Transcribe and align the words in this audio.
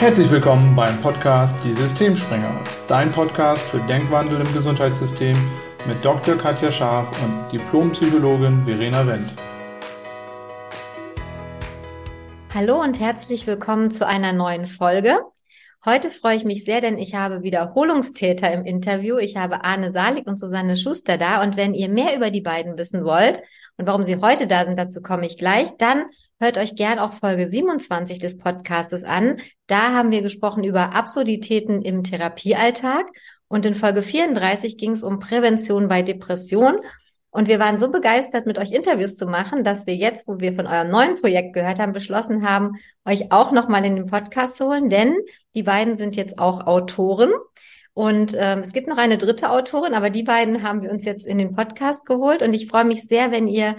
Herzlich 0.00 0.30
willkommen 0.30 0.76
beim 0.76 1.02
Podcast 1.02 1.56
Die 1.64 1.74
Systemspringer, 1.74 2.62
dein 2.86 3.10
Podcast 3.10 3.60
für 3.62 3.80
Denkwandel 3.80 4.46
im 4.46 4.54
Gesundheitssystem 4.54 5.36
mit 5.88 6.04
Dr. 6.04 6.36
Katja 6.36 6.70
Scharf 6.70 7.20
und 7.20 7.50
Diplompsychologin 7.50 8.64
Verena 8.64 9.04
Wendt. 9.04 9.32
Hallo 12.54 12.80
und 12.80 13.00
herzlich 13.00 13.48
willkommen 13.48 13.90
zu 13.90 14.06
einer 14.06 14.32
neuen 14.32 14.66
Folge. 14.66 15.18
Heute 15.84 16.10
freue 16.10 16.36
ich 16.36 16.44
mich 16.44 16.64
sehr, 16.64 16.80
denn 16.80 16.96
ich 16.96 17.16
habe 17.16 17.42
Wiederholungstäter 17.42 18.52
im 18.52 18.64
Interview. 18.64 19.18
Ich 19.18 19.36
habe 19.36 19.64
Arne 19.64 19.90
Salig 19.90 20.28
und 20.28 20.38
Susanne 20.38 20.76
Schuster 20.76 21.18
da. 21.18 21.42
Und 21.42 21.56
wenn 21.56 21.74
ihr 21.74 21.88
mehr 21.88 22.14
über 22.14 22.30
die 22.30 22.40
beiden 22.40 22.78
wissen 22.78 23.04
wollt 23.04 23.42
und 23.78 23.86
warum 23.86 24.02
sie 24.02 24.20
heute 24.20 24.48
da 24.48 24.64
sind, 24.64 24.76
dazu 24.76 25.00
komme 25.00 25.24
ich 25.24 25.38
gleich, 25.38 25.70
dann 25.78 26.06
hört 26.40 26.58
euch 26.58 26.74
gern 26.74 26.98
auch 26.98 27.12
Folge 27.12 27.46
27 27.46 28.18
des 28.18 28.36
Podcastes 28.36 29.04
an. 29.04 29.40
Da 29.68 29.92
haben 29.92 30.10
wir 30.10 30.20
gesprochen 30.20 30.64
über 30.64 30.94
Absurditäten 30.96 31.82
im 31.82 32.02
Therapiealltag. 32.02 33.06
Und 33.46 33.64
in 33.64 33.76
Folge 33.76 34.02
34 34.02 34.78
ging 34.78 34.92
es 34.92 35.04
um 35.04 35.20
Prävention 35.20 35.86
bei 35.86 36.02
Depression. 36.02 36.80
Und 37.30 37.46
wir 37.46 37.60
waren 37.60 37.78
so 37.78 37.90
begeistert, 37.92 38.46
mit 38.46 38.58
euch 38.58 38.72
Interviews 38.72 39.14
zu 39.14 39.26
machen, 39.26 39.62
dass 39.62 39.86
wir 39.86 39.94
jetzt, 39.94 40.26
wo 40.26 40.40
wir 40.40 40.54
von 40.54 40.66
eurem 40.66 40.90
neuen 40.90 41.20
Projekt 41.20 41.52
gehört 41.54 41.78
haben, 41.78 41.92
beschlossen 41.92 42.44
haben, 42.48 42.72
euch 43.04 43.30
auch 43.30 43.52
nochmal 43.52 43.84
in 43.84 43.94
den 43.94 44.06
Podcast 44.06 44.56
zu 44.56 44.66
holen, 44.66 44.90
denn 44.90 45.14
die 45.54 45.62
beiden 45.62 45.98
sind 45.98 46.16
jetzt 46.16 46.40
auch 46.40 46.66
Autoren. 46.66 47.30
Und 47.98 48.32
ähm, 48.38 48.60
es 48.60 48.72
gibt 48.72 48.86
noch 48.86 48.96
eine 48.96 49.18
dritte 49.18 49.50
Autorin, 49.50 49.92
aber 49.92 50.08
die 50.08 50.22
beiden 50.22 50.62
haben 50.62 50.82
wir 50.82 50.92
uns 50.92 51.04
jetzt 51.04 51.26
in 51.26 51.36
den 51.36 51.56
Podcast 51.56 52.06
geholt. 52.06 52.42
Und 52.42 52.54
ich 52.54 52.68
freue 52.68 52.84
mich 52.84 53.02
sehr, 53.02 53.32
wenn 53.32 53.48
ihr 53.48 53.74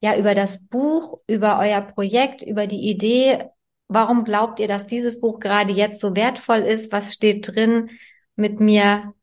ja 0.00 0.16
über 0.16 0.36
das 0.36 0.68
Buch, 0.68 1.18
über 1.26 1.58
euer 1.58 1.80
Projekt, 1.80 2.42
über 2.42 2.68
die 2.68 2.88
Idee, 2.88 3.42
warum 3.88 4.22
glaubt 4.22 4.60
ihr, 4.60 4.68
dass 4.68 4.86
dieses 4.86 5.20
Buch 5.20 5.40
gerade 5.40 5.72
jetzt 5.72 6.00
so 6.00 6.14
wertvoll 6.14 6.58
ist, 6.58 6.92
was 6.92 7.12
steht 7.12 7.56
drin, 7.56 7.90
mit 8.36 8.60
mir 8.60 9.14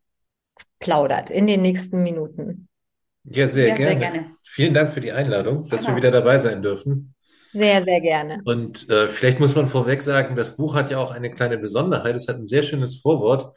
plaudert 0.80 1.30
in 1.30 1.47
den 1.47 1.61
nächsten 1.61 2.03
Minuten. 2.03 2.67
Ja, 3.23 3.47
sehr, 3.47 3.69
ja, 3.69 3.75
gerne. 3.75 3.91
sehr 3.91 4.11
gerne. 4.11 4.25
Vielen 4.44 4.73
Dank 4.73 4.91
für 4.91 5.00
die 5.00 5.13
Einladung, 5.13 5.69
dass 5.69 5.83
genau. 5.83 5.94
wir 5.94 5.95
wieder 5.95 6.11
dabei 6.11 6.38
sein 6.38 6.61
dürfen. 6.61 7.16
Sehr, 7.53 7.81
sehr 7.81 8.02
gerne. 8.02 8.41
Und 8.44 8.89
äh, 8.89 9.07
vielleicht 9.07 9.39
muss 9.39 9.55
man 9.55 9.69
vorweg 9.69 10.02
sagen, 10.02 10.35
das 10.35 10.57
Buch 10.57 10.75
hat 10.75 10.91
ja 10.91 10.97
auch 10.97 11.11
eine 11.11 11.31
kleine 11.31 11.57
Besonderheit. 11.57 12.17
Es 12.17 12.28
hat 12.28 12.35
ein 12.35 12.47
sehr 12.47 12.63
schönes 12.63 13.00
Vorwort, 13.00 13.53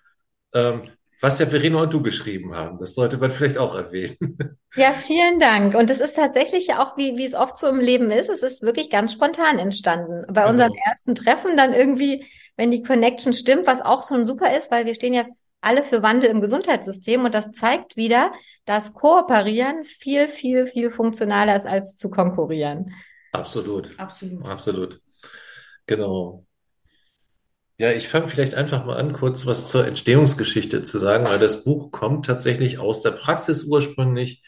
ähm, 0.57 0.83
was 1.21 1.39
ja 1.39 1.47
Verena 1.47 1.83
und 1.83 1.93
du 1.93 2.03
geschrieben 2.03 2.55
haben. 2.55 2.79
Das 2.79 2.95
sollte 2.95 3.17
man 3.19 3.31
vielleicht 3.31 3.59
auch 3.59 3.75
erwähnen. 3.75 4.59
Ja, 4.75 4.93
vielen 5.07 5.41
Dank. 5.41 5.75
Und 5.75 5.89
es 5.89 6.01
ist 6.01 6.17
tatsächlich 6.17 6.67
ja 6.67 6.83
auch, 6.83 6.99
wie, 6.99 7.17
wie 7.17 7.25
es 7.25 7.35
oft 7.35 7.59
so 7.59 7.67
im 7.67 7.81
Leben 7.81 8.11
ist, 8.11 8.29
es 8.29 8.43
ist 8.43 8.61
wirklich 8.61 8.91
ganz 8.91 9.13
spontan 9.13 9.59
entstanden. 9.59 10.27
Bei 10.29 10.43
genau. 10.43 10.51
unserem 10.51 10.73
ersten 10.87 11.15
Treffen 11.15 11.57
dann 11.57 11.73
irgendwie, 11.73 12.27
wenn 12.57 12.71
die 12.71 12.83
Connection 12.83 13.33
stimmt, 13.33 13.67
was 13.67 13.81
auch 13.81 14.07
schon 14.07 14.27
super 14.27 14.55
ist, 14.57 14.71
weil 14.71 14.85
wir 14.85 14.95
stehen 14.95 15.15
ja 15.15 15.25
alle 15.63 15.83
für 15.83 16.03
Wandel 16.03 16.31
im 16.31 16.43
Gesundheitssystem. 16.43 17.25
Und 17.25 17.35
das 17.35 17.53
zeigt 17.53 17.97
wieder, 17.97 18.33
dass 18.67 18.93
Kooperieren 18.93 19.85
viel, 19.85 20.29
viel, 20.29 20.67
viel 20.67 20.91
funktionaler 20.91 21.57
ist, 21.57 21.67
als 21.67 21.97
zu 21.97 22.11
konkurrieren. 22.11 22.93
Absolut. 23.33 23.99
Absolut. 23.99 24.45
Absolut. 24.45 25.01
Genau. 25.87 26.46
Ja, 27.79 27.93
ich 27.93 28.09
fange 28.09 28.29
vielleicht 28.29 28.55
einfach 28.55 28.87
mal 28.87 28.97
an, 28.97 29.13
kurz 29.13 29.45
was 29.47 29.69
zur 29.69 29.87
Entstehungsgeschichte 29.87 30.83
zu 30.83 30.99
sagen, 30.99 31.27
weil 31.27 31.39
das 31.39 31.65
Buch 31.65 31.91
kommt 31.91 32.25
tatsächlich 32.25 32.79
aus 32.79 33.03
der 33.03 33.11
Praxis 33.11 33.65
ursprünglich 33.65 34.43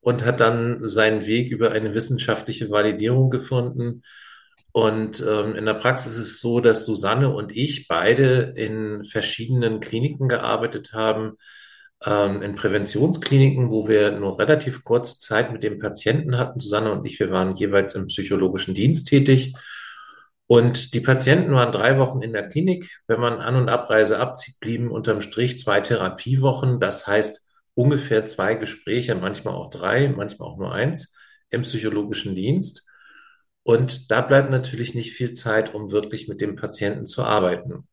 und 0.00 0.24
hat 0.24 0.40
dann 0.40 0.86
seinen 0.86 1.26
Weg 1.26 1.50
über 1.52 1.72
eine 1.72 1.94
wissenschaftliche 1.94 2.70
Validierung 2.70 3.28
gefunden 3.28 4.02
und 4.72 5.20
ähm, 5.26 5.56
in 5.56 5.66
der 5.66 5.74
Praxis 5.74 6.16
ist 6.16 6.22
es 6.34 6.40
so, 6.40 6.60
dass 6.60 6.84
Susanne 6.84 7.34
und 7.34 7.56
ich 7.56 7.88
beide 7.88 8.54
in 8.56 9.04
verschiedenen 9.04 9.80
Kliniken 9.80 10.28
gearbeitet 10.28 10.92
haben, 10.92 11.36
ähm, 12.04 12.40
in 12.42 12.54
Präventionskliniken, 12.54 13.70
wo 13.70 13.88
wir 13.88 14.12
nur 14.12 14.38
relativ 14.38 14.84
kurze 14.84 15.18
Zeit 15.18 15.52
mit 15.52 15.64
dem 15.64 15.78
Patienten 15.80 16.38
hatten. 16.38 16.60
Susanne 16.60 16.92
und 16.92 17.04
ich, 17.04 17.18
wir 17.18 17.30
waren 17.30 17.56
jeweils 17.56 17.94
im 17.96 18.06
psychologischen 18.06 18.74
Dienst 18.74 19.08
tätig. 19.08 19.54
Und 20.50 20.94
die 20.94 21.00
Patienten 21.00 21.52
waren 21.52 21.70
drei 21.70 21.96
Wochen 21.96 22.22
in 22.22 22.32
der 22.32 22.48
Klinik. 22.48 23.00
Wenn 23.06 23.20
man 23.20 23.34
An- 23.38 23.54
und 23.54 23.68
Abreise 23.68 24.18
abzieht, 24.18 24.58
blieben 24.58 24.90
unterm 24.90 25.20
Strich 25.20 25.60
zwei 25.60 25.80
Therapiewochen. 25.80 26.80
Das 26.80 27.06
heißt 27.06 27.48
ungefähr 27.74 28.26
zwei 28.26 28.54
Gespräche, 28.56 29.14
manchmal 29.14 29.54
auch 29.54 29.70
drei, 29.70 30.08
manchmal 30.08 30.48
auch 30.48 30.58
nur 30.58 30.72
eins 30.72 31.16
im 31.50 31.62
psychologischen 31.62 32.34
Dienst. 32.34 32.84
Und 33.62 34.10
da 34.10 34.22
bleibt 34.22 34.50
natürlich 34.50 34.96
nicht 34.96 35.12
viel 35.12 35.34
Zeit, 35.34 35.72
um 35.72 35.92
wirklich 35.92 36.26
mit 36.26 36.40
dem 36.40 36.56
Patienten 36.56 37.06
zu 37.06 37.22
arbeiten. 37.22 37.86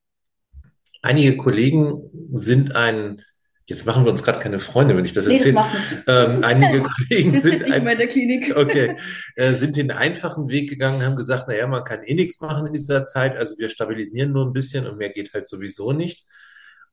Einige 1.03 1.37
Kollegen 1.37 2.09
sind 2.31 2.75
ein, 2.75 3.21
jetzt 3.67 3.85
machen 3.85 4.05
wir 4.05 4.11
uns 4.11 4.23
gerade 4.23 4.39
keine 4.39 4.59
Freunde, 4.59 4.95
wenn 4.95 5.05
ich 5.05 5.13
das 5.13 5.27
erzähle. 5.27 5.63
Ähm, 6.07 6.43
einige 6.43 6.81
Kollegen 7.09 7.37
sind 7.37 7.69
ein, 7.71 7.85
in 7.85 7.97
der 7.97 8.07
Klinik. 8.07 8.37
Okay, 8.57 8.97
äh, 9.35 9.53
sind 9.53 9.75
den 9.75 9.91
einfachen 9.91 10.47
Weg 10.47 10.69
gegangen, 10.69 11.03
haben 11.03 11.15
gesagt, 11.15 11.47
naja, 11.47 11.67
man 11.67 11.83
kann 11.83 12.03
eh 12.03 12.15
nichts 12.15 12.41
machen 12.41 12.67
in 12.67 12.73
dieser 12.73 13.05
Zeit, 13.05 13.37
also 13.37 13.57
wir 13.59 13.69
stabilisieren 13.69 14.31
nur 14.31 14.45
ein 14.45 14.53
bisschen 14.53 14.87
und 14.87 14.97
mehr 14.97 15.09
geht 15.09 15.33
halt 15.33 15.47
sowieso 15.47 15.91
nicht. 15.91 16.25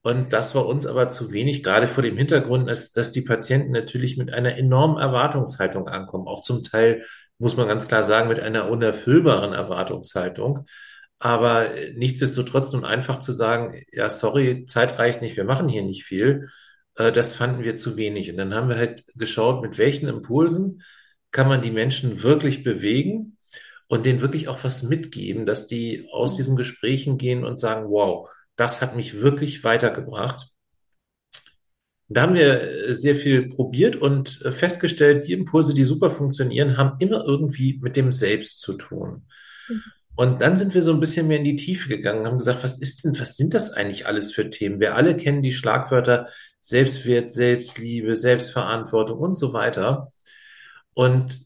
Und 0.03 0.35
das 0.35 0.55
war 0.55 0.67
uns 0.67 0.87
aber 0.87 1.09
zu 1.09 1.33
wenig, 1.33 1.62
gerade 1.62 1.89
vor 1.89 2.03
dem 2.03 2.19
Hintergrund, 2.19 2.69
dass, 2.69 2.93
dass 2.93 3.12
die 3.12 3.23
Patienten 3.23 3.73
natürlich 3.73 4.19
mit 4.19 4.35
einer 4.35 4.59
enormen 4.59 4.99
Erwartungshaltung 4.99 5.89
ankommen, 5.89 6.27
auch 6.27 6.43
zum 6.43 6.62
Teil 6.62 7.05
muss 7.39 7.56
man 7.56 7.69
ganz 7.69 7.89
klar 7.89 8.03
sagen, 8.03 8.29
mit 8.29 8.41
einer 8.41 8.69
unerfüllbaren 8.69 9.53
Erwartungshaltung. 9.53 10.67
Aber 11.19 11.69
nichtsdestotrotz 11.95 12.73
nun 12.73 12.85
einfach 12.85 13.19
zu 13.19 13.33
sagen, 13.33 13.83
ja, 13.93 14.11
sorry, 14.11 14.67
Zeit 14.67 14.99
reicht 14.99 15.23
nicht, 15.23 15.37
wir 15.37 15.45
machen 15.45 15.69
hier 15.69 15.83
nicht 15.83 16.05
viel, 16.05 16.49
äh, 16.97 17.12
das 17.12 17.34
fanden 17.34 17.62
wir 17.62 17.77
zu 17.77 17.97
wenig. 17.97 18.31
Und 18.31 18.37
dann 18.37 18.55
haben 18.55 18.69
wir 18.69 18.77
halt 18.77 19.05
geschaut, 19.16 19.62
mit 19.62 19.78
welchen 19.78 20.09
Impulsen 20.09 20.82
kann 21.31 21.49
man 21.49 21.62
die 21.62 21.71
Menschen 21.71 22.22
wirklich 22.22 22.62
bewegen 22.62 23.37
und 23.88 24.06
denen 24.06 24.21
wirklich 24.21 24.49
auch 24.49 24.62
was 24.65 24.82
mitgeben, 24.82 25.47
dass 25.47 25.66
die 25.66 26.09
aus 26.12 26.37
diesen 26.37 26.56
Gesprächen 26.56 27.19
gehen 27.19 27.44
und 27.44 27.59
sagen, 27.59 27.91
wow, 27.91 28.28
das 28.56 28.82
hat 28.82 28.97
mich 28.97 29.21
wirklich 29.21 29.65
weitergebracht. 29.65 30.49
Da 32.09 32.22
haben 32.22 32.34
wir 32.34 32.60
äh, 32.60 32.94
sehr 32.94 33.16
viel 33.16 33.49
probiert 33.49 33.97
und 33.97 34.43
äh, 34.43 34.53
festgestellt, 34.53 35.26
die 35.26 35.32
Impulse, 35.32 35.75
die 35.75 35.84
super 35.84 36.11
funktionieren, 36.11 36.76
haben 36.76 36.97
immer 37.00 37.25
irgendwie 37.25 37.78
mit 37.82 37.97
dem 37.97 38.12
Selbst 38.12 38.61
zu 38.61 38.75
tun. 38.75 39.26
Und 40.17 40.41
dann 40.41 40.57
sind 40.57 40.75
wir 40.75 40.83
so 40.83 40.93
ein 40.93 41.01
bisschen 41.01 41.27
mehr 41.27 41.39
in 41.39 41.45
die 41.45 41.57
Tiefe 41.57 41.89
gegangen, 41.89 42.27
haben 42.27 42.39
gesagt, 42.39 42.63
was 42.63 42.79
ist 42.79 43.05
denn, 43.05 43.19
was 43.19 43.37
sind 43.37 43.53
das 43.53 43.73
eigentlich 43.73 44.07
alles 44.07 44.33
für 44.33 44.49
Themen? 44.49 44.79
Wir 44.79 44.95
alle 44.95 45.17
kennen 45.17 45.43
die 45.43 45.53
Schlagwörter 45.53 46.29
Selbstwert, 46.61 47.33
Selbstliebe, 47.33 48.15
Selbstverantwortung 48.15 49.19
und 49.19 49.35
so 49.35 49.53
weiter. 49.53 50.13
Und 50.95 51.41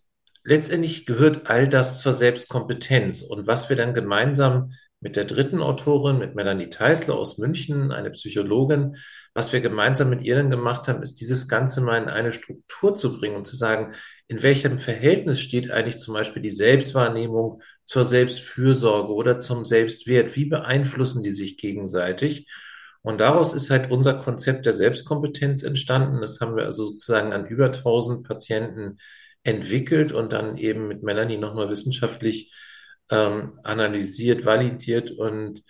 letztendlich 0.44 1.06
gehört 1.06 1.48
all 1.48 1.68
das 1.68 2.00
zur 2.00 2.12
Selbstkompetenz. 2.12 3.22
Und 3.22 3.46
was 3.46 3.70
wir 3.70 3.76
dann 3.76 3.94
gemeinsam 3.94 4.72
mit 5.00 5.16
der 5.16 5.24
dritten 5.24 5.62
Autorin, 5.62 6.18
mit 6.18 6.34
Melanie 6.34 6.70
Teisler 6.70 7.14
aus 7.14 7.38
München, 7.38 7.92
eine 7.92 8.10
Psychologin, 8.10 8.96
was 9.32 9.52
wir 9.52 9.60
gemeinsam 9.60 10.10
mit 10.10 10.22
ihr 10.22 10.36
dann 10.36 10.50
gemacht 10.50 10.88
haben, 10.88 11.02
ist 11.02 11.20
dieses 11.20 11.48
Ganze 11.48 11.80
mal 11.80 12.02
in 12.02 12.08
eine 12.08 12.32
Struktur 12.32 12.94
zu 12.94 13.18
bringen 13.18 13.36
und 13.36 13.46
zu 13.46 13.56
sagen, 13.56 13.94
in 14.26 14.42
welchem 14.42 14.78
Verhältnis 14.78 15.40
steht 15.40 15.70
eigentlich 15.70 15.98
zum 15.98 16.14
Beispiel 16.14 16.42
die 16.42 16.50
Selbstwahrnehmung 16.50 17.62
zur 17.88 18.04
Selbstfürsorge 18.04 19.12
oder 19.14 19.38
zum 19.38 19.64
Selbstwert? 19.64 20.36
Wie 20.36 20.44
beeinflussen 20.44 21.22
die 21.22 21.32
sich 21.32 21.56
gegenseitig? 21.56 22.48
Und 23.02 23.20
daraus 23.20 23.54
ist 23.54 23.70
halt 23.70 23.90
unser 23.90 24.14
Konzept 24.14 24.66
der 24.66 24.74
Selbstkompetenz 24.74 25.62
entstanden. 25.62 26.20
Das 26.20 26.40
haben 26.40 26.56
wir 26.56 26.64
also 26.64 26.84
sozusagen 26.84 27.32
an 27.32 27.46
über 27.46 27.66
1000 27.66 28.26
Patienten 28.26 28.98
entwickelt 29.42 30.12
und 30.12 30.32
dann 30.32 30.58
eben 30.58 30.88
mit 30.88 31.02
Melanie 31.02 31.38
nochmal 31.38 31.70
wissenschaftlich 31.70 32.52
ähm, 33.10 33.58
analysiert, 33.62 34.44
validiert 34.44 35.10
und 35.12 35.62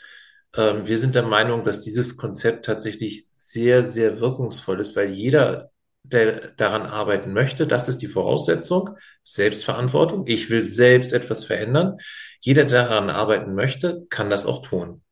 ähm, 0.56 0.86
wir 0.86 0.98
sind 0.98 1.14
der 1.14 1.22
Meinung, 1.22 1.62
dass 1.62 1.80
dieses 1.80 2.16
Konzept 2.16 2.64
tatsächlich 2.64 3.28
sehr, 3.32 3.84
sehr 3.84 4.20
wirkungsvoll 4.20 4.80
ist, 4.80 4.96
weil 4.96 5.12
jeder, 5.12 5.70
der 6.12 6.52
daran 6.56 6.82
arbeiten 6.82 7.32
möchte, 7.32 7.66
das 7.66 7.88
ist 7.88 7.98
die 7.98 8.06
Voraussetzung, 8.06 8.90
Selbstverantwortung. 9.22 10.26
Ich 10.26 10.50
will 10.50 10.64
selbst 10.64 11.12
etwas 11.12 11.44
verändern. 11.44 11.98
Jeder, 12.40 12.64
der 12.64 12.84
daran 12.84 13.10
arbeiten 13.10 13.54
möchte, 13.54 14.06
kann 14.10 14.30
das 14.30 14.46
auch 14.46 14.62
tun. 14.62 15.02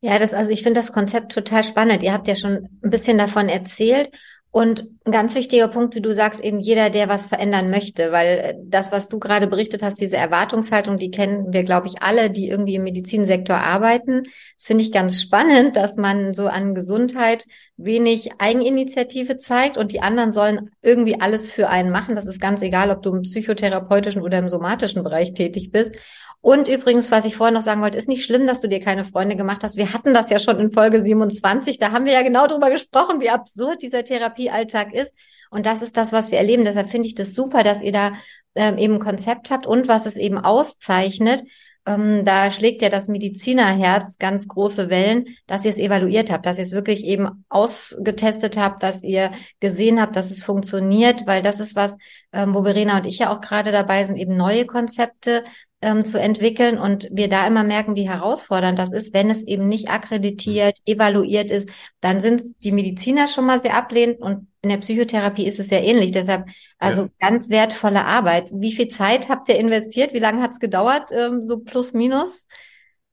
Ja, 0.00 0.18
das, 0.18 0.32
also 0.32 0.50
ich 0.50 0.62
finde 0.62 0.80
das 0.80 0.92
Konzept 0.92 1.32
total 1.32 1.62
spannend. 1.62 2.02
Ihr 2.02 2.12
habt 2.12 2.26
ja 2.26 2.34
schon 2.34 2.68
ein 2.82 2.90
bisschen 2.90 3.18
davon 3.18 3.48
erzählt. 3.48 4.10
Und 4.52 4.88
ein 5.04 5.12
ganz 5.12 5.36
wichtiger 5.36 5.68
Punkt, 5.68 5.94
wie 5.94 6.00
du 6.00 6.12
sagst, 6.12 6.40
eben 6.40 6.58
jeder, 6.58 6.90
der 6.90 7.08
was 7.08 7.28
verändern 7.28 7.70
möchte, 7.70 8.10
weil 8.10 8.26
äh, 8.26 8.54
das, 8.64 8.90
was 8.90 9.08
du 9.08 9.20
gerade 9.20 9.46
berichtet 9.46 9.80
hast, 9.80 10.00
diese 10.00 10.16
Erwartungshaltung, 10.16 10.98
die 10.98 11.12
kennen 11.12 11.52
wir, 11.52 11.62
glaube 11.62 11.86
ich, 11.86 12.02
alle, 12.02 12.32
die 12.32 12.48
irgendwie 12.48 12.74
im 12.74 12.82
Medizinsektor 12.82 13.56
arbeiten. 13.56 14.24
Das 14.56 14.66
finde 14.66 14.82
ich 14.82 14.90
ganz 14.90 15.20
spannend, 15.20 15.76
dass 15.76 15.96
man 15.96 16.34
so 16.34 16.48
an 16.48 16.74
Gesundheit 16.74 17.44
wenig 17.76 18.30
Eigeninitiative 18.38 19.36
zeigt 19.36 19.78
und 19.78 19.92
die 19.92 20.02
anderen 20.02 20.32
sollen 20.32 20.70
irgendwie 20.82 21.20
alles 21.20 21.50
für 21.50 21.68
einen 21.68 21.90
machen. 21.90 22.16
Das 22.16 22.26
ist 22.26 22.40
ganz 22.40 22.60
egal, 22.60 22.90
ob 22.90 23.02
du 23.02 23.14
im 23.14 23.22
psychotherapeutischen 23.22 24.20
oder 24.20 24.38
im 24.40 24.48
somatischen 24.48 25.04
Bereich 25.04 25.32
tätig 25.32 25.70
bist. 25.70 25.94
Und 26.42 26.68
übrigens, 26.68 27.10
was 27.10 27.26
ich 27.26 27.36
vorher 27.36 27.52
noch 27.52 27.62
sagen 27.62 27.82
wollte, 27.82 27.98
ist 27.98 28.08
nicht 28.08 28.24
schlimm, 28.24 28.46
dass 28.46 28.60
du 28.60 28.68
dir 28.68 28.80
keine 28.80 29.04
Freunde 29.04 29.36
gemacht 29.36 29.62
hast. 29.62 29.76
Wir 29.76 29.92
hatten 29.92 30.14
das 30.14 30.30
ja 30.30 30.38
schon 30.38 30.58
in 30.58 30.72
Folge 30.72 31.02
27. 31.02 31.78
Da 31.78 31.92
haben 31.92 32.06
wir 32.06 32.12
ja 32.12 32.22
genau 32.22 32.46
drüber 32.46 32.70
gesprochen, 32.70 33.20
wie 33.20 33.28
absurd 33.28 33.82
dieser 33.82 34.04
Therapiealltag 34.04 34.94
ist. 34.94 35.12
Und 35.50 35.66
das 35.66 35.82
ist 35.82 35.96
das, 35.98 36.12
was 36.12 36.30
wir 36.30 36.38
erleben. 36.38 36.64
Deshalb 36.64 36.90
finde 36.90 37.08
ich 37.08 37.14
das 37.14 37.34
super, 37.34 37.62
dass 37.62 37.82
ihr 37.82 37.92
da 37.92 38.12
ähm, 38.54 38.78
eben 38.78 38.94
ein 38.94 39.00
Konzept 39.00 39.50
habt 39.50 39.66
und 39.66 39.86
was 39.86 40.06
es 40.06 40.16
eben 40.16 40.38
auszeichnet, 40.38 41.42
ähm, 41.86 42.24
da 42.24 42.50
schlägt 42.50 42.82
ja 42.82 42.90
das 42.90 43.08
Medizinerherz 43.08 44.18
ganz 44.18 44.46
große 44.48 44.90
Wellen, 44.90 45.24
dass 45.46 45.64
ihr 45.64 45.70
es 45.70 45.78
evaluiert 45.78 46.30
habt, 46.30 46.44
dass 46.44 46.58
ihr 46.58 46.64
es 46.64 46.72
wirklich 46.72 47.04
eben 47.04 47.44
ausgetestet 47.48 48.58
habt, 48.58 48.82
dass 48.82 49.02
ihr 49.02 49.30
gesehen 49.60 50.00
habt, 50.00 50.14
dass 50.14 50.30
es 50.30 50.42
funktioniert, 50.42 51.26
weil 51.26 51.42
das 51.42 51.58
ist 51.58 51.76
was, 51.76 51.96
ähm, 52.32 52.54
wo 52.54 52.62
Verena 52.64 52.98
und 52.98 53.06
ich 53.06 53.18
ja 53.18 53.32
auch 53.32 53.40
gerade 53.40 53.72
dabei 53.72 54.04
sind, 54.04 54.16
eben 54.16 54.36
neue 54.36 54.66
Konzepte 54.66 55.44
ähm, 55.82 56.04
zu 56.04 56.20
entwickeln 56.20 56.78
und 56.78 57.08
wir 57.10 57.28
da 57.28 57.46
immer 57.46 57.64
merken, 57.64 57.96
wie 57.96 58.08
herausfordernd 58.08 58.78
das 58.78 58.92
ist, 58.92 59.14
wenn 59.14 59.30
es 59.30 59.42
eben 59.42 59.68
nicht 59.68 59.88
akkreditiert, 59.88 60.78
evaluiert 60.84 61.50
ist, 61.50 61.70
dann 62.00 62.20
sind 62.20 62.42
die 62.62 62.72
Mediziner 62.72 63.26
schon 63.26 63.46
mal 63.46 63.60
sehr 63.60 63.74
ablehnend 63.74 64.20
und 64.20 64.48
in 64.62 64.68
der 64.68 64.76
Psychotherapie 64.76 65.46
ist 65.46 65.58
es 65.58 65.70
ja 65.70 65.78
ähnlich. 65.78 66.12
Deshalb 66.12 66.48
also 66.78 67.04
ja. 67.04 67.08
ganz 67.18 67.48
wertvolle 67.48 68.04
Arbeit. 68.04 68.48
Wie 68.52 68.72
viel 68.72 68.88
Zeit 68.88 69.30
habt 69.30 69.48
ihr 69.48 69.56
investiert? 69.56 70.12
Wie 70.12 70.18
lange 70.18 70.42
hat 70.42 70.52
es 70.52 70.60
gedauert, 70.60 71.10
ähm, 71.12 71.46
so 71.46 71.60
plus 71.60 71.94
minus? 71.94 72.46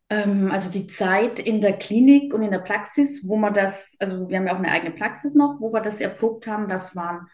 Ähm, 0.10 0.52
also 0.52 0.70
die 0.70 0.88
Zeit 0.88 1.40
in 1.40 1.62
der 1.62 1.74
Klinik 1.74 2.34
und 2.34 2.42
in 2.42 2.52
der 2.52 2.60
Praxis, 2.60 3.28
wo 3.28 3.38
man 3.38 3.54
das, 3.54 3.96
also 4.00 4.28
wir 4.28 4.38
haben 4.38 4.48
ja 4.48 4.54
auch 4.54 4.60
eine 4.60 4.72
eigene 4.72 4.92
Praxis 4.92 5.36
noch, 5.36 5.58
wo 5.60 5.72
wir 5.72 5.82
das 5.82 6.02
erprobt 6.02 6.48
haben, 6.48 6.68
das 6.68 6.98
waren 6.98 7.28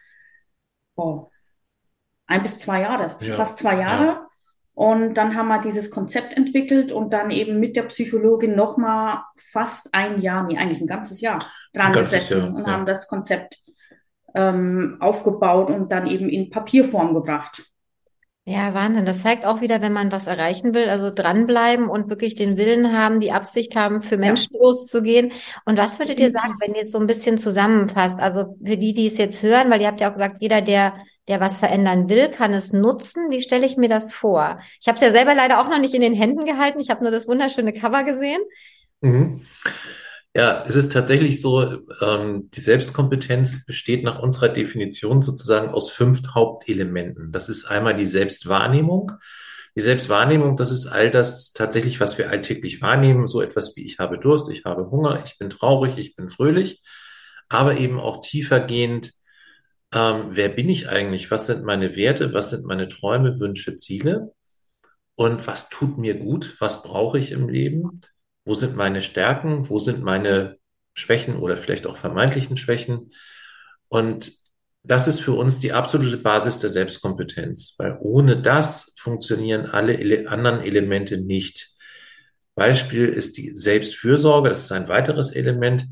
oh, 0.96 1.30
ein 2.28 2.44
bis 2.44 2.60
zwei 2.60 2.82
Jahre, 2.82 3.18
ja. 3.22 3.36
fast 3.36 3.58
zwei 3.58 3.80
Jahre. 3.80 4.06
Ja. 4.06 4.28
Und 4.76 5.16
dann 5.16 5.36
haben 5.36 5.50
wir 5.50 5.62
dieses 5.62 5.92
Konzept 5.92 6.36
entwickelt 6.36 6.92
und 6.92 7.14
dann 7.14 7.30
eben 7.30 7.60
mit 7.60 7.76
der 7.76 7.84
Psychologin 7.84 8.56
nochmal 8.56 9.24
fast 9.36 9.94
ein 9.94 10.20
Jahr, 10.20 10.44
nee, 10.44 10.58
eigentlich 10.58 10.82
ein 10.82 10.88
ganzes 10.88 11.22
Jahr 11.22 11.46
dran 11.74 11.94
gesessen 11.94 12.40
Jahr, 12.40 12.56
und 12.56 12.66
ja. 12.66 12.74
haben 12.74 12.86
das 12.88 13.08
Konzept 13.08 13.60
ähm, 14.34 14.98
aufgebaut 15.00 15.70
und 15.70 15.92
dann 15.92 16.08
eben 16.08 16.28
in 16.28 16.50
Papierform 16.50 17.14
gebracht. 17.14 17.64
Ja, 18.46 18.74
Wahnsinn. 18.74 19.06
Das 19.06 19.22
zeigt 19.22 19.46
auch 19.46 19.62
wieder, 19.62 19.82
wenn 19.82 19.94
man 19.94 20.12
was 20.12 20.28
erreichen 20.28 20.74
will, 20.74 20.90
also 20.90 21.12
dranbleiben 21.12 21.88
und 21.88 22.10
wirklich 22.10 22.36
den 22.36 22.58
Willen 22.58 22.92
haben, 22.92 23.22
die 23.22 23.32
Absicht 23.32 23.78
haben, 23.78 24.02
für 24.02 24.18
Menschen 24.18 24.56
ja. 24.56 24.60
loszugehen. 24.60 25.32
Und 25.66 25.78
was 25.78 25.98
würdet 25.98 26.20
ihr 26.20 26.32
sagen, 26.32 26.56
wenn 26.60 26.76
ihr 26.76 26.82
es 26.82 26.92
so 26.92 27.00
ein 27.00 27.08
bisschen 27.08 27.38
zusammenfasst? 27.38 28.20
Also 28.20 28.58
für 28.62 28.76
die, 28.76 28.92
die 28.92 29.08
es 29.08 29.18
jetzt 29.18 29.44
hören, 29.44 29.72
weil 29.72 29.80
ihr 29.80 29.88
habt 29.88 30.02
ja 30.02 30.10
auch 30.10 30.14
gesagt, 30.14 30.40
jeder, 30.42 30.62
der 30.62 30.94
der 31.28 31.40
was 31.40 31.60
verändern 31.60 32.10
will, 32.10 32.30
kann 32.30 32.54
es 32.54 32.74
nutzen. 32.74 33.30
Wie 33.30 33.42
stelle 33.42 33.66
ich 33.66 33.78
mir 33.78 33.90
das 33.90 34.14
vor? 34.14 34.60
Ich 34.82 34.88
habe 34.88 34.96
es 34.96 35.02
ja 35.02 35.12
selber 35.12 35.34
leider 35.34 35.62
auch 35.62 35.70
noch 35.70 35.80
nicht 35.80 35.94
in 35.94 36.02
den 36.02 36.14
Händen 36.14 36.46
gehalten. 36.46 36.80
Ich 36.80 36.90
habe 36.90 37.04
nur 37.04 37.12
das 37.12 37.28
wunderschöne 37.28 37.74
Cover 37.74 38.04
gesehen. 38.04 38.42
Mhm. 39.02 39.42
Ja, 40.36 40.64
es 40.68 40.76
ist 40.76 40.92
tatsächlich 40.92 41.40
so, 41.42 41.78
ähm, 42.02 42.50
die 42.52 42.60
Selbstkompetenz 42.60 43.66
besteht 43.66 44.04
nach 44.04 44.20
unserer 44.20 44.50
Definition 44.50 45.22
sozusagen 45.22 45.70
aus 45.70 45.92
fünf 45.92 46.22
Hauptelementen. 46.34 47.32
Das 47.32 47.50
ist 47.50 47.66
einmal 47.66 47.96
die 47.96 48.08
Selbstwahrnehmung. 48.08 49.12
Die 49.76 49.82
Selbstwahrnehmung, 49.82 50.58
das 50.58 50.72
ist 50.72 50.88
all 50.88 51.12
das 51.12 51.54
tatsächlich, 51.54 52.00
was 52.00 52.18
wir 52.18 52.30
alltäglich 52.30 52.82
wahrnehmen. 52.82 53.28
So 53.28 53.42
etwas 53.42 53.76
wie 53.76 53.86
ich 53.86 54.00
habe 54.00 54.18
Durst, 54.18 54.50
ich 54.50 54.66
habe 54.66 54.90
Hunger, 54.90 55.22
ich 55.24 55.38
bin 55.38 55.50
traurig, 55.50 55.98
ich 55.98 56.16
bin 56.16 56.30
fröhlich. 56.30 56.82
Aber 57.48 57.78
eben 57.78 58.00
auch 58.00 58.22
tiefergehend, 58.22 59.14
ähm, 59.94 60.28
wer 60.32 60.50
bin 60.50 60.70
ich 60.70 60.90
eigentlich? 60.90 61.32
Was 61.32 61.48
sind 61.48 61.64
meine 61.64 61.96
Werte? 61.96 62.34
Was 62.34 62.50
sind 62.50 62.66
meine 62.66 62.88
Träume, 62.88 63.40
Wünsche, 63.40 63.76
Ziele? 63.76 64.34
Und 65.16 65.46
was 65.48 65.70
tut 65.70 65.98
mir 65.98 66.16
gut? 66.16 66.56
Was 66.60 66.84
brauche 66.84 67.20
ich 67.20 67.32
im 67.32 67.50
Leben? 67.50 68.02
Wo 68.46 68.56
sind 68.56 68.76
meine 68.76 69.02
Stärken? 69.02 69.70
Wo 69.70 69.80
sind 69.80 70.04
meine 70.04 70.58
Schwächen 70.94 71.36
oder 71.38 71.58
vielleicht 71.58 71.88
auch 71.88 71.98
vermeintlichen 71.98 72.58
Schwächen? 72.58 73.12
Und 73.88 74.34
das 74.84 75.08
ist 75.08 75.22
für 75.22 75.34
uns 75.34 75.60
die 75.60 75.72
absolute 75.72 76.18
Basis 76.18 76.60
der 76.60 76.70
Selbstkompetenz, 76.70 77.76
weil 77.78 77.98
ohne 78.02 78.42
das 78.42 78.94
funktionieren 78.98 79.66
alle 79.66 79.94
ele 79.94 80.28
anderen 80.28 80.62
Elemente 80.62 81.18
nicht. 81.18 81.70
Beispiel 82.56 83.08
ist 83.08 83.38
die 83.38 83.56
Selbstfürsorge, 83.56 84.50
das 84.50 84.66
ist 84.66 84.72
ein 84.72 84.90
weiteres 84.90 85.32
Element. 85.32 85.86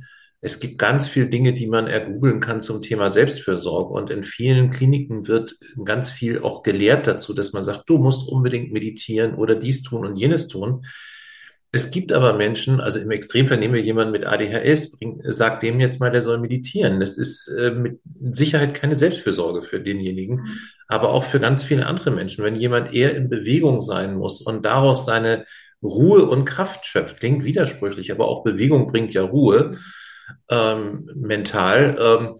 Es 0.43 0.59
gibt 0.59 0.79
ganz 0.79 1.07
viele 1.07 1.27
Dinge, 1.27 1.53
die 1.53 1.67
man 1.67 1.85
ergoogeln 1.85 2.39
kann 2.39 2.61
zum 2.61 2.81
Thema 2.81 3.09
Selbstfürsorge. 3.09 3.93
Und 3.93 4.09
in 4.09 4.23
vielen 4.23 4.71
Kliniken 4.71 5.27
wird 5.27 5.55
ganz 5.85 6.09
viel 6.09 6.41
auch 6.41 6.63
gelehrt 6.63 7.05
dazu, 7.05 7.33
dass 7.33 7.53
man 7.53 7.63
sagt, 7.63 7.87
du 7.87 7.99
musst 7.99 8.27
unbedingt 8.27 8.73
meditieren 8.73 9.35
oder 9.35 9.53
dies 9.53 9.83
tun 9.83 10.05
und 10.05 10.15
jenes 10.15 10.47
tun. 10.47 10.83
Es 11.73 11.91
gibt 11.91 12.11
aber 12.11 12.33
Menschen, 12.33 12.81
also 12.81 12.99
im 12.99 13.11
Extremfall 13.11 13.57
nehmen 13.57 13.75
wir 13.75 13.81
jemanden 13.81 14.11
mit 14.11 14.25
ADHS, 14.25 14.97
bring, 14.97 15.21
sagt 15.23 15.63
dem 15.63 15.79
jetzt 15.79 16.01
mal, 16.01 16.11
der 16.11 16.23
soll 16.23 16.39
meditieren. 16.39 16.99
Das 16.99 17.17
ist 17.17 17.47
äh, 17.47 17.71
mit 17.71 17.99
Sicherheit 18.19 18.73
keine 18.73 18.95
Selbstfürsorge 18.95 19.61
für 19.61 19.79
denjenigen, 19.79 20.37
mhm. 20.37 20.57
aber 20.87 21.11
auch 21.11 21.23
für 21.23 21.39
ganz 21.39 21.63
viele 21.63 21.85
andere 21.85 22.11
Menschen. 22.11 22.43
Wenn 22.43 22.57
jemand 22.57 22.93
eher 22.93 23.15
in 23.15 23.29
Bewegung 23.29 23.79
sein 23.79 24.15
muss 24.15 24.41
und 24.41 24.65
daraus 24.65 25.05
seine 25.05 25.45
Ruhe 25.81 26.25
und 26.25 26.45
Kraft 26.45 26.85
schöpft, 26.85 27.19
klingt 27.19 27.45
widersprüchlich, 27.45 28.11
aber 28.11 28.27
auch 28.27 28.43
Bewegung 28.43 28.91
bringt 28.91 29.13
ja 29.13 29.21
Ruhe 29.21 29.77
ähm, 30.49 31.09
mental, 31.15 31.97
ähm, 31.99 32.35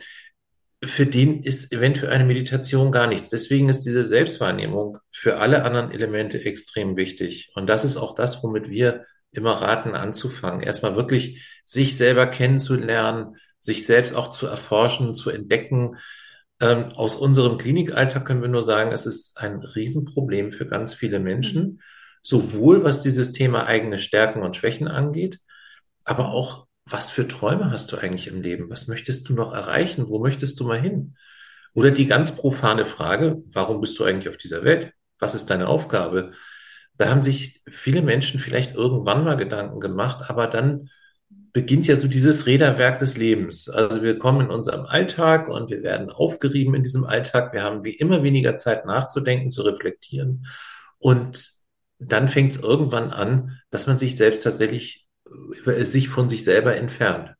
für 0.83 1.05
den 1.05 1.43
ist 1.43 1.71
eventuell 1.71 2.11
eine 2.11 2.25
Meditation 2.25 2.91
gar 2.91 3.07
nichts. 3.07 3.29
Deswegen 3.29 3.69
ist 3.69 3.85
diese 3.85 4.03
Selbstwahrnehmung 4.03 4.97
für 5.11 5.38
alle 5.38 5.63
anderen 5.63 5.91
Elemente 5.91 6.43
extrem 6.43 6.95
wichtig. 6.95 7.51
Und 7.53 7.67
das 7.67 7.85
ist 7.85 7.97
auch 7.97 8.15
das, 8.15 8.43
womit 8.43 8.69
wir 8.69 9.05
immer 9.31 9.53
raten, 9.53 9.93
anzufangen. 9.93 10.61
Erstmal 10.61 10.95
wirklich 10.95 11.45
sich 11.63 11.95
selber 11.95 12.27
kennenzulernen, 12.27 13.38
sich 13.59 13.85
selbst 13.85 14.15
auch 14.15 14.31
zu 14.31 14.47
erforschen, 14.47 15.13
zu 15.13 15.29
entdecken. 15.29 15.97
Ähm, 16.59 16.91
aus 16.94 17.15
unserem 17.15 17.59
Klinikalltag 17.59 18.25
können 18.25 18.41
wir 18.41 18.49
nur 18.49 18.63
sagen, 18.63 18.91
es 18.91 19.05
ist 19.05 19.37
ein 19.37 19.59
Riesenproblem 19.59 20.51
für 20.51 20.65
ganz 20.65 20.95
viele 20.95 21.19
Menschen, 21.19 21.81
sowohl 22.23 22.83
was 22.83 23.03
dieses 23.03 23.33
Thema 23.33 23.67
eigene 23.67 23.99
Stärken 23.99 24.41
und 24.41 24.55
Schwächen 24.55 24.87
angeht, 24.87 25.39
aber 26.03 26.29
auch 26.29 26.67
was 26.86 27.12
für 27.12 27.28
Träume 27.28 27.72
hast 27.72 27.92
du 27.92 27.98
eigentlich 27.98 28.28
im 28.28 28.42
Leben? 28.42 28.69
Was 28.69 28.88
möchtest 28.88 29.30
du 29.30 29.33
noch 29.33 29.54
erreichen? 29.54 30.10
Wo 30.10 30.19
möchtest 30.19 30.60
du 30.60 30.66
mal 30.66 30.80
hin? 30.80 31.16
Oder 31.74 31.92
die 31.92 32.07
ganz 32.07 32.36
profane 32.36 32.86
Frage, 32.86 33.42
warum 33.51 33.80
bist 33.81 33.98
du 34.00 34.04
eigentlich 34.04 34.30
auf 34.30 34.38
dieser 34.38 34.63
Welt? 34.63 34.94
Was 35.19 35.36
ist 35.36 35.50
deine 35.50 35.68
Aufgabe? 35.68 36.31
Da 36.98 37.10
haben 37.10 37.22
sich 37.22 37.62
viele 37.69 38.01
Menschen 38.01 38.39
vielleicht 38.39 38.75
irgendwann 38.75 39.24
mal 39.24 39.38
Gedanken 39.38 39.80
gemacht, 39.80 40.30
aber 40.30 40.47
dann 40.47 40.90
beginnt 41.54 41.88
ja 41.88 41.97
so 41.97 42.07
dieses 42.07 42.45
Räderwerk 42.45 43.00
des 43.00 43.18
Lebens. 43.18 43.69
Also 43.69 44.02
wir 44.02 44.18
kommen 44.18 44.42
in 44.42 44.52
unserem 44.52 44.85
Alltag 44.85 45.50
und 45.50 45.69
wir 45.69 45.83
werden 45.83 46.09
aufgerieben 46.09 46.76
in 46.76 46.83
diesem 46.83 47.04
Alltag. 47.04 47.54
Wir 47.54 47.64
haben 47.64 47.83
wie 47.83 47.95
immer 47.95 48.23
weniger 48.23 48.56
Zeit 48.57 48.85
nachzudenken, 48.85 49.52
zu 49.52 49.61
reflektieren. 49.64 50.45
Und 50.97 51.50
dann 52.00 52.28
fängt 52.28 52.54
es 52.54 52.61
irgendwann 52.61 53.11
an, 53.11 53.59
dass 53.69 53.88
man 53.88 53.97
sich 53.97 54.16
selbst 54.16 54.44
tatsächlich 54.44 55.07
sich 55.83 56.09
von 56.09 56.30
sich 56.30 56.44
selber 56.44 56.76
entfernt. 56.76 57.35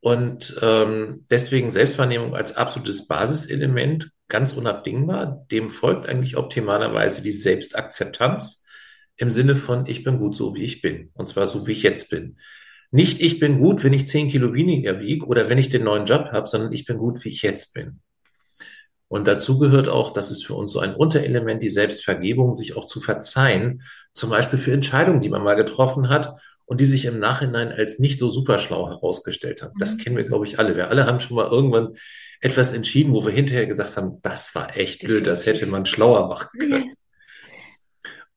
Und 0.00 0.56
ähm, 0.62 1.26
deswegen 1.30 1.70
Selbstwahrnehmung 1.70 2.34
als 2.34 2.56
absolutes 2.56 3.06
Basiselement, 3.06 4.10
ganz 4.28 4.54
unabdingbar. 4.54 5.44
Dem 5.50 5.68
folgt 5.68 6.08
eigentlich 6.08 6.36
optimalerweise 6.36 7.22
die 7.22 7.32
Selbstakzeptanz 7.32 8.64
im 9.16 9.30
Sinne 9.30 9.56
von, 9.56 9.84
ich 9.86 10.02
bin 10.02 10.18
gut 10.18 10.36
so, 10.36 10.54
wie 10.54 10.62
ich 10.62 10.80
bin. 10.80 11.10
Und 11.12 11.28
zwar 11.28 11.46
so, 11.46 11.66
wie 11.66 11.72
ich 11.72 11.82
jetzt 11.82 12.08
bin. 12.08 12.38
Nicht, 12.90 13.20
ich 13.20 13.38
bin 13.38 13.58
gut, 13.58 13.84
wenn 13.84 13.92
ich 13.92 14.08
zehn 14.08 14.28
Kilo 14.28 14.54
weniger 14.54 15.00
wiege 15.00 15.26
oder 15.26 15.50
wenn 15.50 15.58
ich 15.58 15.68
den 15.68 15.84
neuen 15.84 16.06
Job 16.06 16.30
habe, 16.32 16.48
sondern 16.48 16.72
ich 16.72 16.86
bin 16.86 16.96
gut, 16.96 17.22
wie 17.24 17.28
ich 17.28 17.42
jetzt 17.42 17.74
bin. 17.74 18.00
Und 19.08 19.26
dazu 19.26 19.58
gehört 19.58 19.88
auch, 19.88 20.12
das 20.12 20.30
ist 20.30 20.46
für 20.46 20.54
uns 20.54 20.72
so 20.72 20.78
ein 20.78 20.94
Unterelement, 20.94 21.62
die 21.62 21.68
Selbstvergebung, 21.68 22.54
sich 22.54 22.76
auch 22.76 22.86
zu 22.86 23.00
verzeihen, 23.00 23.82
zum 24.14 24.30
Beispiel 24.30 24.58
für 24.58 24.72
Entscheidungen, 24.72 25.20
die 25.20 25.28
man 25.28 25.42
mal 25.42 25.56
getroffen 25.56 26.08
hat 26.08 26.40
und 26.70 26.80
die 26.80 26.84
sich 26.84 27.04
im 27.04 27.18
Nachhinein 27.18 27.72
als 27.72 27.98
nicht 27.98 28.16
so 28.16 28.30
super 28.30 28.60
schlau 28.60 28.88
herausgestellt 28.88 29.60
haben. 29.60 29.74
Das 29.80 29.94
mhm. 29.94 29.98
kennen 29.98 30.16
wir, 30.16 30.22
glaube 30.22 30.46
ich, 30.46 30.60
alle. 30.60 30.76
Wir 30.76 30.88
alle 30.88 31.04
haben 31.04 31.18
schon 31.18 31.34
mal 31.36 31.48
irgendwann 31.48 31.94
etwas 32.40 32.72
entschieden, 32.72 33.12
wo 33.12 33.26
wir 33.26 33.32
hinterher 33.32 33.66
gesagt 33.66 33.96
haben, 33.96 34.20
das 34.22 34.54
war 34.54 34.76
echt 34.76 35.00
blöd, 35.00 35.26
das 35.26 35.46
hätte 35.46 35.66
man 35.66 35.84
schlauer 35.84 36.28
machen 36.28 36.60
können. 36.60 36.94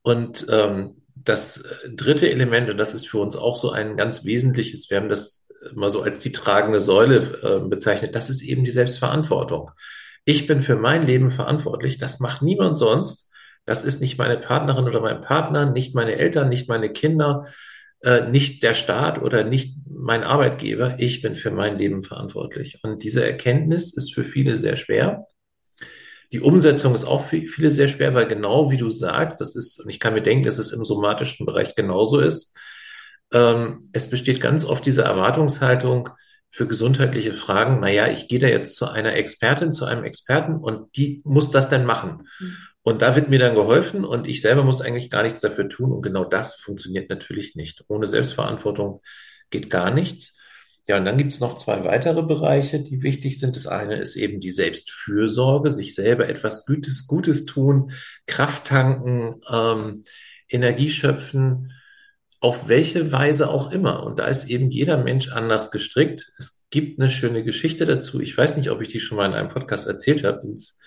Und 0.02 0.46
ähm, 0.50 1.02
das 1.14 1.62
dritte 1.88 2.28
Element, 2.28 2.68
und 2.68 2.76
das 2.76 2.92
ist 2.92 3.08
für 3.08 3.18
uns 3.18 3.36
auch 3.36 3.54
so 3.54 3.70
ein 3.70 3.96
ganz 3.96 4.24
wesentliches, 4.24 4.90
wir 4.90 4.96
haben 4.96 5.08
das 5.08 5.48
mal 5.72 5.88
so 5.88 6.02
als 6.02 6.18
die 6.18 6.32
tragende 6.32 6.80
Säule 6.80 7.38
äh, 7.40 7.68
bezeichnet, 7.68 8.16
das 8.16 8.30
ist 8.30 8.42
eben 8.42 8.64
die 8.64 8.72
Selbstverantwortung. 8.72 9.70
Ich 10.24 10.48
bin 10.48 10.60
für 10.60 10.74
mein 10.74 11.06
Leben 11.06 11.30
verantwortlich, 11.30 11.98
das 11.98 12.18
macht 12.18 12.42
niemand 12.42 12.80
sonst. 12.80 13.30
Das 13.64 13.84
ist 13.84 14.00
nicht 14.00 14.18
meine 14.18 14.38
Partnerin 14.38 14.86
oder 14.86 15.00
mein 15.00 15.20
Partner, 15.20 15.70
nicht 15.70 15.94
meine 15.94 16.16
Eltern, 16.16 16.48
nicht 16.48 16.68
meine 16.68 16.92
Kinder, 16.92 17.46
äh, 18.04 18.28
nicht 18.28 18.62
der 18.62 18.74
Staat 18.74 19.20
oder 19.20 19.44
nicht 19.44 19.78
mein 19.86 20.22
Arbeitgeber, 20.22 20.96
ich 20.98 21.22
bin 21.22 21.36
für 21.36 21.50
mein 21.50 21.78
Leben 21.78 22.02
verantwortlich. 22.02 22.80
Und 22.82 23.02
diese 23.02 23.24
Erkenntnis 23.24 23.96
ist 23.96 24.14
für 24.14 24.24
viele 24.24 24.58
sehr 24.58 24.76
schwer. 24.76 25.26
Die 26.32 26.40
Umsetzung 26.40 26.94
ist 26.94 27.04
auch 27.04 27.22
für 27.22 27.40
viele 27.46 27.70
sehr 27.70 27.88
schwer, 27.88 28.14
weil 28.14 28.26
genau 28.26 28.70
wie 28.70 28.76
du 28.76 28.90
sagst, 28.90 29.40
das 29.40 29.56
ist, 29.56 29.80
und 29.80 29.88
ich 29.88 30.00
kann 30.00 30.14
mir 30.14 30.22
denken, 30.22 30.44
dass 30.44 30.58
es 30.58 30.72
im 30.72 30.84
somatischen 30.84 31.46
Bereich 31.46 31.74
genauso 31.74 32.20
ist, 32.20 32.56
ähm, 33.32 33.88
es 33.92 34.10
besteht 34.10 34.40
ganz 34.40 34.64
oft 34.64 34.84
diese 34.84 35.02
Erwartungshaltung 35.02 36.10
für 36.50 36.66
gesundheitliche 36.66 37.32
Fragen, 37.32 37.80
naja, 37.80 38.08
ich 38.08 38.28
gehe 38.28 38.38
da 38.38 38.46
jetzt 38.46 38.76
zu 38.76 38.86
einer 38.86 39.14
Expertin, 39.14 39.72
zu 39.72 39.86
einem 39.86 40.04
Experten 40.04 40.56
und 40.56 40.96
die 40.96 41.22
muss 41.24 41.50
das 41.50 41.68
dann 41.68 41.84
machen. 41.84 42.28
Und 42.84 43.00
da 43.00 43.16
wird 43.16 43.30
mir 43.30 43.38
dann 43.38 43.54
geholfen 43.54 44.04
und 44.04 44.28
ich 44.28 44.42
selber 44.42 44.62
muss 44.62 44.82
eigentlich 44.82 45.10
gar 45.10 45.22
nichts 45.22 45.40
dafür 45.40 45.70
tun. 45.70 45.90
Und 45.90 46.02
genau 46.02 46.24
das 46.24 46.54
funktioniert 46.54 47.08
natürlich 47.08 47.56
nicht. 47.56 47.82
Ohne 47.88 48.06
Selbstverantwortung 48.06 49.00
geht 49.48 49.70
gar 49.70 49.90
nichts. 49.90 50.38
Ja, 50.86 50.98
und 50.98 51.06
dann 51.06 51.16
gibt 51.16 51.32
es 51.32 51.40
noch 51.40 51.56
zwei 51.56 51.82
weitere 51.84 52.22
Bereiche, 52.22 52.80
die 52.80 53.02
wichtig 53.02 53.40
sind. 53.40 53.56
Das 53.56 53.66
eine 53.66 53.96
ist 53.96 54.16
eben 54.16 54.38
die 54.38 54.50
Selbstfürsorge, 54.50 55.70
sich 55.70 55.94
selber 55.94 56.28
etwas 56.28 56.66
Gutes, 56.66 57.06
Gutes 57.06 57.46
tun, 57.46 57.90
Kraft 58.26 58.66
tanken, 58.66 59.40
ähm, 59.50 60.04
Energie 60.50 60.90
schöpfen, 60.90 61.72
auf 62.40 62.68
welche 62.68 63.10
Weise 63.12 63.48
auch 63.48 63.72
immer. 63.72 64.02
Und 64.04 64.18
da 64.18 64.26
ist 64.26 64.50
eben 64.50 64.70
jeder 64.70 65.02
Mensch 65.02 65.32
anders 65.32 65.70
gestrickt. 65.70 66.34
Es 66.36 66.66
gibt 66.68 67.00
eine 67.00 67.08
schöne 67.08 67.44
Geschichte 67.44 67.86
dazu. 67.86 68.20
Ich 68.20 68.36
weiß 68.36 68.58
nicht, 68.58 68.70
ob 68.70 68.82
ich 68.82 68.90
die 68.90 69.00
schon 69.00 69.16
mal 69.16 69.26
in 69.26 69.32
einem 69.32 69.48
Podcast 69.48 69.86
erzählt 69.86 70.22
habe, 70.22 70.42
sonst 70.42 70.82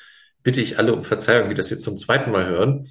bitte 0.47 0.61
ich 0.61 0.79
alle 0.79 0.93
um 0.93 1.03
Verzeihung, 1.03 1.49
die 1.49 1.55
das 1.55 1.69
jetzt 1.69 1.83
zum 1.83 1.97
zweiten 1.97 2.31
Mal 2.31 2.45
hören. 2.45 2.89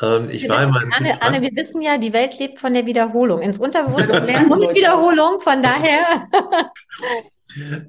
Ähm, 0.00 0.30
ich 0.30 0.48
war 0.48 0.56
einmal 0.56 0.88
Anne, 0.92 1.20
Anne, 1.20 1.42
wir 1.42 1.50
wissen 1.54 1.82
ja, 1.82 1.98
die 1.98 2.14
Welt 2.14 2.38
lebt 2.38 2.58
von 2.58 2.72
der 2.72 2.86
Wiederholung. 2.86 3.42
Ins 3.42 3.58
Unterbewusstsein 3.58 4.24
lernen 4.26 4.48
nur 4.48 4.56
mit 4.56 4.74
Wiederholung, 4.74 5.40
von 5.40 5.62
daher. 5.62 6.26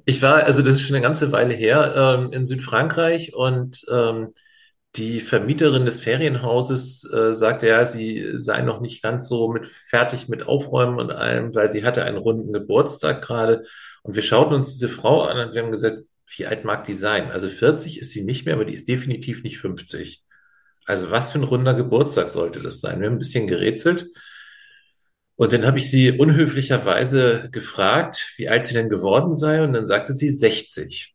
ich 0.04 0.20
war, 0.20 0.44
also 0.44 0.60
das 0.60 0.74
ist 0.74 0.82
schon 0.82 0.94
eine 0.94 1.02
ganze 1.02 1.32
Weile 1.32 1.54
her, 1.54 1.94
ähm, 1.96 2.32
in 2.32 2.44
Südfrankreich 2.44 3.34
und 3.34 3.82
ähm, 3.90 4.34
die 4.96 5.22
Vermieterin 5.22 5.86
des 5.86 6.02
Ferienhauses 6.02 7.10
äh, 7.10 7.32
sagte 7.32 7.66
ja, 7.66 7.86
sie 7.86 8.32
sei 8.34 8.60
noch 8.60 8.82
nicht 8.82 9.02
ganz 9.02 9.26
so 9.26 9.48
mit 9.50 9.64
fertig 9.64 10.28
mit 10.28 10.46
Aufräumen 10.46 11.00
und 11.00 11.12
allem, 11.12 11.54
weil 11.54 11.70
sie 11.70 11.82
hatte 11.82 12.04
einen 12.04 12.18
runden 12.18 12.52
Geburtstag 12.52 13.22
gerade. 13.22 13.64
Und 14.02 14.16
wir 14.16 14.22
schauten 14.22 14.52
uns 14.54 14.74
diese 14.74 14.90
Frau 14.90 15.22
an 15.22 15.38
und 15.38 15.54
wir 15.54 15.62
haben 15.62 15.70
gesagt, 15.70 16.02
wie 16.36 16.46
alt 16.46 16.64
mag 16.64 16.84
die 16.84 16.94
sein? 16.94 17.30
Also 17.30 17.48
40 17.48 17.98
ist 17.98 18.10
sie 18.10 18.24
nicht 18.24 18.44
mehr, 18.44 18.54
aber 18.54 18.64
die 18.64 18.74
ist 18.74 18.88
definitiv 18.88 19.42
nicht 19.42 19.58
50. 19.58 20.24
Also 20.84 21.10
was 21.10 21.32
für 21.32 21.38
ein 21.38 21.44
runder 21.44 21.74
Geburtstag 21.74 22.28
sollte 22.28 22.60
das 22.60 22.80
sein? 22.80 23.00
Wir 23.00 23.06
haben 23.06 23.16
ein 23.16 23.18
bisschen 23.18 23.46
gerätselt. 23.46 24.06
Und 25.36 25.52
dann 25.52 25.66
habe 25.66 25.78
ich 25.78 25.90
sie 25.90 26.12
unhöflicherweise 26.12 27.48
gefragt, 27.52 28.32
wie 28.36 28.48
alt 28.48 28.66
sie 28.66 28.74
denn 28.74 28.88
geworden 28.88 29.34
sei. 29.34 29.62
Und 29.62 29.72
dann 29.72 29.86
sagte 29.86 30.12
sie 30.12 30.30
60. 30.30 31.14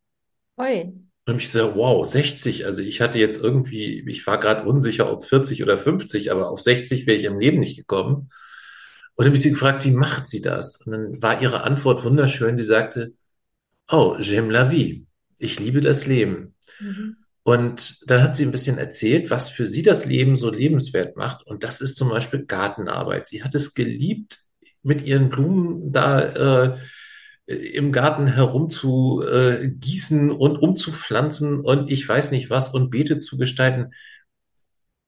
Oi. 0.58 0.93
Und 1.25 1.38
ich 1.38 1.51
so, 1.51 1.75
wow, 1.75 2.05
60. 2.05 2.65
Also 2.65 2.82
ich 2.82 3.01
hatte 3.01 3.20
jetzt 3.20 3.41
irgendwie, 3.41 4.03
ich 4.10 4.25
war 4.27 4.39
gerade 4.39 4.67
unsicher, 4.67 5.12
ob 5.12 5.25
40 5.25 5.63
oder 5.63 5.77
50, 5.77 6.32
aber 6.32 6.50
auf 6.50 6.62
60 6.62 7.08
wäre 7.08 7.17
ich 7.17 7.25
im 7.25 7.39
Leben 7.39 7.60
nicht 7.60 7.77
gekommen. 7.77 8.29
Und 9.15 9.25
dann 9.25 9.27
habe 9.27 9.36
ich 9.36 9.41
sie 9.41 9.51
gefragt, 9.51 9.86
wie 9.86 9.91
macht 9.91 10.27
sie 10.27 10.41
das? 10.41 10.82
Und 10.86 10.91
dann 10.91 11.22
war 11.22 11.41
ihre 11.41 11.63
Antwort 11.63 12.03
wunderschön. 12.03 12.58
Sie 12.58 12.63
sagte, 12.63 13.13
oh, 13.89 14.15
j'aime 14.19 14.51
la 14.51 14.69
vie. 14.71 15.05
Ich 15.37 15.59
liebe 15.59 15.81
das 15.81 16.07
Leben. 16.07 16.55
Mhm. 16.79 17.17
Und 17.43 18.09
dann 18.09 18.23
hat 18.23 18.37
sie 18.37 18.45
ein 18.45 18.51
bisschen 18.51 18.77
erzählt, 18.77 19.29
was 19.29 19.49
für 19.49 19.67
sie 19.67 19.83
das 19.83 20.05
Leben 20.05 20.37
so 20.37 20.49
lebenswert 20.49 21.17
macht. 21.17 21.45
Und 21.45 21.63
das 21.63 21.81
ist 21.81 21.97
zum 21.97 22.09
Beispiel 22.09 22.45
Gartenarbeit. 22.45 23.27
Sie 23.27 23.43
hat 23.43 23.53
es 23.53 23.73
geliebt, 23.73 24.39
mit 24.81 25.05
ihren 25.05 25.29
Blumen 25.29 25.91
da 25.91 26.67
äh, 26.67 26.77
im 27.45 27.91
Garten 27.91 28.27
herum 28.27 28.69
zu 28.69 29.23
äh, 29.25 29.69
gießen 29.69 30.31
und 30.31 30.57
umzupflanzen 30.57 31.59
und 31.59 31.91
ich 31.91 32.07
weiß 32.07 32.31
nicht 32.31 32.49
was 32.49 32.69
und 32.69 32.89
Beete 32.89 33.17
zu 33.17 33.37
gestalten. 33.37 33.93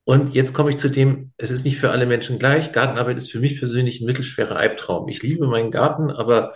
Und 0.04 0.34
jetzt 0.34 0.54
komme 0.54 0.70
ich 0.70 0.76
zu 0.76 0.88
dem, 0.88 1.32
es 1.36 1.50
ist 1.50 1.64
nicht 1.64 1.78
für 1.78 1.90
alle 1.90 2.06
Menschen 2.06 2.38
gleich. 2.38 2.72
Gartenarbeit 2.72 3.16
ist 3.16 3.30
für 3.30 3.40
mich 3.40 3.58
persönlich 3.58 4.00
ein 4.00 4.06
mittelschwerer 4.06 4.56
Albtraum. 4.56 5.08
Ich 5.08 5.22
liebe 5.22 5.46
meinen 5.46 5.70
Garten, 5.70 6.10
aber 6.10 6.54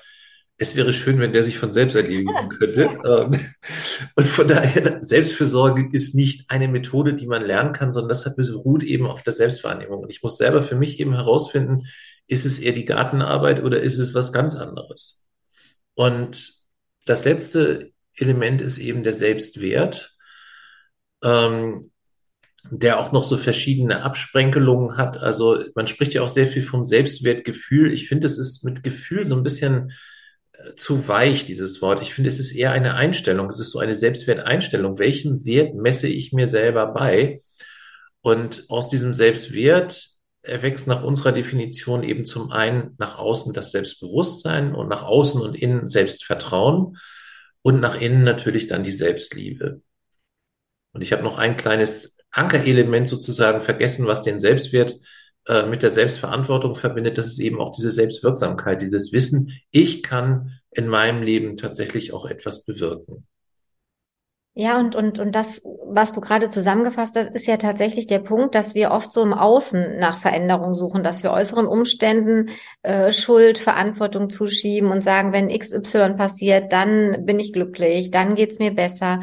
es 0.60 0.76
wäre 0.76 0.92
schön, 0.92 1.18
wenn 1.20 1.32
der 1.32 1.42
sich 1.42 1.56
von 1.56 1.72
selbst 1.72 1.96
erledigen 1.96 2.50
könnte. 2.50 2.82
Ähm, 3.02 3.40
und 4.14 4.26
von 4.26 4.46
daher, 4.46 5.00
Selbstfürsorge 5.00 5.88
ist 5.90 6.14
nicht 6.14 6.50
eine 6.50 6.68
Methode, 6.68 7.14
die 7.14 7.26
man 7.26 7.42
lernen 7.42 7.72
kann, 7.72 7.92
sondern 7.92 8.10
das 8.10 8.26
hat 8.26 8.36
beruht 8.36 8.82
eben 8.82 9.06
auf 9.06 9.22
der 9.22 9.32
Selbstwahrnehmung. 9.32 10.00
Und 10.00 10.10
ich 10.10 10.22
muss 10.22 10.36
selber 10.36 10.62
für 10.62 10.76
mich 10.76 11.00
eben 11.00 11.14
herausfinden, 11.14 11.86
ist 12.26 12.44
es 12.44 12.58
eher 12.58 12.72
die 12.72 12.84
Gartenarbeit 12.84 13.62
oder 13.62 13.80
ist 13.80 13.98
es 13.98 14.12
was 14.12 14.34
ganz 14.34 14.54
anderes? 14.54 15.26
Und 15.94 16.52
das 17.06 17.24
letzte 17.24 17.92
Element 18.14 18.60
ist 18.60 18.76
eben 18.76 19.02
der 19.02 19.14
Selbstwert, 19.14 20.14
ähm, 21.24 21.90
der 22.70 23.00
auch 23.00 23.12
noch 23.12 23.24
so 23.24 23.38
verschiedene 23.38 24.02
Absprenkelungen 24.02 24.98
hat. 24.98 25.16
Also 25.16 25.64
man 25.74 25.86
spricht 25.86 26.12
ja 26.12 26.20
auch 26.20 26.28
sehr 26.28 26.48
viel 26.48 26.62
vom 26.62 26.84
Selbstwertgefühl. 26.84 27.90
Ich 27.94 28.08
finde, 28.08 28.26
es 28.26 28.36
ist 28.36 28.62
mit 28.62 28.82
Gefühl 28.82 29.24
so 29.24 29.34
ein 29.34 29.42
bisschen 29.42 29.92
zu 30.76 31.08
weich, 31.08 31.44
dieses 31.44 31.80
Wort. 31.82 32.02
Ich 32.02 32.14
finde, 32.14 32.28
es 32.28 32.38
ist 32.38 32.52
eher 32.52 32.72
eine 32.72 32.94
Einstellung. 32.94 33.48
Es 33.48 33.58
ist 33.58 33.70
so 33.70 33.78
eine 33.78 33.94
Selbstwerteinstellung. 33.94 34.98
Welchen 34.98 35.44
Wert 35.44 35.74
messe 35.74 36.08
ich 36.08 36.32
mir 36.32 36.46
selber 36.46 36.86
bei? 36.86 37.38
Und 38.20 38.64
aus 38.68 38.88
diesem 38.88 39.14
Selbstwert 39.14 40.10
erwächst 40.42 40.86
nach 40.86 41.02
unserer 41.02 41.32
Definition 41.32 42.02
eben 42.02 42.24
zum 42.24 42.50
einen 42.50 42.94
nach 42.98 43.18
außen 43.18 43.52
das 43.52 43.72
Selbstbewusstsein 43.72 44.74
und 44.74 44.88
nach 44.88 45.02
außen 45.02 45.40
und 45.40 45.54
innen 45.54 45.88
Selbstvertrauen 45.88 46.96
und 47.62 47.80
nach 47.80 48.00
innen 48.00 48.24
natürlich 48.24 48.66
dann 48.66 48.84
die 48.84 48.92
Selbstliebe. 48.92 49.82
Und 50.92 51.02
ich 51.02 51.12
habe 51.12 51.22
noch 51.22 51.38
ein 51.38 51.56
kleines 51.56 52.16
Ankerelement 52.30 53.08
sozusagen 53.08 53.60
vergessen, 53.60 54.06
was 54.06 54.22
den 54.22 54.38
Selbstwert 54.38 54.94
äh, 55.47 55.66
mit 55.66 55.82
der 55.82 55.90
Selbstverantwortung 55.90 56.75
verbindet. 56.75 57.18
Das 57.18 57.28
ist 57.28 57.38
eben 57.38 57.61
auch 57.61 57.73
diese 57.73 57.90
Selbstwirksamkeit, 57.90 58.82
dieses 58.82 59.12
Wissen, 59.12 59.52
ich 59.70 60.02
kann 60.02 60.61
in 60.70 60.87
meinem 60.87 61.23
Leben 61.23 61.56
tatsächlich 61.56 62.12
auch 62.12 62.26
etwas 62.26 62.64
bewirken. 62.64 63.26
Ja, 64.54 64.80
und, 64.80 64.97
und, 64.97 65.20
und 65.20 65.35
das, 65.35 65.62
was 65.87 66.12
du 66.12 66.20
gerade 66.20 66.50
zusammengefasst 66.50 67.14
hast, 67.16 67.35
ist 67.35 67.47
ja 67.47 67.56
tatsächlich 67.56 68.09
der 68.09 68.18
Punkt, 68.18 68.54
dass 68.56 68.75
wir 68.75 68.90
oft 68.90 69.12
so 69.12 69.23
im 69.23 69.32
Außen 69.32 69.99
nach 69.99 70.18
Veränderung 70.18 70.75
suchen, 70.75 71.04
dass 71.04 71.23
wir 71.23 71.30
äußeren 71.30 71.66
Umständen 71.66 72.50
äh, 72.82 73.12
Schuld, 73.12 73.59
Verantwortung 73.59 74.28
zuschieben 74.28 74.90
und 74.90 75.02
sagen, 75.02 75.32
wenn 75.32 75.56
XY 75.56 76.14
passiert, 76.16 76.73
dann 76.73 77.25
bin 77.25 77.38
ich 77.38 77.52
glücklich, 77.52 78.11
dann 78.11 78.35
geht's 78.35 78.59
mir 78.59 78.75
besser. 78.75 79.20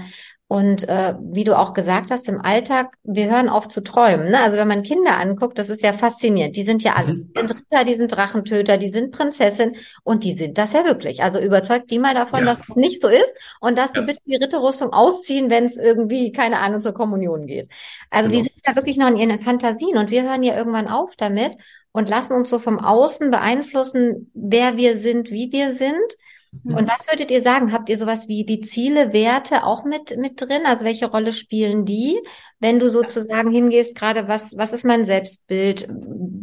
Und 0.49 0.87
äh, 0.87 1.15
wie 1.19 1.43
du 1.43 1.57
auch 1.57 1.73
gesagt 1.73 2.09
hast, 2.09 2.29
im 2.29 2.39
Alltag, 2.39 2.95
wir 3.03 3.29
hören 3.29 3.49
auf 3.49 3.67
zu 3.67 3.81
träumen. 3.81 4.31
Ne? 4.31 4.39
Also 4.39 4.57
wenn 4.57 4.69
man 4.69 4.81
Kinder 4.81 5.17
anguckt, 5.17 5.59
das 5.59 5.67
ist 5.67 5.83
ja 5.83 5.91
faszinierend. 5.91 6.55
Die 6.55 6.63
sind 6.63 6.83
ja 6.83 6.93
alles. 6.93 7.17
Mhm. 7.17 7.33
Die 7.33 7.39
sind 7.39 7.51
Ritter, 7.51 7.83
die 7.83 7.95
sind 7.95 8.15
Drachentöter, 8.15 8.77
die 8.77 8.87
sind 8.87 9.11
Prinzessin 9.11 9.75
und 10.03 10.23
die 10.23 10.31
sind 10.31 10.57
das 10.57 10.71
ja 10.71 10.85
wirklich. 10.85 11.21
Also 11.21 11.39
überzeugt 11.39 11.91
die 11.91 11.99
mal 11.99 12.13
davon, 12.13 12.45
ja. 12.45 12.45
dass 12.55 12.65
das 12.65 12.77
nicht 12.77 13.01
so 13.01 13.09
ist 13.09 13.33
und 13.59 13.77
dass 13.77 13.93
ja. 13.93 13.99
die 13.99 14.07
bitte 14.07 14.21
die 14.25 14.37
Ritterrüstung 14.37 14.93
ausziehen, 14.93 15.49
wenn 15.49 15.65
es 15.65 15.75
irgendwie, 15.75 16.31
keine 16.31 16.59
Ahnung, 16.59 16.79
zur 16.79 16.93
Kommunion 16.93 17.45
geht. 17.45 17.69
Also 18.09 18.29
genau. 18.29 18.43
die 18.43 18.47
sind 18.47 18.61
ja 18.65 18.75
wirklich 18.77 18.95
noch 18.95 19.09
in 19.09 19.17
ihren 19.17 19.41
Fantasien 19.41 19.97
und 19.97 20.11
wir 20.11 20.23
hören 20.23 20.43
ja 20.43 20.55
irgendwann 20.55 20.87
auf 20.87 21.17
damit 21.17 21.57
und 21.91 22.07
lassen 22.07 22.31
uns 22.31 22.49
so 22.49 22.59
vom 22.59 22.79
Außen 22.79 23.31
beeinflussen, 23.31 24.31
wer 24.33 24.77
wir 24.77 24.95
sind, 24.95 25.29
wie 25.29 25.51
wir 25.51 25.73
sind 25.73 26.15
und 26.63 26.89
was 26.89 27.07
würdet 27.11 27.31
ihr 27.31 27.41
sagen? 27.41 27.71
Habt 27.71 27.89
ihr 27.89 27.97
sowas 27.97 28.27
wie 28.27 28.45
die 28.45 28.61
Ziele, 28.61 29.13
Werte 29.13 29.63
auch 29.63 29.83
mit, 29.83 30.17
mit 30.17 30.39
drin? 30.41 30.65
Also 30.65 30.85
welche 30.85 31.09
Rolle 31.09 31.33
spielen 31.33 31.85
die? 31.85 32.19
Wenn 32.59 32.79
du 32.79 32.89
sozusagen 32.89 33.51
hingehst, 33.51 33.97
gerade 33.97 34.27
was, 34.27 34.57
was 34.57 34.73
ist 34.73 34.85
mein 34.85 35.03
Selbstbild? 35.03 35.89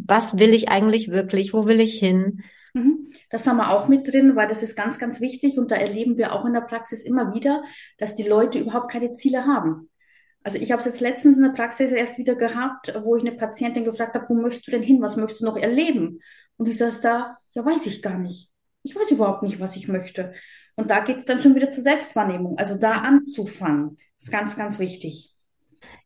Was 0.06 0.38
will 0.38 0.52
ich 0.52 0.68
eigentlich 0.68 1.10
wirklich? 1.10 1.54
Wo 1.54 1.66
will 1.66 1.80
ich 1.80 1.98
hin? 1.98 2.42
Mhm. 2.74 3.08
Das 3.30 3.46
haben 3.46 3.56
wir 3.56 3.70
auch 3.70 3.88
mit 3.88 4.12
drin, 4.12 4.36
weil 4.36 4.48
das 4.48 4.62
ist 4.62 4.76
ganz, 4.76 4.98
ganz 4.98 5.20
wichtig 5.20 5.58
und 5.58 5.70
da 5.70 5.76
erleben 5.76 6.16
wir 6.16 6.32
auch 6.32 6.44
in 6.44 6.52
der 6.52 6.60
Praxis 6.60 7.02
immer 7.04 7.34
wieder, 7.34 7.62
dass 7.98 8.14
die 8.14 8.28
Leute 8.28 8.58
überhaupt 8.58 8.90
keine 8.90 9.14
Ziele 9.14 9.46
haben. 9.46 9.88
Also 10.42 10.58
ich 10.58 10.72
habe 10.72 10.80
es 10.80 10.86
jetzt 10.86 11.00
letztens 11.00 11.38
in 11.38 11.44
der 11.44 11.52
Praxis 11.52 11.90
erst 11.90 12.18
wieder 12.18 12.34
gehabt, 12.34 12.92
wo 13.02 13.16
ich 13.16 13.22
eine 13.22 13.36
Patientin 13.36 13.84
gefragt 13.84 14.14
habe, 14.14 14.26
wo 14.28 14.34
möchtest 14.34 14.66
du 14.66 14.72
denn 14.72 14.82
hin? 14.82 15.00
Was 15.00 15.16
möchtest 15.16 15.40
du 15.40 15.46
noch 15.46 15.56
erleben? 15.56 16.20
Und 16.58 16.68
ich 16.68 16.76
saß 16.76 17.00
da, 17.00 17.38
ja, 17.54 17.64
weiß 17.64 17.86
ich 17.86 18.02
gar 18.02 18.18
nicht 18.18 18.50
ich 18.84 18.94
weiß 18.94 19.10
überhaupt 19.10 19.42
nicht, 19.42 19.58
was 19.58 19.76
ich 19.76 19.88
möchte. 19.88 20.34
Und 20.76 20.90
da 20.90 21.00
geht 21.00 21.18
es 21.18 21.24
dann 21.24 21.40
schon 21.40 21.54
wieder 21.54 21.70
zur 21.70 21.82
Selbstwahrnehmung. 21.82 22.58
Also 22.58 22.78
da 22.78 23.00
anzufangen, 23.00 23.98
ist 24.20 24.30
ganz, 24.30 24.56
ganz 24.56 24.78
wichtig. 24.78 25.33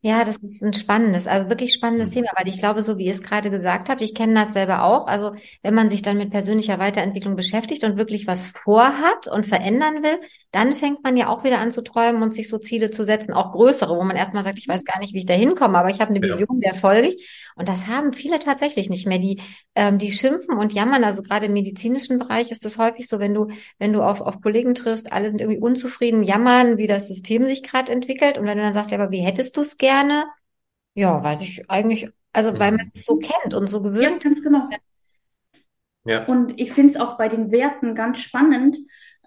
Ja, 0.01 0.25
das 0.25 0.37
ist 0.37 0.63
ein 0.63 0.75
spannendes, 0.75 1.27
also 1.27 1.49
wirklich 1.49 1.73
spannendes 1.73 2.11
mhm. 2.11 2.15
Thema, 2.15 2.29
weil 2.37 2.47
ich 2.47 2.59
glaube, 2.59 2.85
so 2.85 2.99
wie 2.99 3.07
ihr 3.07 3.13
es 3.13 3.23
gerade 3.23 3.51
gesagt 3.51 3.89
habt, 3.89 4.01
ich 4.01 4.15
kenne 4.15 4.35
das 4.35 4.53
selber 4.53 4.85
auch. 4.85 5.09
Also 5.09 5.33
wenn 5.63 5.75
man 5.75 5.91
sich 5.91 6.03
dann 6.03 6.17
mit 6.17 6.31
persönlicher 6.31 6.79
Weiterentwicklung 6.79 7.35
beschäftigt 7.35 7.83
und 7.83 7.97
wirklich 7.99 8.29
was 8.29 8.47
vorhat 8.47 9.27
und 9.27 9.47
verändern 9.47 10.05
will, 10.05 10.21
dann 10.53 10.77
fängt 10.77 11.03
man 11.03 11.17
ja 11.17 11.27
auch 11.29 11.43
wieder 11.43 11.59
an 11.59 11.73
zu 11.73 11.83
träumen 11.83 12.23
und 12.23 12.33
sich 12.33 12.49
so 12.49 12.59
Ziele 12.59 12.93
zu 12.93 13.05
setzen, 13.05 13.33
auch 13.33 13.51
größere, 13.51 13.97
wo 13.97 14.05
man 14.05 14.17
erstmal 14.17 14.45
sagt, 14.45 14.59
ich 14.59 14.69
weiß 14.69 14.85
gar 14.85 15.01
nicht, 15.01 15.15
wie 15.15 15.19
ich 15.19 15.27
da 15.27 15.35
hinkomme, 15.35 15.77
aber 15.77 15.91
ich 15.91 16.01
habe 16.01 16.11
eine 16.11 16.23
Vision, 16.23 16.61
der 16.61 16.75
folge 16.75 17.09
ich. 17.09 17.51
Und 17.57 17.69
das 17.69 17.89
haben 17.89 18.13
viele 18.13 18.39
tatsächlich 18.39 18.89
nicht 18.89 19.09
mehr. 19.09 19.19
Die, 19.19 19.43
ähm, 19.75 19.99
die 19.99 20.13
schimpfen 20.13 20.57
und 20.57 20.73
jammern. 20.73 21.03
Also 21.03 21.23
gerade 21.23 21.47
im 21.47 21.55
medizinischen 21.55 22.21
Bereich 22.21 22.53
ist 22.53 22.65
das 22.65 22.79
häufig 22.79 23.09
so, 23.09 23.19
wenn 23.19 23.35
du, 23.35 23.49
wenn 23.81 23.93
du 23.93 24.03
auf, 24.03 24.21
auf 24.21 24.41
Kollegen 24.41 24.75
triffst, 24.75 25.13
alle 25.13 25.29
sind 25.29 25.41
irgendwie 25.41 25.61
unzufrieden, 25.61 26.23
jammern, 26.23 26.79
wie 26.79 26.87
das 26.87 27.09
System 27.09 27.47
sich 27.47 27.65
gerade 27.65 27.91
entwickelt. 27.91 28.39
Und 28.39 28.47
wenn 28.47 28.59
du 28.59 28.63
dann 28.63 28.75
sagst, 28.75 28.93
ja, 28.93 28.99
aber 28.99 29.11
wie 29.11 29.23
hättest 29.23 29.57
du 29.57 29.61
es 29.69 29.77
gern? 29.79 30.09
gerne? 30.09 30.25
Ja, 30.95 31.23
weiß 31.23 31.43
ich 31.43 31.71
eigentlich, 31.71 32.09
also 32.33 32.59
weil 32.59 32.73
man 32.73 32.91
es 32.93 33.05
so 33.05 33.19
kennt 33.19 33.55
und 33.55 33.69
so 33.69 33.83
gewöhnt. 33.83 34.03
Ja, 34.03 34.19
ganz 34.19 34.43
genau. 34.43 34.69
Ja. 36.05 36.25
Und 36.25 36.59
ich 36.61 36.73
finde 36.73 36.95
es 36.95 37.01
auch 37.01 37.17
bei 37.19 37.29
den 37.29 37.51
Werten 37.53 37.95
ganz 37.95 38.19
spannend. 38.21 38.77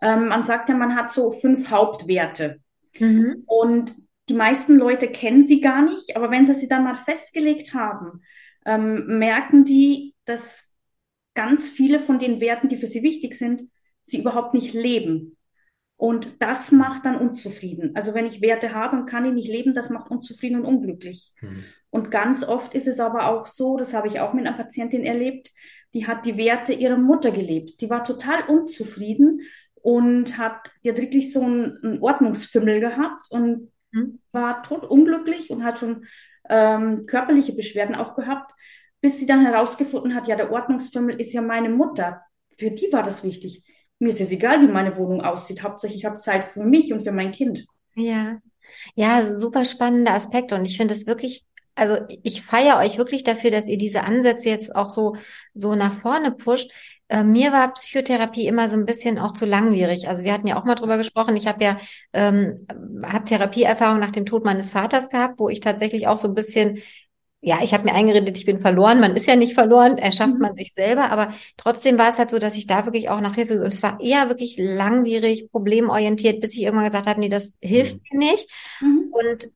Ähm, 0.02 0.28
man 0.28 0.44
sagt 0.44 0.68
ja, 0.68 0.76
man 0.76 0.96
hat 0.96 1.12
so 1.12 1.32
fünf 1.32 1.70
Hauptwerte. 1.70 2.60
Mhm. 3.00 3.44
Und 3.46 3.94
die 4.30 4.34
meisten 4.34 4.76
Leute 4.76 5.08
kennen 5.08 5.44
sie 5.44 5.62
gar 5.62 5.82
nicht, 5.82 6.16
aber 6.16 6.32
wenn 6.32 6.46
sie 6.46 6.56
sie 6.56 6.68
dann 6.68 6.84
mal 6.84 6.96
festgelegt 6.96 7.74
haben, 7.74 8.22
ähm, 8.66 9.20
merken 9.20 9.64
die, 9.64 10.16
dass 10.26 10.66
ganz 11.34 11.70
viele 11.70 12.00
von 12.00 12.20
den 12.20 12.40
Werten, 12.40 12.70
die 12.70 12.78
für 12.78 12.88
sie 12.88 13.04
wichtig 13.04 13.36
sind, 13.36 13.64
sie 14.04 14.20
überhaupt 14.20 14.54
nicht 14.54 14.74
leben. 14.74 15.38
Und 16.02 16.42
das 16.42 16.72
macht 16.72 17.06
dann 17.06 17.16
unzufrieden. 17.16 17.92
Also 17.94 18.16
wenn 18.16 18.26
ich 18.26 18.42
Werte 18.42 18.74
habe 18.74 18.98
und 18.98 19.06
kann 19.06 19.24
ich 19.24 19.34
nicht 19.34 19.48
leben, 19.48 19.76
das 19.76 19.92
macht 19.92 20.10
unzufrieden 20.10 20.62
und 20.62 20.66
unglücklich. 20.66 21.32
Mhm. 21.42 21.64
Und 21.92 22.10
ganz 22.10 22.44
oft 22.44 22.74
ist 22.74 22.88
es 22.88 23.00
aber 23.00 23.28
auch 23.28 23.46
so, 23.46 23.78
das 23.78 23.94
habe 23.94 24.08
ich 24.08 24.20
auch 24.20 24.34
mit 24.34 24.48
einer 24.48 24.58
Patientin 24.58 25.04
erlebt, 25.04 25.52
die 25.94 26.08
hat 26.08 26.26
die 26.26 26.38
Werte 26.38 26.74
ihrer 26.74 26.98
Mutter 26.98 27.30
gelebt. 27.30 27.82
Die 27.82 27.90
war 27.92 28.04
total 28.04 28.46
unzufrieden 28.48 29.42
und 29.76 30.40
hat, 30.40 30.72
die 30.84 30.90
hat 30.90 30.98
wirklich 30.98 31.32
so 31.32 31.44
einen, 31.44 31.78
einen 31.84 32.02
Ordnungsfimmel 32.02 32.80
gehabt 32.80 33.28
und 33.30 33.72
mhm. 33.92 34.22
war 34.32 34.64
tot 34.64 34.84
unglücklich 34.84 35.52
und 35.52 35.64
hat 35.64 35.78
schon 35.78 36.08
ähm, 36.50 37.06
körperliche 37.06 37.54
Beschwerden 37.54 37.94
auch 37.94 38.16
gehabt, 38.16 38.54
bis 39.02 39.20
sie 39.20 39.28
dann 39.28 39.46
herausgefunden 39.46 40.16
hat, 40.16 40.28
ja, 40.28 40.36
der 40.36 40.52
Ordnungsfimmel 40.52 41.22
ist 41.22 41.32
ja 41.32 41.44
meine 41.44 41.70
Mutter. 41.70 42.24
Für 42.58 42.72
die 42.72 42.92
war 42.92 43.04
das 43.04 43.24
wichtig 43.24 43.64
mir 44.02 44.10
ist 44.10 44.22
es 44.22 44.32
egal, 44.32 44.62
wie 44.62 44.72
meine 44.72 44.98
Wohnung 44.98 45.22
aussieht. 45.22 45.64
Hauptsächlich 45.64 46.02
ich 46.02 46.06
habe 46.06 46.18
Zeit 46.18 46.46
für 46.46 46.64
mich 46.64 46.92
und 46.92 47.04
für 47.04 47.12
mein 47.12 47.32
Kind. 47.32 47.66
Ja, 47.96 48.40
ja, 48.96 49.38
super 49.38 49.66
spannender 49.66 50.14
Aspekt 50.14 50.54
und 50.54 50.66
ich 50.66 50.78
finde 50.78 50.94
es 50.94 51.08
wirklich 51.08 51.46
also 51.76 51.98
ich 52.24 52.42
feiere 52.42 52.78
euch 52.78 52.98
wirklich 52.98 53.24
dafür, 53.24 53.50
dass 53.50 53.68
ihr 53.68 53.78
diese 53.78 54.04
Ansätze 54.04 54.50
jetzt 54.50 54.76
auch 54.76 54.90
so 54.90 55.16
so 55.54 55.76
nach 55.76 55.94
vorne 56.02 56.32
pusht. 56.32 56.72
Äh, 57.08 57.24
mir 57.24 57.52
war 57.52 57.74
Psychotherapie 57.74 58.48
immer 58.48 58.70
so 58.70 58.76
ein 58.76 58.86
bisschen 58.86 59.18
auch 59.18 59.34
zu 59.34 59.46
langwierig. 59.46 60.08
Also 60.08 60.24
wir 60.24 60.34
hatten 60.34 60.48
ja 60.48 60.60
auch 60.60 60.66
mal 60.66 60.76
drüber 60.76 60.98
gesprochen. 60.98 61.36
Ich 61.36 61.48
habe 61.48 61.64
ja 61.64 61.78
ähm, 62.14 62.68
hab 63.04 63.26
Therapieerfahrung 63.26 64.00
nach 64.00 64.12
dem 64.12 64.26
Tod 64.26 64.44
meines 64.44 64.72
Vaters 64.72 65.10
gehabt, 65.10 65.40
wo 65.40 65.50
ich 65.50 65.62
tatsächlich 65.62 66.08
auch 66.08 66.18
so 66.18 66.28
ein 66.28 66.36
bisschen 66.36 66.80
ja, 67.44 67.60
ich 67.64 67.74
habe 67.74 67.86
mir 67.86 67.96
eingeredet, 67.96 68.38
ich 68.38 68.46
bin 68.46 68.62
verloren. 68.62 69.00
Man 69.00 69.16
ist 69.16 69.26
ja 69.26 69.36
nicht 69.36 69.54
verloren, 69.54 69.98
erschafft 69.98 70.36
mhm. 70.36 70.42
man 70.42 70.56
sich 70.56 70.74
selber. 70.74 71.10
Aber 71.10 71.34
trotzdem 71.58 71.98
war 71.98 72.10
es 72.10 72.20
halt 72.20 72.30
so, 72.30 72.38
dass 72.38 72.56
ich 72.56 72.68
da 72.68 72.86
wirklich 72.86 73.10
auch 73.10 73.20
nach 73.20 73.34
Hilfe 73.34 73.62
und 73.62 73.74
es 73.74 73.82
war 73.82 74.00
eher 74.00 74.30
wirklich 74.30 74.58
langwierig, 74.60 75.50
problemorientiert, 75.52 76.40
bis 76.40 76.54
ich 76.54 76.62
irgendwann 76.62 76.86
gesagt 76.86 77.08
habe, 77.08 77.20
nee, 77.20 77.30
das 77.30 77.54
hilft 77.60 77.96
mhm. 77.96 78.02
mir 78.12 78.32
nicht. 78.32 78.50
Mhm. 78.80 79.12
Und 79.12 79.52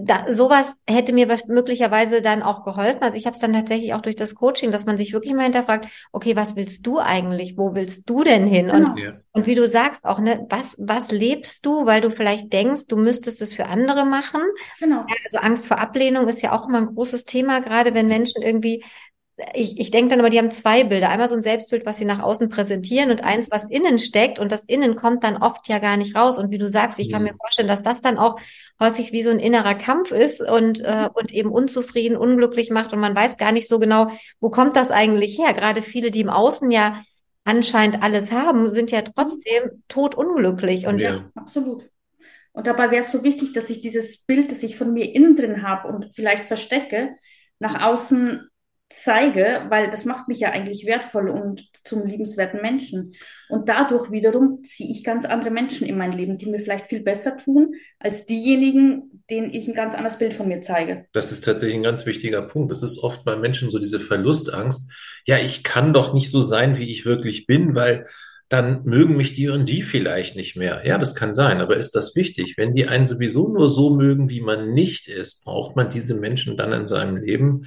da, 0.00 0.32
sowas 0.32 0.76
hätte 0.88 1.12
mir 1.12 1.26
möglicherweise 1.48 2.22
dann 2.22 2.42
auch 2.42 2.64
geholfen. 2.64 3.02
Also 3.02 3.16
ich 3.16 3.26
habe 3.26 3.34
es 3.34 3.40
dann 3.40 3.52
tatsächlich 3.52 3.94
auch 3.94 4.00
durch 4.00 4.14
das 4.14 4.34
Coaching, 4.34 4.70
dass 4.70 4.86
man 4.86 4.96
sich 4.96 5.12
wirklich 5.12 5.34
mal 5.34 5.42
hinterfragt, 5.42 5.88
okay, 6.12 6.36
was 6.36 6.54
willst 6.54 6.86
du 6.86 6.98
eigentlich? 6.98 7.56
Wo 7.56 7.74
willst 7.74 8.08
du 8.08 8.22
denn 8.22 8.46
hin? 8.46 8.68
Genau. 8.68 8.90
Und, 8.90 8.98
ja. 8.98 9.14
und 9.32 9.46
wie 9.46 9.56
du 9.56 9.66
sagst 9.66 10.04
auch, 10.04 10.20
ne, 10.20 10.46
was, 10.48 10.76
was 10.78 11.10
lebst 11.10 11.66
du, 11.66 11.84
weil 11.84 12.00
du 12.00 12.10
vielleicht 12.10 12.52
denkst, 12.52 12.86
du 12.86 12.96
müsstest 12.96 13.42
es 13.42 13.54
für 13.54 13.66
andere 13.66 14.04
machen? 14.04 14.40
Genau. 14.78 14.98
Ja, 15.08 15.16
also 15.24 15.38
Angst 15.38 15.66
vor 15.66 15.78
Ablehnung 15.78 16.28
ist 16.28 16.42
ja 16.42 16.52
auch 16.52 16.68
immer 16.68 16.78
ein 16.78 16.94
großes 16.94 17.24
Thema, 17.24 17.60
gerade 17.60 17.92
wenn 17.92 18.06
Menschen 18.06 18.42
irgendwie 18.42 18.84
ich, 19.54 19.78
ich 19.78 19.90
denke 19.90 20.10
dann 20.10 20.20
aber, 20.20 20.30
die 20.30 20.38
haben 20.38 20.50
zwei 20.50 20.84
Bilder. 20.84 21.10
Einmal 21.10 21.28
so 21.28 21.36
ein 21.36 21.42
Selbstbild, 21.42 21.86
was 21.86 21.96
sie 21.96 22.04
nach 22.04 22.20
außen 22.20 22.48
präsentieren 22.48 23.10
und 23.10 23.22
eins, 23.22 23.50
was 23.50 23.68
innen 23.68 23.98
steckt. 23.98 24.38
Und 24.38 24.50
das 24.50 24.64
innen 24.64 24.96
kommt 24.96 25.22
dann 25.22 25.36
oft 25.36 25.68
ja 25.68 25.78
gar 25.78 25.96
nicht 25.96 26.16
raus. 26.16 26.38
Und 26.38 26.50
wie 26.50 26.58
du 26.58 26.68
sagst, 26.68 26.98
ich 26.98 27.10
kann 27.10 27.22
mir 27.22 27.32
mhm. 27.32 27.38
vorstellen, 27.38 27.68
dass 27.68 27.82
das 27.82 28.00
dann 28.00 28.18
auch 28.18 28.40
häufig 28.80 29.12
wie 29.12 29.22
so 29.22 29.30
ein 29.30 29.38
innerer 29.38 29.76
Kampf 29.76 30.10
ist 30.10 30.40
und, 30.40 30.80
äh, 30.80 31.02
mhm. 31.02 31.08
und 31.14 31.32
eben 31.32 31.50
unzufrieden, 31.50 32.16
unglücklich 32.16 32.70
macht. 32.70 32.92
Und 32.92 33.00
man 33.00 33.14
weiß 33.14 33.36
gar 33.36 33.52
nicht 33.52 33.68
so 33.68 33.78
genau, 33.78 34.10
wo 34.40 34.50
kommt 34.50 34.76
das 34.76 34.90
eigentlich 34.90 35.38
her? 35.38 35.54
Gerade 35.54 35.82
viele, 35.82 36.10
die 36.10 36.20
im 36.20 36.30
Außen 36.30 36.70
ja 36.70 37.02
anscheinend 37.44 38.02
alles 38.02 38.32
haben, 38.32 38.68
sind 38.70 38.90
ja 38.90 39.02
trotzdem 39.02 39.82
tot 39.86 40.16
unglücklich. 40.16 40.86
Und 40.86 40.98
ja. 40.98 41.30
absolut. 41.36 41.88
Und 42.52 42.66
dabei 42.66 42.90
wäre 42.90 43.02
es 43.02 43.12
so 43.12 43.22
wichtig, 43.22 43.52
dass 43.52 43.70
ich 43.70 43.82
dieses 43.82 44.18
Bild, 44.18 44.50
das 44.50 44.64
ich 44.64 44.76
von 44.76 44.92
mir 44.92 45.14
innen 45.14 45.36
drin 45.36 45.62
habe 45.62 45.86
und 45.86 46.10
vielleicht 46.12 46.46
verstecke, 46.46 47.14
nach 47.60 47.80
außen 47.82 48.47
zeige, 48.90 49.66
weil 49.68 49.90
das 49.90 50.04
macht 50.04 50.28
mich 50.28 50.40
ja 50.40 50.50
eigentlich 50.50 50.86
wertvoll 50.86 51.28
und 51.28 51.68
zum 51.84 52.06
liebenswerten 52.06 52.62
Menschen. 52.62 53.14
Und 53.48 53.68
dadurch 53.68 54.10
wiederum 54.10 54.62
ziehe 54.64 54.90
ich 54.90 55.04
ganz 55.04 55.24
andere 55.24 55.50
Menschen 55.50 55.86
in 55.86 55.98
mein 55.98 56.12
Leben, 56.12 56.38
die 56.38 56.46
mir 56.46 56.60
vielleicht 56.60 56.86
viel 56.86 57.02
besser 57.02 57.36
tun, 57.36 57.74
als 57.98 58.26
diejenigen, 58.26 59.22
denen 59.30 59.52
ich 59.52 59.68
ein 59.68 59.74
ganz 59.74 59.94
anderes 59.94 60.18
Bild 60.18 60.34
von 60.34 60.48
mir 60.48 60.60
zeige. 60.60 61.06
Das 61.12 61.32
ist 61.32 61.44
tatsächlich 61.44 61.78
ein 61.78 61.84
ganz 61.84 62.06
wichtiger 62.06 62.42
Punkt. 62.42 62.70
Das 62.70 62.82
ist 62.82 62.98
oft 62.98 63.24
bei 63.24 63.36
Menschen 63.36 63.70
so 63.70 63.78
diese 63.78 64.00
Verlustangst. 64.00 64.90
Ja, 65.26 65.38
ich 65.38 65.64
kann 65.64 65.92
doch 65.92 66.14
nicht 66.14 66.30
so 66.30 66.42
sein, 66.42 66.78
wie 66.78 66.88
ich 66.88 67.04
wirklich 67.04 67.46
bin, 67.46 67.74
weil 67.74 68.06
dann 68.48 68.84
mögen 68.84 69.16
mich 69.16 69.34
die 69.34 69.48
und 69.48 69.68
die 69.68 69.82
vielleicht 69.82 70.34
nicht 70.34 70.56
mehr. 70.56 70.82
Ja, 70.86 70.96
das 70.96 71.14
kann 71.14 71.34
sein, 71.34 71.60
aber 71.60 71.76
ist 71.76 71.94
das 71.94 72.16
wichtig? 72.16 72.54
Wenn 72.56 72.72
die 72.72 72.86
einen 72.86 73.06
sowieso 73.06 73.52
nur 73.52 73.68
so 73.68 73.94
mögen, 73.94 74.30
wie 74.30 74.40
man 74.40 74.72
nicht 74.72 75.08
ist, 75.08 75.44
braucht 75.44 75.76
man 75.76 75.90
diese 75.90 76.14
Menschen 76.14 76.56
dann 76.56 76.72
in 76.72 76.86
seinem 76.86 77.18
Leben? 77.18 77.66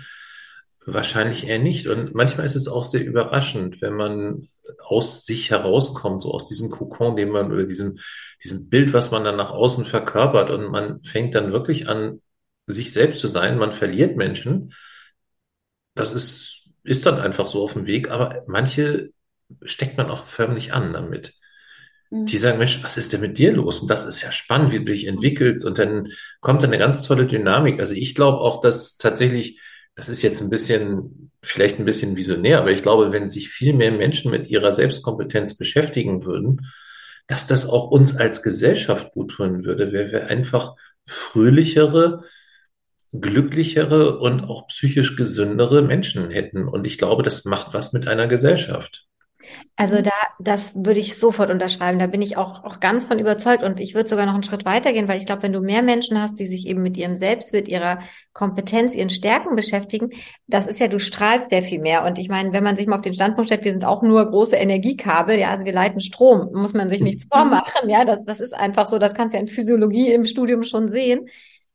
Wahrscheinlich 0.85 1.47
eher 1.47 1.59
nicht. 1.59 1.87
Und 1.87 2.15
manchmal 2.15 2.45
ist 2.45 2.55
es 2.55 2.67
auch 2.67 2.83
sehr 2.83 3.05
überraschend, 3.05 3.81
wenn 3.81 3.93
man 3.93 4.47
aus 4.79 5.25
sich 5.25 5.51
herauskommt, 5.51 6.23
so 6.23 6.31
aus 6.31 6.47
diesem 6.47 6.71
Kokon, 6.71 7.15
den 7.15 7.29
man 7.29 7.51
oder 7.51 7.65
diesem, 7.65 7.99
diesem 8.43 8.67
Bild, 8.69 8.91
was 8.91 9.11
man 9.11 9.23
dann 9.23 9.35
nach 9.37 9.51
außen 9.51 9.85
verkörpert 9.85 10.49
und 10.49 10.71
man 10.71 11.03
fängt 11.03 11.35
dann 11.35 11.51
wirklich 11.51 11.87
an, 11.87 12.21
sich 12.65 12.93
selbst 12.93 13.19
zu 13.19 13.27
sein. 13.27 13.59
Man 13.59 13.73
verliert 13.73 14.17
Menschen. 14.17 14.73
Das 15.93 16.11
ist, 16.11 16.69
ist 16.83 17.05
dann 17.05 17.19
einfach 17.19 17.47
so 17.47 17.63
auf 17.63 17.73
dem 17.73 17.85
Weg. 17.85 18.09
Aber 18.09 18.43
manche 18.47 19.11
steckt 19.63 19.97
man 19.97 20.09
auch 20.09 20.25
förmlich 20.25 20.73
an 20.73 20.93
damit. 20.93 21.33
Mhm. 22.09 22.25
Die 22.25 22.37
sagen, 22.37 22.57
Mensch, 22.57 22.83
was 22.83 22.97
ist 22.97 23.13
denn 23.13 23.21
mit 23.21 23.37
dir 23.37 23.53
los? 23.53 23.81
Und 23.81 23.89
das 23.89 24.05
ist 24.05 24.21
ja 24.21 24.31
spannend, 24.31 24.71
wie 24.71 24.79
du 24.79 24.85
dich 24.85 25.05
entwickelst. 25.05 25.65
Und 25.65 25.77
dann 25.77 26.09
kommt 26.39 26.63
dann 26.63 26.71
eine 26.71 26.79
ganz 26.79 27.03
tolle 27.03 27.27
Dynamik. 27.27 27.79
Also 27.79 27.93
ich 27.93 28.15
glaube 28.15 28.39
auch, 28.39 28.61
dass 28.61 28.97
tatsächlich 28.97 29.59
das 30.01 30.09
ist 30.09 30.23
jetzt 30.23 30.41
ein 30.41 30.49
bisschen, 30.49 31.31
vielleicht 31.43 31.77
ein 31.77 31.85
bisschen 31.85 32.15
visionär, 32.15 32.57
aber 32.57 32.71
ich 32.71 32.81
glaube, 32.81 33.11
wenn 33.11 33.29
sich 33.29 33.49
viel 33.49 33.73
mehr 33.73 33.91
Menschen 33.91 34.31
mit 34.31 34.47
ihrer 34.47 34.71
Selbstkompetenz 34.71 35.57
beschäftigen 35.57 36.25
würden, 36.25 36.71
dass 37.27 37.45
das 37.45 37.69
auch 37.69 37.91
uns 37.91 38.17
als 38.17 38.41
Gesellschaft 38.41 39.11
gut 39.13 39.29
tun 39.29 39.63
würde, 39.63 39.93
weil 39.93 40.11
wir 40.11 40.25
einfach 40.25 40.73
fröhlichere, 41.05 42.23
glücklichere 43.11 44.17
und 44.17 44.43
auch 44.43 44.65
psychisch 44.69 45.15
gesündere 45.17 45.83
Menschen 45.83 46.31
hätten. 46.31 46.67
Und 46.67 46.87
ich 46.87 46.97
glaube, 46.97 47.21
das 47.21 47.45
macht 47.45 47.75
was 47.75 47.93
mit 47.93 48.07
einer 48.07 48.27
Gesellschaft. 48.27 49.05
Also 49.75 49.97
mhm. 49.97 50.03
da, 50.03 50.11
das 50.39 50.75
würde 50.75 50.99
ich 50.99 51.17
sofort 51.17 51.49
unterschreiben. 51.49 51.99
Da 51.99 52.07
bin 52.07 52.21
ich 52.21 52.37
auch, 52.37 52.63
auch 52.63 52.79
ganz 52.79 53.05
von 53.05 53.19
überzeugt. 53.19 53.63
Und 53.63 53.79
ich 53.79 53.95
würde 53.95 54.09
sogar 54.09 54.25
noch 54.25 54.33
einen 54.33 54.43
Schritt 54.43 54.65
weitergehen, 54.65 55.07
weil 55.07 55.19
ich 55.19 55.25
glaube, 55.25 55.43
wenn 55.43 55.53
du 55.53 55.61
mehr 55.61 55.81
Menschen 55.81 56.21
hast, 56.21 56.39
die 56.39 56.47
sich 56.47 56.67
eben 56.67 56.81
mit 56.81 56.97
ihrem 56.97 57.17
Selbstbild, 57.17 57.67
ihrer 57.67 57.99
Kompetenz, 58.33 58.95
ihren 58.95 59.09
Stärken 59.09 59.55
beschäftigen, 59.55 60.09
das 60.47 60.67
ist 60.67 60.79
ja, 60.79 60.87
du 60.87 60.99
strahlst 60.99 61.49
sehr 61.49 61.63
viel 61.63 61.81
mehr. 61.81 62.05
Und 62.05 62.17
ich 62.17 62.29
meine, 62.29 62.53
wenn 62.53 62.63
man 62.63 62.75
sich 62.75 62.87
mal 62.87 62.95
auf 62.95 63.01
den 63.01 63.13
Standpunkt 63.13 63.47
stellt, 63.47 63.65
wir 63.65 63.71
sind 63.71 63.85
auch 63.85 64.01
nur 64.01 64.25
große 64.25 64.55
Energiekabel, 64.55 65.37
ja, 65.37 65.49
also 65.49 65.65
wir 65.65 65.73
leiten 65.73 65.99
Strom, 65.99 66.49
muss 66.53 66.73
man 66.73 66.89
sich 66.89 67.01
nichts 67.01 67.25
vormachen. 67.31 67.89
Ja, 67.89 68.05
das, 68.05 68.25
das 68.25 68.39
ist 68.39 68.53
einfach 68.53 68.87
so, 68.87 68.99
das 68.99 69.13
kannst 69.13 69.33
du 69.33 69.37
ja 69.37 69.41
in 69.41 69.47
Physiologie 69.47 70.11
im 70.11 70.25
Studium 70.25 70.63
schon 70.63 70.87
sehen 70.87 71.27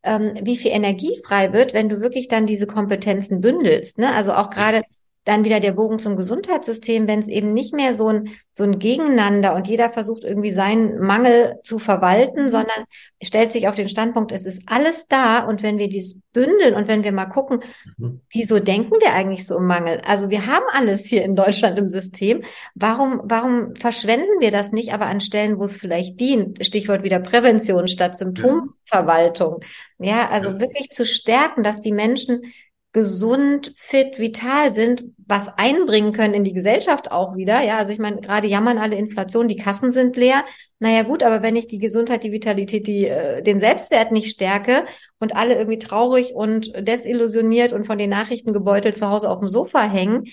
ähm, 0.03 0.33
wie 0.41 0.57
viel 0.57 0.71
Energie 0.71 1.19
frei 1.25 1.53
wird, 1.53 1.73
wenn 1.73 1.89
du 1.89 2.01
wirklich 2.01 2.27
dann 2.27 2.45
diese 2.45 2.65
Kompetenzen 2.65 3.41
bündelst. 3.41 3.97
Ne? 3.97 4.13
Also 4.13 4.33
auch 4.33 4.49
gerade 4.49 4.81
dann 5.27 5.43
wieder 5.43 5.59
der 5.59 5.73
Bogen 5.73 5.99
zum 5.99 6.15
Gesundheitssystem, 6.15 7.07
wenn 7.07 7.19
es 7.19 7.27
eben 7.27 7.53
nicht 7.53 7.73
mehr 7.73 7.93
so 7.93 8.07
ein, 8.07 8.29
so 8.53 8.63
ein 8.63 8.79
Gegeneinander 8.79 9.55
und 9.55 9.67
jeder 9.67 9.89
versucht 9.89 10.23
irgendwie 10.23 10.51
seinen 10.51 10.99
Mangel 10.99 11.59
zu 11.63 11.79
verwalten, 11.79 12.45
mhm. 12.45 12.49
sondern 12.49 12.85
stellt 13.21 13.51
sich 13.51 13.67
auf 13.67 13.75
den 13.75 13.89
Standpunkt, 13.89 14.31
es 14.31 14.45
ist 14.45 14.61
alles 14.67 15.07
da 15.07 15.39
und 15.39 15.63
wenn 15.63 15.79
wir 15.79 15.89
dies 15.89 16.17
bündeln 16.31 16.75
und 16.75 16.87
wenn 16.87 17.03
wir 17.03 17.11
mal 17.11 17.25
gucken, 17.25 17.59
mhm. 17.97 18.21
wieso 18.31 18.59
denken 18.59 18.95
wir 19.01 19.11
eigentlich 19.11 19.45
so 19.45 19.57
im 19.57 19.67
Mangel? 19.67 20.01
Also 20.05 20.29
wir 20.29 20.47
haben 20.47 20.65
alles 20.71 21.05
hier 21.05 21.23
in 21.23 21.35
Deutschland 21.35 21.77
im 21.77 21.89
System. 21.89 22.43
Warum, 22.73 23.21
warum 23.25 23.75
verschwenden 23.75 24.39
wir 24.39 24.51
das 24.51 24.71
nicht 24.71 24.93
aber 24.93 25.07
an 25.07 25.19
Stellen, 25.19 25.59
wo 25.59 25.65
es 25.65 25.75
vielleicht 25.75 26.21
dient? 26.21 26.65
Stichwort 26.65 27.03
wieder 27.03 27.19
Prävention 27.19 27.89
statt 27.89 28.17
Symptomverwaltung. 28.17 29.59
Ja, 29.99 30.29
also 30.29 30.51
ja. 30.51 30.59
wirklich 30.61 30.91
zu 30.91 31.05
stärken, 31.05 31.63
dass 31.63 31.81
die 31.81 31.91
Menschen 31.91 32.43
gesund, 32.93 33.73
fit, 33.75 34.17
vital 34.17 34.73
sind, 34.73 35.03
was 35.27 35.49
einbringen 35.57 36.13
können 36.13 36.33
in 36.33 36.43
die 36.43 36.53
Gesellschaft 36.53 37.11
auch 37.11 37.35
wieder. 37.35 37.61
Ja, 37.61 37.77
also 37.77 37.91
ich 37.91 37.99
meine, 37.99 38.21
gerade 38.21 38.47
jammern 38.47 38.77
alle 38.77 38.95
Inflation, 38.95 39.47
die 39.47 39.57
Kassen 39.57 39.91
sind 39.91 40.15
leer. 40.15 40.45
Naja 40.79 41.03
gut, 41.03 41.21
aber 41.21 41.41
wenn 41.41 41.55
ich 41.55 41.67
die 41.67 41.79
Gesundheit, 41.79 42.23
die 42.23 42.31
Vitalität, 42.31 42.87
die, 42.87 43.05
äh, 43.05 43.43
den 43.43 43.59
Selbstwert 43.59 44.11
nicht 44.11 44.31
stärke 44.31 44.85
und 45.19 45.35
alle 45.35 45.55
irgendwie 45.55 45.79
traurig 45.79 46.33
und 46.33 46.71
desillusioniert 46.75 47.73
und 47.73 47.85
von 47.85 47.97
den 47.97 48.09
Nachrichten 48.09 48.53
gebeutelt 48.53 48.95
zu 48.95 49.09
Hause 49.09 49.29
auf 49.29 49.39
dem 49.39 49.49
Sofa 49.49 49.83
hängen, 49.83 50.25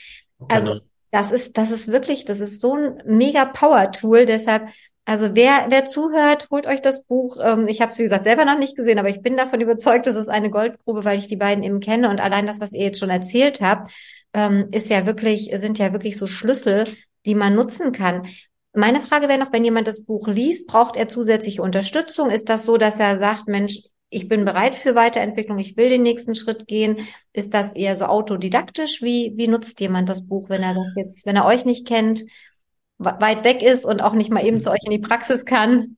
also 0.48 0.70
genau. 0.70 0.84
das 1.10 1.32
ist, 1.32 1.56
das 1.58 1.70
ist 1.70 1.88
wirklich, 1.88 2.24
das 2.24 2.40
ist 2.40 2.60
so 2.60 2.74
ein 2.74 3.02
mega 3.06 3.44
Power-Tool. 3.44 4.26
Deshalb 4.26 4.68
also 5.06 5.34
wer, 5.34 5.66
wer 5.68 5.84
zuhört, 5.84 6.48
holt 6.50 6.66
euch 6.66 6.80
das 6.80 7.04
Buch. 7.04 7.36
Ähm, 7.42 7.68
ich 7.68 7.80
habe 7.80 7.92
es, 7.92 7.98
wie 7.98 8.04
gesagt, 8.04 8.24
selber 8.24 8.44
noch 8.44 8.58
nicht 8.58 8.76
gesehen, 8.76 8.98
aber 8.98 9.10
ich 9.10 9.20
bin 9.20 9.36
davon 9.36 9.60
überzeugt, 9.60 10.06
es 10.06 10.28
eine 10.28 10.50
Goldgrube, 10.50 11.04
weil 11.04 11.18
ich 11.18 11.26
die 11.26 11.36
beiden 11.36 11.62
eben 11.62 11.80
kenne. 11.80 12.08
Und 12.08 12.20
allein 12.20 12.46
das, 12.46 12.60
was 12.60 12.72
ihr 12.72 12.86
jetzt 12.86 13.00
schon 13.00 13.10
erzählt 13.10 13.60
habt, 13.60 13.92
ähm, 14.32 14.68
ist 14.72 14.88
ja 14.88 15.04
wirklich, 15.04 15.54
sind 15.60 15.78
ja 15.78 15.92
wirklich 15.92 16.16
so 16.16 16.26
Schlüssel, 16.26 16.86
die 17.26 17.34
man 17.34 17.54
nutzen 17.54 17.92
kann. 17.92 18.26
Meine 18.72 19.00
Frage 19.00 19.28
wäre 19.28 19.38
noch, 19.38 19.52
wenn 19.52 19.64
jemand 19.64 19.86
das 19.86 20.04
Buch 20.04 20.26
liest, 20.26 20.66
braucht 20.66 20.96
er 20.96 21.08
zusätzliche 21.08 21.62
Unterstützung? 21.62 22.30
Ist 22.30 22.48
das 22.48 22.64
so, 22.64 22.78
dass 22.78 22.98
er 22.98 23.18
sagt, 23.18 23.46
Mensch, 23.46 23.80
ich 24.08 24.28
bin 24.28 24.44
bereit 24.44 24.74
für 24.74 24.94
Weiterentwicklung, 24.94 25.58
ich 25.58 25.76
will 25.76 25.90
den 25.90 26.02
nächsten 26.02 26.34
Schritt 26.34 26.66
gehen? 26.66 27.06
Ist 27.32 27.52
das 27.52 27.72
eher 27.72 27.96
so 27.96 28.06
autodidaktisch? 28.06 29.02
Wie, 29.02 29.34
wie 29.36 29.48
nutzt 29.48 29.80
jemand 29.80 30.08
das 30.08 30.26
Buch, 30.26 30.48
wenn 30.48 30.62
er 30.62 30.74
das 30.74 30.94
jetzt, 30.96 31.26
wenn 31.26 31.36
er 31.36 31.46
euch 31.46 31.64
nicht 31.64 31.86
kennt 31.86 32.24
weit 32.98 33.44
weg 33.44 33.62
ist 33.62 33.84
und 33.84 34.02
auch 34.02 34.12
nicht 34.12 34.30
mal 34.30 34.44
eben 34.44 34.60
zu 34.60 34.70
euch 34.70 34.80
in 34.84 34.90
die 34.90 34.98
Praxis 34.98 35.44
kann? 35.44 35.96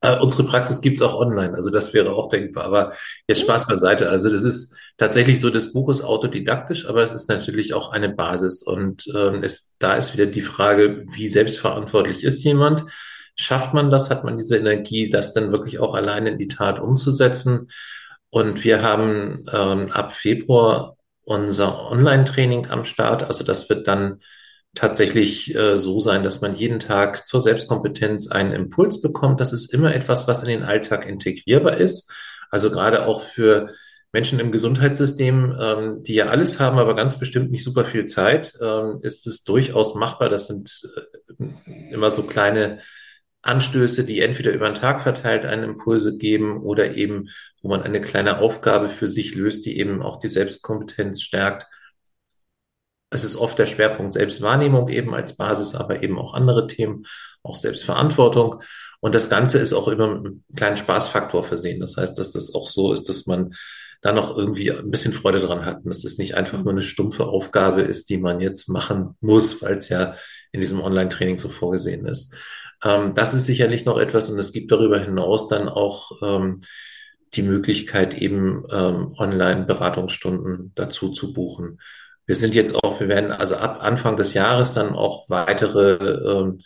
Äh, 0.00 0.18
unsere 0.18 0.44
Praxis 0.44 0.80
gibt's 0.80 1.02
auch 1.02 1.18
online, 1.18 1.54
also 1.54 1.70
das 1.70 1.92
wäre 1.92 2.12
auch 2.12 2.28
denkbar. 2.28 2.64
Aber 2.64 2.92
jetzt 3.26 3.40
Spaß 3.40 3.66
beiseite. 3.66 4.08
Also 4.08 4.30
das 4.30 4.42
ist 4.42 4.76
tatsächlich 4.96 5.40
so, 5.40 5.50
das 5.50 5.72
Buch 5.72 5.88
ist 5.88 6.02
autodidaktisch, 6.02 6.88
aber 6.88 7.02
es 7.02 7.12
ist 7.12 7.28
natürlich 7.28 7.74
auch 7.74 7.90
eine 7.90 8.08
Basis. 8.08 8.62
Und 8.62 9.06
ähm, 9.14 9.42
es, 9.42 9.76
da 9.78 9.94
ist 9.94 10.14
wieder 10.14 10.26
die 10.26 10.42
Frage, 10.42 11.04
wie 11.10 11.28
selbstverantwortlich 11.28 12.22
ist 12.22 12.44
jemand? 12.44 12.84
Schafft 13.34 13.74
man 13.74 13.90
das? 13.90 14.10
Hat 14.10 14.24
man 14.24 14.38
diese 14.38 14.56
Energie, 14.56 15.10
das 15.10 15.32
dann 15.32 15.52
wirklich 15.52 15.78
auch 15.78 15.94
alleine 15.94 16.30
in 16.30 16.38
die 16.38 16.48
Tat 16.48 16.80
umzusetzen? 16.80 17.68
Und 18.30 18.62
wir 18.64 18.82
haben 18.82 19.46
ähm, 19.52 19.90
ab 19.92 20.12
Februar 20.12 20.96
unser 21.24 21.90
Online-Training 21.90 22.68
am 22.68 22.84
Start. 22.84 23.24
Also 23.24 23.44
das 23.44 23.68
wird 23.68 23.88
dann 23.88 24.20
tatsächlich 24.74 25.54
äh, 25.54 25.76
so 25.78 26.00
sein, 26.00 26.22
dass 26.22 26.40
man 26.40 26.54
jeden 26.54 26.78
Tag 26.78 27.26
zur 27.26 27.40
Selbstkompetenz 27.40 28.30
einen 28.30 28.52
Impuls 28.52 29.00
bekommt. 29.00 29.40
Das 29.40 29.52
ist 29.52 29.72
immer 29.72 29.94
etwas, 29.94 30.28
was 30.28 30.42
in 30.42 30.48
den 30.48 30.62
Alltag 30.62 31.08
integrierbar 31.08 31.76
ist. 31.78 32.12
Also 32.50 32.70
gerade 32.70 33.06
auch 33.06 33.20
für 33.20 33.70
Menschen 34.12 34.40
im 34.40 34.52
Gesundheitssystem, 34.52 35.56
ähm, 35.60 36.02
die 36.02 36.14
ja 36.14 36.26
alles 36.26 36.60
haben, 36.60 36.78
aber 36.78 36.96
ganz 36.96 37.18
bestimmt 37.18 37.50
nicht 37.50 37.64
super 37.64 37.84
viel 37.84 38.06
Zeit, 38.06 38.54
ähm, 38.60 39.00
ist 39.02 39.26
es 39.26 39.44
durchaus 39.44 39.94
machbar. 39.94 40.28
Das 40.28 40.46
sind 40.46 40.88
äh, 41.38 41.92
immer 41.92 42.10
so 42.10 42.22
kleine 42.22 42.78
Anstöße, 43.42 44.04
die 44.04 44.20
entweder 44.20 44.52
über 44.52 44.66
den 44.66 44.74
Tag 44.74 45.02
verteilt 45.02 45.44
einen 45.44 45.64
Impulse 45.64 46.16
geben 46.16 46.62
oder 46.62 46.96
eben, 46.96 47.28
wo 47.62 47.68
man 47.68 47.82
eine 47.82 48.00
kleine 48.00 48.38
Aufgabe 48.38 48.88
für 48.88 49.08
sich 49.08 49.34
löst, 49.34 49.66
die 49.66 49.78
eben 49.78 50.02
auch 50.02 50.18
die 50.18 50.28
Selbstkompetenz 50.28 51.22
stärkt 51.22 51.66
es 53.10 53.24
ist 53.24 53.36
oft 53.36 53.58
der 53.58 53.66
Schwerpunkt 53.66 54.12
Selbstwahrnehmung 54.12 54.88
eben 54.88 55.14
als 55.14 55.36
Basis, 55.36 55.74
aber 55.74 56.02
eben 56.02 56.18
auch 56.18 56.34
andere 56.34 56.66
Themen, 56.66 57.04
auch 57.42 57.56
Selbstverantwortung. 57.56 58.62
Und 59.00 59.14
das 59.14 59.30
Ganze 59.30 59.58
ist 59.58 59.72
auch 59.72 59.88
immer 59.88 60.08
mit 60.08 60.26
einem 60.26 60.44
kleinen 60.54 60.76
Spaßfaktor 60.76 61.44
versehen. 61.44 61.80
Das 61.80 61.96
heißt, 61.96 62.18
dass 62.18 62.32
das 62.32 62.54
auch 62.54 62.66
so 62.66 62.92
ist, 62.92 63.08
dass 63.08 63.26
man 63.26 63.54
da 64.00 64.12
noch 64.12 64.36
irgendwie 64.36 64.70
ein 64.70 64.90
bisschen 64.90 65.12
Freude 65.12 65.40
dran 65.40 65.64
hat 65.64 65.78
und 65.78 65.88
dass 65.88 66.04
es 66.04 66.18
nicht 66.18 66.36
einfach 66.36 66.62
nur 66.62 66.72
eine 66.72 66.82
stumpfe 66.82 67.26
Aufgabe 67.26 67.82
ist, 67.82 68.10
die 68.10 68.18
man 68.18 68.40
jetzt 68.40 68.68
machen 68.68 69.16
muss, 69.20 69.62
weil 69.62 69.78
es 69.78 69.88
ja 69.88 70.16
in 70.52 70.60
diesem 70.60 70.80
Online-Training 70.80 71.38
so 71.38 71.48
vorgesehen 71.48 72.06
ist. 72.06 72.34
Ähm, 72.84 73.14
das 73.14 73.34
ist 73.34 73.46
sicherlich 73.46 73.84
noch 73.84 73.98
etwas 73.98 74.30
und 74.30 74.38
es 74.38 74.52
gibt 74.52 74.70
darüber 74.70 75.00
hinaus 75.00 75.48
dann 75.48 75.68
auch 75.68 76.12
ähm, 76.22 76.60
die 77.34 77.42
Möglichkeit, 77.42 78.14
eben 78.14 78.64
ähm, 78.70 79.14
Online-Beratungsstunden 79.16 80.72
dazu 80.74 81.10
zu 81.10 81.32
buchen. 81.32 81.80
Wir 82.28 82.34
sind 82.34 82.54
jetzt 82.54 82.74
auch, 82.74 83.00
wir 83.00 83.08
werden 83.08 83.32
also 83.32 83.56
ab 83.56 83.78
Anfang 83.80 84.18
des 84.18 84.34
Jahres 84.34 84.74
dann 84.74 84.94
auch 84.94 85.30
weitere 85.30 85.94
ähm, 86.30 86.60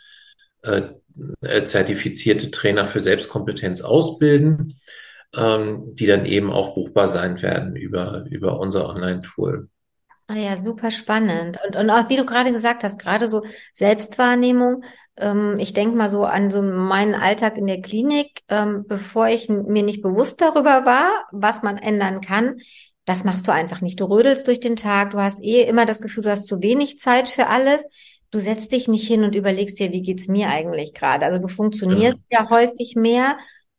äh, 0.63 1.63
zertifizierte 1.63 2.51
Trainer 2.51 2.89
für 2.89 3.01
Selbstkompetenz 3.01 3.81
ausbilden, 3.81 4.75
ähm, 5.37 5.95
die 5.95 6.07
dann 6.07 6.27
eben 6.27 6.53
auch 6.53 6.75
buchbar 6.75 7.07
sein 7.07 7.41
werden 7.43 7.77
über, 7.77 8.25
über 8.29 8.59
unser 8.59 8.89
Online-Tool. 8.89 9.69
Ah 10.27 10.35
ja, 10.35 10.61
super 10.61 10.91
spannend. 10.91 11.61
Und, 11.65 11.77
und 11.77 11.91
auch 11.91 12.09
wie 12.09 12.17
du 12.17 12.27
gerade 12.27 12.51
gesagt 12.51 12.83
hast, 12.83 12.99
gerade 12.99 13.29
so 13.29 13.45
Selbstwahrnehmung. 13.73 14.83
Ähm, 15.17 15.59
ich 15.61 15.75
denke 15.75 15.97
mal 15.97 16.11
so 16.11 16.25
an 16.25 16.51
so 16.51 16.61
meinen 16.61 17.15
Alltag 17.15 17.57
in 17.57 17.69
der 17.69 17.83
Klinik, 17.83 18.41
ähm, 18.49 18.85
bevor 18.89 19.29
ich 19.29 19.49
mir 19.49 19.85
nicht 19.85 20.03
bewusst 20.03 20.41
darüber 20.41 20.85
war, 20.85 21.27
was 21.31 21.63
man 21.63 21.79
ändern 21.79 22.21
kann, 22.21 22.57
das 23.05 23.25
machst 23.25 23.47
du 23.49 23.53
einfach 23.53 23.81
nicht. 23.81 24.01
Du 24.01 24.05
rödelst 24.05 24.47
durch 24.47 24.61
den 24.61 24.77
Tag, 24.77 25.11
du 25.11 25.19
hast 25.19 25.43
eh 25.43 25.63
immer 25.63 25.87
das 25.87 26.01
Gefühl, 26.01 26.25
du 26.25 26.31
hast 26.31 26.47
zu 26.47 26.63
wenig 26.63 26.99
Zeit 26.99 27.29
für 27.29 27.49
alles. 27.49 27.85
Du 28.31 28.39
setzt 28.39 28.73
dich 28.73 28.89
nicht 28.89 29.07
hin 29.07 29.25
und 29.25 29.35
überlegst 29.35 29.79
dir, 29.79 29.93
wie 29.93 30.03
geht's 30.03 30.29
mir 30.29 30.49
eigentlich 30.49 30.95
gerade? 30.95 31.27
Also 31.27 31.39
du 31.39 31.49
funktionierst 31.49 32.25
ja, 32.31 32.45
ja 32.45 32.51
häufig 32.51 32.95
mehr 32.97 33.37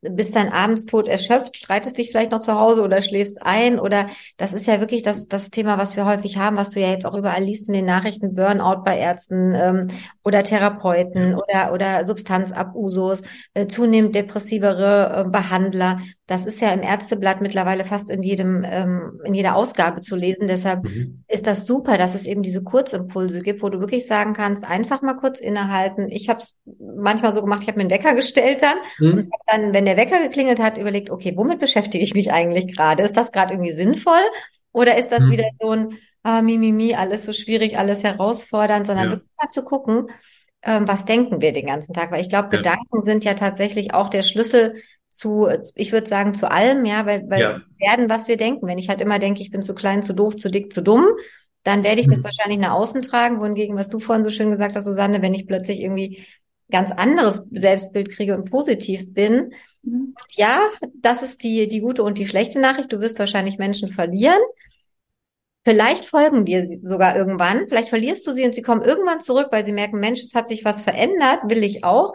bist 0.10 0.36
dann 0.36 0.50
abends 0.50 0.86
tot 0.86 1.08
erschöpft, 1.08 1.58
streitest 1.58 1.98
dich 1.98 2.12
vielleicht 2.12 2.32
noch 2.32 2.40
zu 2.40 2.54
Hause 2.54 2.84
oder 2.84 3.02
schläfst 3.02 3.42
ein 3.42 3.80
oder 3.80 4.08
das 4.38 4.54
ist 4.54 4.68
ja 4.68 4.80
wirklich 4.80 5.02
das, 5.02 5.28
das 5.28 5.50
Thema, 5.50 5.78
was 5.78 5.96
wir 5.96 6.06
häufig 6.06 6.38
haben, 6.38 6.58
was 6.58 6.72
du 6.72 6.80
ja 6.80 6.90
jetzt 6.90 7.06
auch 7.06 7.18
überall 7.18 7.44
liest 7.44 7.68
in 7.70 7.74
den 7.74 7.86
Nachrichten, 7.86 8.36
Burnout 8.36 8.84
bei 8.84 8.98
Ärzten 8.98 9.54
ähm, 9.56 9.88
oder 10.24 10.44
Therapeuten 10.44 11.36
oder, 11.36 11.74
oder 11.74 12.06
Substanzabusus, 12.06 13.22
äh, 13.54 13.68
zunehmend 13.68 14.16
depressivere 14.16 15.26
äh, 15.26 15.30
Behandler. 15.30 15.98
Das 16.26 16.46
ist 16.46 16.62
ja 16.62 16.72
im 16.72 16.82
Ärzteblatt 16.82 17.42
mittlerweile 17.42 17.84
fast 17.84 18.10
in 18.10 18.24
jedem, 18.24 18.64
ähm, 18.66 19.20
in 19.26 19.34
jeder 19.34 19.56
Ausgabe 19.56 20.00
zu 20.00 20.16
lesen. 20.16 20.48
Deshalb 20.48 20.84
mhm. 20.84 21.24
ist 21.28 21.46
das 21.46 21.66
super, 21.66 21.98
dass 21.98 22.16
es 22.16 22.26
eben 22.26 22.44
diese 22.44 22.64
Kurzimpulse 22.64 23.40
gibt, 23.40 23.62
wo 23.62 23.70
du 23.70 23.80
wirklich 23.80 24.08
sagen 24.08 24.34
kannst, 24.34 24.64
einfach 24.64 25.02
mal 25.02 25.16
kurz 25.16 25.40
innehalten. 25.40 26.08
Ich 26.10 26.30
habe 26.30 26.40
es 26.40 26.60
manchmal 26.80 27.34
so 27.34 27.42
gemacht, 27.42 27.64
ich 27.64 27.68
habe 27.68 27.78
mir 27.78 27.84
einen 27.84 27.92
Wecker 27.92 28.16
gestellt 28.16 28.62
dann 28.62 28.78
mhm. 29.00 29.18
und 29.20 29.34
dann, 29.48 29.74
wenn 29.74 29.86
der 29.86 29.98
Wecker 29.98 30.24
geklingelt 30.24 30.60
hat, 30.60 30.78
überlegt, 30.78 31.10
okay, 31.10 31.34
womit 31.36 31.60
beschäftige 31.60 32.04
ich 32.04 32.14
mich 32.14 32.32
eigentlich 32.32 32.74
gerade? 32.74 33.04
Ist 33.04 33.18
das 33.18 33.32
gerade 33.32 33.54
irgendwie 33.54 33.74
sinnvoll? 33.74 34.24
Oder 34.72 34.98
ist 34.98 35.12
das 35.12 35.26
hm. 35.26 35.32
wieder 35.32 35.46
so 35.60 35.70
ein 35.70 36.00
ah, 36.24 36.42
mi, 36.42 36.58
mi, 36.58 36.72
mi, 36.72 36.96
alles 36.96 37.26
so 37.26 37.34
schwierig, 37.34 37.78
alles 37.78 38.04
herausfordernd, 38.04 38.88
sondern 38.88 39.06
ja. 39.06 39.12
wirklich 39.12 39.30
mal 39.40 39.50
zu 39.50 39.64
gucken, 39.64 40.08
ähm, 40.64 40.88
was 40.88 41.06
denken 41.06 41.42
wir 41.42 41.52
den 41.52 41.68
ganzen 41.68 41.94
Tag? 41.94 42.12
Weil 42.12 42.22
ich 42.22 42.30
glaube, 42.30 42.48
ja. 42.52 42.58
Gedanken 42.58 43.02
sind 43.02 43.26
ja 43.26 43.34
tatsächlich 43.34 43.94
auch 43.94 44.10
der 44.10 44.24
Schlüssel 44.24 44.82
zu, 45.14 45.48
ich 45.76 45.92
würde 45.92 46.08
sagen, 46.08 46.34
zu 46.34 46.50
allem, 46.50 46.86
ja, 46.86 47.06
weil, 47.06 47.30
weil 47.30 47.42
ja. 47.42 47.62
wir 47.78 47.88
werden, 47.88 48.10
was 48.10 48.28
wir 48.28 48.38
denken. 48.38 48.68
Wenn 48.68 48.78
ich 48.78 48.90
halt 48.90 49.02
immer 49.02 49.20
denke, 49.20 49.42
ich 49.42 49.52
bin 49.52 49.62
zu 49.62 49.74
klein, 49.74 50.04
zu 50.04 50.14
doof, 50.14 50.36
zu 50.36 50.50
dick, 50.50 50.74
zu 50.74 50.82
dumm, 50.82 51.08
dann 51.64 51.84
werde 51.84 52.02
ich 52.02 52.08
das 52.08 52.18
hm. 52.18 52.24
wahrscheinlich 52.26 52.60
nach 52.60 52.74
außen 52.74 53.02
tragen, 53.02 53.40
wohingegen, 53.40 53.78
was 53.78 53.90
du 53.90 54.00
vorhin 54.00 54.24
so 54.24 54.32
schön 54.32 54.52
gesagt 54.52 54.76
hast, 54.76 54.86
Susanne, 54.86 55.22
wenn 55.22 55.34
ich 55.34 55.48
plötzlich 55.48 55.82
irgendwie 55.82 56.26
ganz 56.72 56.92
anderes 56.92 57.48
Selbstbild 57.52 58.10
kriege 58.10 58.36
und 58.36 58.50
positiv 58.50 59.14
bin, 59.14 59.52
Mhm. 59.84 60.16
Und 60.20 60.36
ja, 60.36 60.70
das 60.96 61.22
ist 61.22 61.44
die, 61.44 61.68
die 61.68 61.82
gute 61.82 62.04
und 62.04 62.18
die 62.18 62.28
schlechte 62.28 62.60
Nachricht. 62.60 62.92
Du 62.92 63.00
wirst 63.00 63.20
wahrscheinlich 63.20 63.58
Menschen 63.58 63.90
verlieren. 63.90 64.40
Vielleicht 65.66 66.06
folgen 66.06 66.46
dir 66.46 66.80
sogar 66.84 67.16
irgendwann. 67.16 67.68
Vielleicht 67.68 67.90
verlierst 67.90 68.26
du 68.28 68.32
sie 68.32 68.44
und 68.46 68.54
sie 68.54 68.62
kommen 68.62 68.82
irgendwann 68.82 69.22
zurück, 69.22 69.48
weil 69.52 69.66
sie 69.66 69.72
merken, 69.72 70.00
Mensch, 70.00 70.22
es 70.22 70.36
hat 70.36 70.48
sich 70.48 70.66
was 70.66 70.82
verändert, 70.82 71.40
will 71.46 71.64
ich 71.64 71.84
auch. 71.84 72.12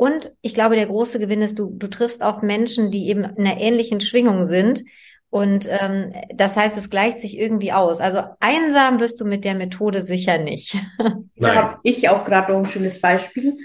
Und 0.00 0.32
ich 0.40 0.54
glaube, 0.54 0.76
der 0.76 0.86
große 0.86 1.18
Gewinn 1.18 1.42
ist, 1.42 1.58
du, 1.58 1.76
du 1.76 1.86
triffst 1.86 2.22
auf 2.22 2.40
Menschen, 2.40 2.90
die 2.90 3.10
eben 3.10 3.22
in 3.22 3.46
einer 3.46 3.60
ähnlichen 3.60 4.00
Schwingung 4.00 4.46
sind. 4.46 4.82
Und 5.28 5.68
ähm, 5.70 6.14
das 6.34 6.56
heißt, 6.56 6.74
es 6.78 6.88
gleicht 6.88 7.20
sich 7.20 7.38
irgendwie 7.38 7.74
aus. 7.74 8.00
Also 8.00 8.22
einsam 8.40 8.98
wirst 8.98 9.20
du 9.20 9.26
mit 9.26 9.44
der 9.44 9.56
Methode 9.56 10.00
sicher 10.00 10.38
nicht. 10.38 10.74
Da 11.36 11.54
habe 11.54 11.80
ich 11.82 12.08
auch 12.08 12.24
gerade 12.24 12.50
noch 12.50 12.60
ein 12.60 12.70
schönes 12.70 12.98
Beispiel 12.98 13.58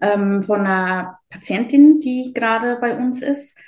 ähm, 0.00 0.42
von 0.42 0.60
einer 0.60 1.18
Patientin, 1.28 2.00
die 2.00 2.32
gerade 2.32 2.78
bei 2.80 2.96
uns 2.96 3.20
ist. 3.20 3.58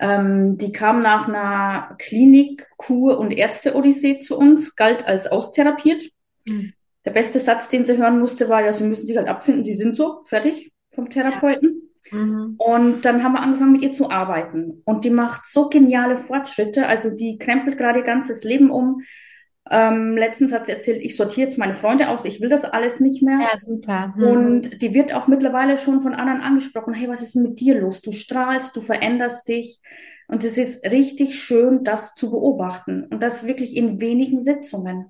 Ähm, 0.00 0.56
die 0.56 0.72
kam 0.72 1.00
nach 1.00 1.28
einer 1.28 1.96
Klinik, 1.98 2.66
Kur 2.78 3.18
und 3.18 3.30
Ärzte-Odyssee 3.30 4.20
zu 4.20 4.38
uns, 4.38 4.74
galt 4.74 5.06
als 5.06 5.26
austherapiert. 5.26 6.02
Mhm. 6.46 6.72
Der 7.04 7.10
beste 7.10 7.40
Satz, 7.40 7.68
den 7.68 7.84
sie 7.84 7.98
hören 7.98 8.20
musste, 8.20 8.48
war 8.48 8.64
ja, 8.64 8.72
sie 8.72 8.84
müssen 8.84 9.06
sich 9.06 9.18
halt 9.18 9.28
abfinden, 9.28 9.64
sie 9.64 9.74
sind 9.74 9.94
so, 9.94 10.22
fertig 10.24 10.70
vom 10.94 11.10
Therapeuten. 11.10 11.90
Ja. 12.10 12.18
Mhm. 12.18 12.54
Und 12.58 13.04
dann 13.04 13.24
haben 13.24 13.32
wir 13.32 13.40
angefangen, 13.40 13.72
mit 13.72 13.82
ihr 13.82 13.92
zu 13.92 14.10
arbeiten. 14.10 14.82
Und 14.84 15.04
die 15.04 15.10
macht 15.10 15.46
so 15.46 15.68
geniale 15.68 16.18
Fortschritte. 16.18 16.86
Also 16.86 17.14
die 17.14 17.38
krempelt 17.38 17.78
gerade 17.78 18.00
ihr 18.00 18.04
ganzes 18.04 18.44
Leben 18.44 18.70
um. 18.70 19.00
Ähm, 19.70 20.16
letztens 20.16 20.52
hat 20.52 20.66
sie 20.66 20.72
erzählt, 20.72 21.00
ich 21.00 21.16
sortiere 21.16 21.46
jetzt 21.46 21.56
meine 21.58 21.74
Freunde 21.74 22.10
aus, 22.10 22.26
ich 22.26 22.42
will 22.42 22.50
das 22.50 22.64
alles 22.64 23.00
nicht 23.00 23.22
mehr. 23.22 23.38
Ja, 23.40 23.58
super. 23.58 24.14
Hm. 24.14 24.24
Und 24.24 24.82
die 24.82 24.92
wird 24.92 25.14
auch 25.14 25.26
mittlerweile 25.26 25.78
schon 25.78 26.02
von 26.02 26.14
anderen 26.14 26.42
angesprochen. 26.42 26.92
Hey, 26.92 27.08
was 27.08 27.22
ist 27.22 27.34
mit 27.34 27.60
dir 27.60 27.80
los? 27.80 28.02
Du 28.02 28.12
strahlst, 28.12 28.76
du 28.76 28.82
veränderst 28.82 29.48
dich. 29.48 29.80
Und 30.28 30.44
es 30.44 30.58
ist 30.58 30.84
richtig 30.90 31.38
schön, 31.42 31.84
das 31.84 32.14
zu 32.14 32.30
beobachten. 32.30 33.04
Und 33.10 33.22
das 33.22 33.46
wirklich 33.46 33.76
in 33.76 34.00
wenigen 34.00 34.42
Sitzungen. 34.42 35.06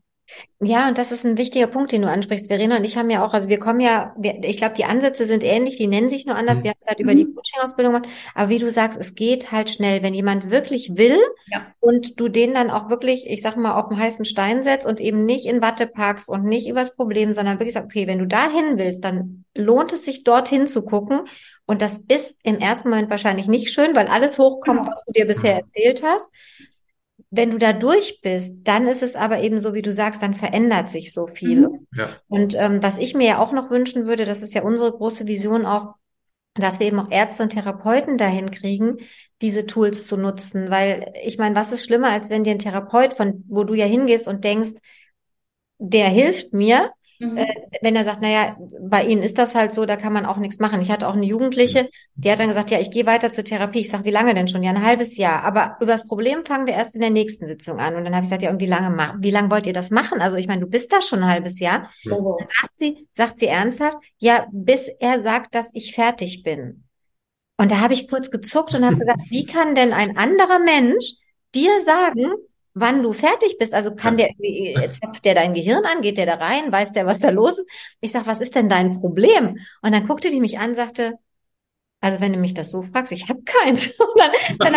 Ja, 0.60 0.88
und 0.88 0.96
das 0.96 1.12
ist 1.12 1.26
ein 1.26 1.36
wichtiger 1.36 1.66
Punkt, 1.66 1.92
den 1.92 2.00
du 2.02 2.08
ansprichst. 2.08 2.46
Verena 2.46 2.78
und 2.78 2.84
ich 2.84 2.96
haben 2.96 3.10
ja 3.10 3.22
auch, 3.22 3.34
also 3.34 3.48
wir 3.48 3.58
kommen 3.58 3.80
ja, 3.80 4.14
wir, 4.16 4.42
ich 4.44 4.56
glaube, 4.56 4.74
die 4.74 4.86
Ansätze 4.86 5.26
sind 5.26 5.44
ähnlich, 5.44 5.76
die 5.76 5.86
nennen 5.86 6.08
sich 6.08 6.24
nur 6.24 6.36
anders. 6.36 6.60
Mhm. 6.60 6.64
Wir 6.64 6.70
haben 6.70 6.78
es 6.80 6.86
halt 6.86 7.00
über 7.00 7.14
die 7.14 7.26
mhm. 7.26 7.34
Coaching-Ausbildung 7.34 7.92
gemacht. 7.92 8.08
Aber 8.34 8.48
wie 8.48 8.58
du 8.58 8.70
sagst, 8.70 8.98
es 8.98 9.14
geht 9.14 9.52
halt 9.52 9.68
schnell. 9.68 10.02
Wenn 10.02 10.14
jemand 10.14 10.50
wirklich 10.50 10.96
will 10.96 11.18
ja. 11.48 11.66
und 11.80 12.18
du 12.18 12.28
den 12.28 12.54
dann 12.54 12.70
auch 12.70 12.88
wirklich, 12.88 13.28
ich 13.28 13.42
sag 13.42 13.56
mal, 13.56 13.78
auf 13.78 13.90
den 13.90 13.98
heißen 13.98 14.24
Stein 14.24 14.62
setzt 14.62 14.86
und 14.86 15.00
eben 15.00 15.26
nicht 15.26 15.44
in 15.44 15.60
Watte 15.60 15.86
packst 15.86 16.30
und 16.30 16.44
nicht 16.44 16.68
übers 16.68 16.96
Problem, 16.96 17.34
sondern 17.34 17.58
wirklich 17.58 17.74
sagst, 17.74 17.90
okay, 17.90 18.06
wenn 18.06 18.18
du 18.18 18.26
dahin 18.26 18.78
willst, 18.78 19.04
dann 19.04 19.44
lohnt 19.54 19.92
es 19.92 20.04
sich 20.04 20.24
dorthin 20.24 20.66
zu 20.66 20.86
gucken. 20.86 21.20
Und 21.66 21.82
das 21.82 22.00
ist 22.08 22.36
im 22.42 22.58
ersten 22.58 22.88
Moment 22.88 23.10
wahrscheinlich 23.10 23.48
nicht 23.48 23.70
schön, 23.70 23.94
weil 23.94 24.08
alles 24.08 24.38
hochkommt, 24.38 24.82
genau. 24.82 24.90
was 24.90 25.04
du 25.04 25.12
dir 25.12 25.26
bisher 25.26 25.56
erzählt 25.56 26.02
hast 26.02 26.30
wenn 27.36 27.50
du 27.50 27.58
da 27.58 27.72
durch 27.72 28.20
bist, 28.22 28.58
dann 28.64 28.86
ist 28.86 29.02
es 29.02 29.16
aber 29.16 29.40
eben 29.40 29.58
so, 29.58 29.74
wie 29.74 29.82
du 29.82 29.92
sagst, 29.92 30.22
dann 30.22 30.34
verändert 30.34 30.90
sich 30.90 31.12
so 31.12 31.26
viel. 31.26 31.68
Mhm. 31.68 31.86
Ja. 31.96 32.08
Und 32.28 32.54
ähm, 32.56 32.82
was 32.82 32.98
ich 32.98 33.14
mir 33.14 33.26
ja 33.26 33.38
auch 33.38 33.52
noch 33.52 33.70
wünschen 33.70 34.06
würde, 34.06 34.24
das 34.24 34.42
ist 34.42 34.54
ja 34.54 34.62
unsere 34.62 34.92
große 34.92 35.26
Vision 35.26 35.66
auch, 35.66 35.94
dass 36.54 36.78
wir 36.78 36.86
eben 36.86 37.00
auch 37.00 37.10
Ärzte 37.10 37.42
und 37.42 37.50
Therapeuten 37.50 38.18
dahin 38.18 38.50
kriegen, 38.52 38.98
diese 39.42 39.66
Tools 39.66 40.06
zu 40.06 40.16
nutzen. 40.16 40.70
Weil 40.70 41.12
ich 41.24 41.36
meine, 41.36 41.56
was 41.56 41.72
ist 41.72 41.84
schlimmer, 41.84 42.10
als 42.10 42.30
wenn 42.30 42.44
dir 42.44 42.52
ein 42.52 42.60
Therapeut, 42.60 43.14
von 43.14 43.44
wo 43.48 43.64
du 43.64 43.74
ja 43.74 43.86
hingehst 43.86 44.28
und 44.28 44.44
denkst, 44.44 44.74
der 45.78 46.08
hilft 46.08 46.52
mir, 46.52 46.92
Mhm. 47.18 47.36
Äh, 47.36 47.54
wenn 47.82 47.96
er 47.96 48.04
sagt, 48.04 48.22
naja, 48.22 48.56
bei 48.80 49.04
Ihnen 49.04 49.22
ist 49.22 49.38
das 49.38 49.54
halt 49.54 49.74
so, 49.74 49.86
da 49.86 49.96
kann 49.96 50.12
man 50.12 50.26
auch 50.26 50.36
nichts 50.36 50.58
machen. 50.58 50.80
Ich 50.82 50.90
hatte 50.90 51.08
auch 51.08 51.14
eine 51.14 51.26
Jugendliche, 51.26 51.88
die 52.14 52.30
hat 52.30 52.38
dann 52.38 52.48
gesagt, 52.48 52.70
ja, 52.70 52.80
ich 52.80 52.90
gehe 52.90 53.06
weiter 53.06 53.32
zur 53.32 53.44
Therapie. 53.44 53.80
Ich 53.80 53.90
sage, 53.90 54.04
wie 54.04 54.10
lange 54.10 54.34
denn 54.34 54.48
schon? 54.48 54.62
Ja, 54.62 54.70
ein 54.70 54.84
halbes 54.84 55.16
Jahr. 55.16 55.44
Aber 55.44 55.76
über 55.80 55.92
das 55.92 56.06
Problem 56.06 56.44
fangen 56.44 56.66
wir 56.66 56.74
erst 56.74 56.94
in 56.94 57.00
der 57.00 57.10
nächsten 57.10 57.46
Sitzung 57.46 57.78
an. 57.78 57.96
Und 57.96 58.04
dann 58.04 58.14
habe 58.14 58.24
ich 58.24 58.30
gesagt, 58.30 58.42
ja, 58.42 58.50
und 58.50 58.60
wie 58.60 58.66
lange 58.66 59.14
wie 59.20 59.30
lange 59.30 59.50
wollt 59.50 59.66
ihr 59.66 59.72
das 59.72 59.90
machen? 59.90 60.20
Also 60.20 60.36
ich 60.36 60.46
meine, 60.46 60.62
du 60.62 60.66
bist 60.66 60.92
da 60.92 61.00
schon 61.00 61.20
ein 61.20 61.30
halbes 61.30 61.60
Jahr. 61.60 61.90
Oh. 62.10 62.36
Dann 62.38 62.48
sagt 62.48 62.78
sie, 62.78 63.08
sagt 63.12 63.38
sie 63.38 63.46
ernsthaft, 63.46 63.98
ja, 64.18 64.46
bis 64.52 64.88
er 65.00 65.22
sagt, 65.22 65.54
dass 65.54 65.70
ich 65.74 65.94
fertig 65.94 66.42
bin. 66.42 66.84
Und 67.56 67.70
da 67.70 67.80
habe 67.80 67.94
ich 67.94 68.08
kurz 68.08 68.30
gezuckt 68.30 68.74
und 68.74 68.84
habe 68.84 68.96
gesagt, 68.98 69.20
wie 69.28 69.46
kann 69.46 69.74
denn 69.74 69.92
ein 69.92 70.16
anderer 70.16 70.58
Mensch 70.58 71.14
dir 71.54 71.82
sagen, 71.82 72.32
wann 72.74 73.02
du 73.02 73.12
fertig 73.12 73.56
bist. 73.58 73.72
Also 73.72 73.94
kann 73.94 74.16
der 74.16 74.30
irgendwie, 74.30 74.76
zapft 74.90 75.24
der 75.24 75.34
dein 75.34 75.54
Gehirn 75.54 75.84
an, 75.84 76.02
geht 76.02 76.18
der 76.18 76.26
da 76.26 76.34
rein, 76.34 76.70
weiß 76.70 76.92
der, 76.92 77.06
was 77.06 77.20
da 77.20 77.30
los 77.30 77.58
ist? 77.58 77.68
Ich 78.00 78.12
sag, 78.12 78.26
was 78.26 78.40
ist 78.40 78.54
denn 78.54 78.68
dein 78.68 79.00
Problem? 79.00 79.58
Und 79.82 79.92
dann 79.92 80.06
guckte 80.06 80.30
die 80.30 80.40
mich 80.40 80.58
an, 80.58 80.74
sagte, 80.74 81.14
also 82.00 82.20
wenn 82.20 82.34
du 82.34 82.38
mich 82.38 82.52
das 82.52 82.70
so 82.70 82.82
fragst, 82.82 83.12
ich 83.12 83.30
habe 83.30 83.40
keins. 83.44 83.96
Dann, 84.16 84.30
dann 84.58 84.74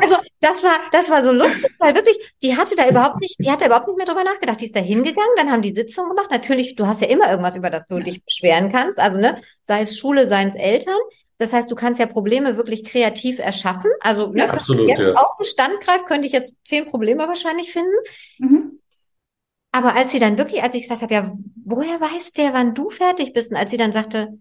also 0.00 0.16
das 0.40 0.62
war, 0.62 0.78
das 0.90 1.10
war 1.10 1.22
so 1.22 1.30
lustig, 1.32 1.70
weil 1.78 1.94
wirklich, 1.94 2.16
die 2.42 2.56
hatte 2.56 2.74
da 2.76 2.88
überhaupt 2.88 3.20
nicht, 3.20 3.36
die 3.38 3.50
hat 3.50 3.60
da 3.60 3.66
überhaupt 3.66 3.86
nicht 3.88 3.96
mehr 3.96 4.06
drüber 4.06 4.24
nachgedacht. 4.24 4.60
Die 4.60 4.66
ist 4.66 4.74
da 4.74 4.80
hingegangen, 4.80 5.30
dann 5.36 5.50
haben 5.50 5.62
die 5.62 5.72
Sitzung 5.72 6.08
gemacht. 6.08 6.30
Natürlich, 6.30 6.74
du 6.74 6.86
hast 6.86 7.02
ja 7.02 7.08
immer 7.08 7.30
irgendwas, 7.30 7.56
über 7.56 7.70
das 7.70 7.86
du 7.86 8.00
dich 8.00 8.24
beschweren 8.24 8.72
kannst. 8.72 8.98
Also 8.98 9.18
ne, 9.20 9.40
sei 9.62 9.82
es 9.82 9.98
Schule, 9.98 10.28
sei 10.28 10.44
es 10.44 10.54
Eltern. 10.54 10.96
Das 11.38 11.52
heißt, 11.52 11.70
du 11.70 11.74
kannst 11.74 12.00
ja 12.00 12.06
Probleme 12.06 12.56
wirklich 12.56 12.84
kreativ 12.84 13.38
erschaffen. 13.38 13.90
Also, 14.00 14.32
ne, 14.32 14.40
ja, 14.40 14.50
absolut, 14.50 14.88
jetzt 14.88 15.00
ja. 15.00 15.14
aus 15.14 15.36
dem 15.36 15.44
Stand 15.44 15.80
greift, 15.80 16.06
könnte 16.06 16.26
ich 16.26 16.32
jetzt 16.32 16.54
zehn 16.64 16.86
Probleme 16.86 17.28
wahrscheinlich 17.28 17.72
finden. 17.72 17.96
Mhm. 18.38 18.80
Aber 19.72 19.94
als 19.94 20.12
sie 20.12 20.18
dann 20.18 20.38
wirklich, 20.38 20.62
als 20.62 20.74
ich 20.74 20.82
gesagt 20.82 21.02
habe, 21.02 21.12
ja, 21.12 21.32
woher 21.64 22.00
weiß 22.00 22.32
der, 22.32 22.54
wann 22.54 22.74
du 22.74 22.88
fertig 22.88 23.34
bist? 23.34 23.50
Und 23.50 23.58
als 23.58 23.70
sie 23.70 23.76
dann 23.76 23.92
sagte, 23.92 24.38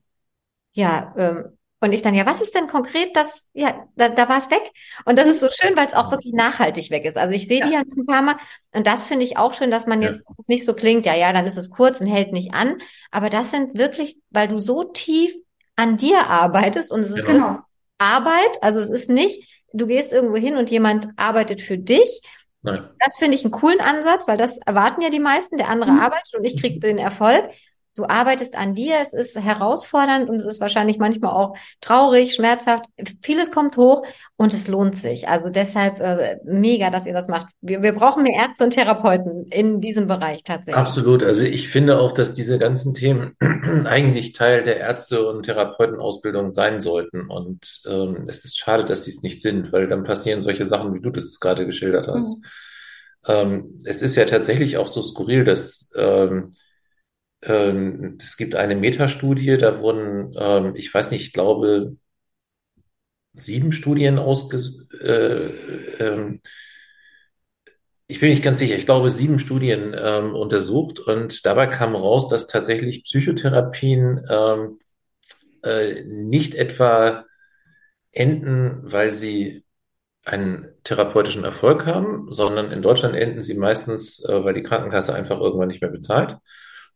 ja, 0.71 1.13
ähm, 1.17 1.57
und 1.81 1.91
ich 1.91 2.01
dann, 2.01 2.15
ja, 2.15 2.25
was 2.25 2.41
ist 2.41 2.55
denn 2.55 2.67
konkret 2.67 3.15
das, 3.15 3.47
ja, 3.53 3.85
da, 3.95 4.09
da 4.09 4.29
war 4.29 4.39
es 4.39 4.49
weg. 4.49 4.71
Und 5.03 5.19
das 5.19 5.27
ist 5.27 5.41
so 5.41 5.49
schön, 5.49 5.75
weil 5.75 5.87
es 5.87 5.93
auch 5.93 6.09
wirklich 6.09 6.33
nachhaltig 6.33 6.89
weg 6.89 7.05
ist. 7.05 7.17
Also 7.17 7.35
ich 7.35 7.47
sehe 7.47 7.59
ja. 7.59 7.67
die 7.67 7.73
ja 7.73 7.79
ein 7.79 8.05
paar 8.05 8.21
Mal 8.21 8.35
und 8.73 8.87
das 8.87 9.05
finde 9.05 9.25
ich 9.25 9.37
auch 9.37 9.53
schön, 9.53 9.71
dass 9.71 9.85
man 9.85 10.01
jetzt 10.01 10.23
ja. 10.27 10.35
nicht 10.47 10.65
so 10.65 10.73
klingt, 10.73 11.05
ja, 11.05 11.15
ja, 11.15 11.31
dann 11.33 11.45
ist 11.45 11.57
es 11.57 11.69
kurz 11.69 11.99
und 11.99 12.07
hält 12.07 12.31
nicht 12.31 12.53
an. 12.53 12.77
Aber 13.11 13.29
das 13.29 13.51
sind 13.51 13.77
wirklich, 13.77 14.17
weil 14.29 14.47
du 14.47 14.57
so 14.57 14.83
tief 14.85 15.35
an 15.75 15.97
dir 15.97 16.27
arbeitest 16.27 16.91
und 16.91 17.01
es 17.01 17.11
ist 17.11 17.25
genau. 17.25 17.59
Arbeit, 17.97 18.61
also 18.61 18.79
es 18.79 18.89
ist 18.89 19.09
nicht, 19.09 19.63
du 19.73 19.87
gehst 19.87 20.11
irgendwo 20.11 20.35
hin 20.35 20.57
und 20.57 20.69
jemand 20.69 21.07
arbeitet 21.17 21.61
für 21.61 21.77
dich. 21.77 22.21
Nein. 22.61 22.89
Das 22.99 23.17
finde 23.17 23.35
ich 23.35 23.43
einen 23.43 23.51
coolen 23.51 23.79
Ansatz, 23.79 24.27
weil 24.27 24.37
das 24.37 24.57
erwarten 24.57 25.01
ja 25.01 25.09
die 25.09 25.19
meisten, 25.19 25.57
der 25.57 25.69
andere 25.69 25.91
mhm. 25.91 25.99
arbeitet 25.99 26.33
und 26.35 26.43
ich 26.43 26.59
kriege 26.59 26.79
den 26.79 26.97
Erfolg 26.97 27.49
du 27.95 28.03
arbeitest 28.05 28.55
an 28.57 28.75
dir, 28.75 28.95
es 29.01 29.13
ist 29.13 29.35
herausfordernd 29.35 30.29
und 30.29 30.35
es 30.35 30.45
ist 30.45 30.61
wahrscheinlich 30.61 30.97
manchmal 30.97 31.31
auch 31.31 31.55
traurig, 31.81 32.35
schmerzhaft. 32.35 32.85
Vieles 33.21 33.51
kommt 33.51 33.77
hoch 33.77 34.05
und 34.35 34.53
es 34.53 34.67
lohnt 34.67 34.95
sich. 34.95 35.27
Also 35.27 35.49
deshalb 35.49 35.99
äh, 35.99 36.37
mega, 36.43 36.89
dass 36.89 37.05
ihr 37.05 37.13
das 37.13 37.27
macht. 37.27 37.47
Wir, 37.61 37.81
wir 37.81 37.93
brauchen 37.93 38.23
mehr 38.23 38.35
Ärzte 38.35 38.65
und 38.65 38.71
Therapeuten 38.71 39.45
in 39.49 39.81
diesem 39.81 40.07
Bereich 40.07 40.43
tatsächlich. 40.43 40.75
Absolut. 40.75 41.23
Also 41.23 41.43
ich 41.43 41.69
finde 41.69 41.99
auch, 41.99 42.11
dass 42.11 42.33
diese 42.33 42.59
ganzen 42.59 42.93
Themen 42.93 43.35
eigentlich 43.85 44.33
Teil 44.33 44.63
der 44.63 44.77
Ärzte- 44.77 45.27
und 45.27 45.43
Therapeutenausbildung 45.43 46.51
sein 46.51 46.81
sollten. 46.81 47.29
Und 47.29 47.81
ähm, 47.87 48.25
es 48.27 48.43
ist 48.43 48.57
schade, 48.57 48.83
dass 48.83 49.05
sie 49.05 49.11
es 49.11 49.23
nicht 49.23 49.41
sind, 49.41 49.71
weil 49.71 49.87
dann 49.87 50.03
passieren 50.03 50.41
solche 50.41 50.65
Sachen, 50.65 50.93
wie 50.93 51.01
du 51.01 51.09
das 51.11 51.39
gerade 51.39 51.65
geschildert 51.65 52.07
hast. 52.07 52.39
Mhm. 52.39 52.45
Ähm, 53.27 53.79
es 53.85 54.01
ist 54.01 54.15
ja 54.15 54.25
tatsächlich 54.25 54.77
auch 54.77 54.87
so 54.87 55.01
skurril, 55.01 55.45
dass 55.45 55.91
ähm, 55.95 56.55
ähm, 57.45 58.17
es 58.21 58.37
gibt 58.37 58.55
eine 58.55 58.75
Metastudie, 58.75 59.57
da 59.57 59.79
wurden, 59.79 60.33
ähm, 60.37 60.75
ich 60.75 60.93
weiß 60.93 61.11
nicht, 61.11 61.21
ich 61.21 61.33
glaube, 61.33 61.97
sieben 63.33 63.71
Studien 63.71 64.17
ausges 64.19 64.87
äh, 65.01 65.47
ähm, 65.99 66.41
ich 68.07 68.19
bin 68.19 68.29
nicht 68.29 68.43
ganz 68.43 68.59
sicher, 68.59 68.75
ich 68.75 68.85
glaube, 68.85 69.09
sieben 69.09 69.39
Studien 69.39 69.95
untersucht 69.95 70.99
und 70.99 71.43
dabei 71.43 71.65
kam 71.65 71.95
raus, 71.95 72.29
dass 72.29 72.45
tatsächlich 72.45 73.03
Psychotherapien 73.03 74.23
äh, 75.65 76.03
nicht 76.05 76.53
etwa 76.53 77.25
enden, 78.11 78.79
weil 78.83 79.11
sie 79.11 79.65
einen 80.23 80.67
therapeutischen 80.83 81.43
Erfolg 81.43 81.85
haben, 81.85 82.31
sondern 82.31 82.71
in 82.71 82.81
Deutschland 82.81 83.15
enden 83.15 83.41
sie 83.41 83.55
meistens, 83.55 84.23
äh, 84.25 84.43
weil 84.43 84.53
die 84.53 84.63
Krankenkasse 84.63 85.13
einfach 85.13 85.39
irgendwann 85.39 85.67
nicht 85.67 85.81
mehr 85.81 85.91
bezahlt 85.91 86.37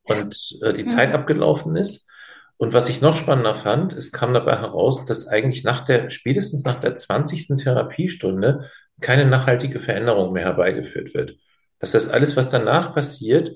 und 0.10 0.60
äh, 0.62 0.74
die 0.74 0.86
Zeit 0.86 1.14
abgelaufen 1.14 1.76
ist. 1.76 2.10
Und 2.58 2.74
was 2.74 2.90
ich 2.90 3.02
noch 3.02 3.16
spannender 3.16 3.56
fand, 3.56 3.94
es 3.94 4.12
kam 4.12 4.34
dabei 4.34 4.58
heraus, 4.58 5.06
dass 5.06 5.28
eigentlich 5.28 5.64
nach 5.64 5.86
der, 5.86 6.10
spätestens 6.10 6.66
nach 6.66 6.80
der 6.80 6.96
20. 6.96 7.56
Therapiestunde 7.58 8.70
keine 9.00 9.26
nachhaltige 9.26 9.80
Veränderung 9.80 10.34
mehr 10.34 10.44
herbeigeführt 10.44 11.14
wird. 11.14 11.38
Das 11.80 11.94
heißt, 11.94 12.12
alles, 12.12 12.36
was 12.36 12.50
danach 12.50 12.94
passiert, 12.94 13.56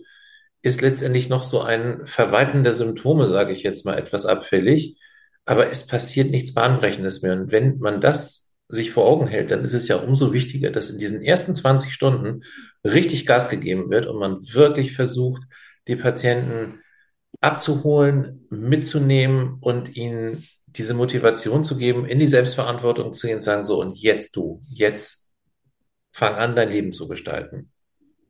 ist 0.61 0.81
letztendlich 0.81 1.27
noch 1.27 1.43
so 1.43 1.61
ein 1.61 2.07
Verwalten 2.07 2.63
der 2.63 2.71
Symptome, 2.71 3.27
sage 3.27 3.51
ich 3.51 3.63
jetzt 3.63 3.85
mal 3.85 3.97
etwas 3.97 4.25
abfällig. 4.25 4.97
Aber 5.45 5.69
es 5.69 5.85
passiert 5.85 6.31
nichts 6.31 6.53
Bahnbrechendes 6.53 7.21
mehr. 7.21 7.33
Und 7.33 7.51
wenn 7.51 7.79
man 7.79 7.99
das 7.99 8.55
sich 8.69 8.91
vor 8.91 9.05
Augen 9.05 9.27
hält, 9.27 9.51
dann 9.51 9.65
ist 9.65 9.73
es 9.73 9.89
ja 9.89 9.97
umso 9.97 10.31
wichtiger, 10.31 10.71
dass 10.71 10.89
in 10.89 10.97
diesen 10.97 11.21
ersten 11.21 11.53
20 11.53 11.93
Stunden 11.93 12.43
richtig 12.85 13.25
Gas 13.25 13.49
gegeben 13.49 13.89
wird 13.89 14.07
und 14.07 14.17
man 14.17 14.39
wirklich 14.53 14.95
versucht, 14.95 15.43
die 15.87 15.95
Patienten 15.95 16.81
abzuholen, 17.41 18.47
mitzunehmen 18.49 19.57
und 19.59 19.95
ihnen 19.95 20.47
diese 20.67 20.93
Motivation 20.93 21.63
zu 21.63 21.77
geben, 21.77 22.05
in 22.05 22.19
die 22.19 22.27
Selbstverantwortung 22.27 23.13
zu 23.13 23.27
gehen 23.27 23.41
sagen, 23.41 23.63
so, 23.63 23.81
und 23.81 23.97
jetzt 23.99 24.35
du, 24.35 24.61
jetzt 24.69 25.33
fang 26.11 26.35
an, 26.35 26.55
dein 26.55 26.69
Leben 26.69 26.93
zu 26.93 27.07
gestalten. 27.07 27.72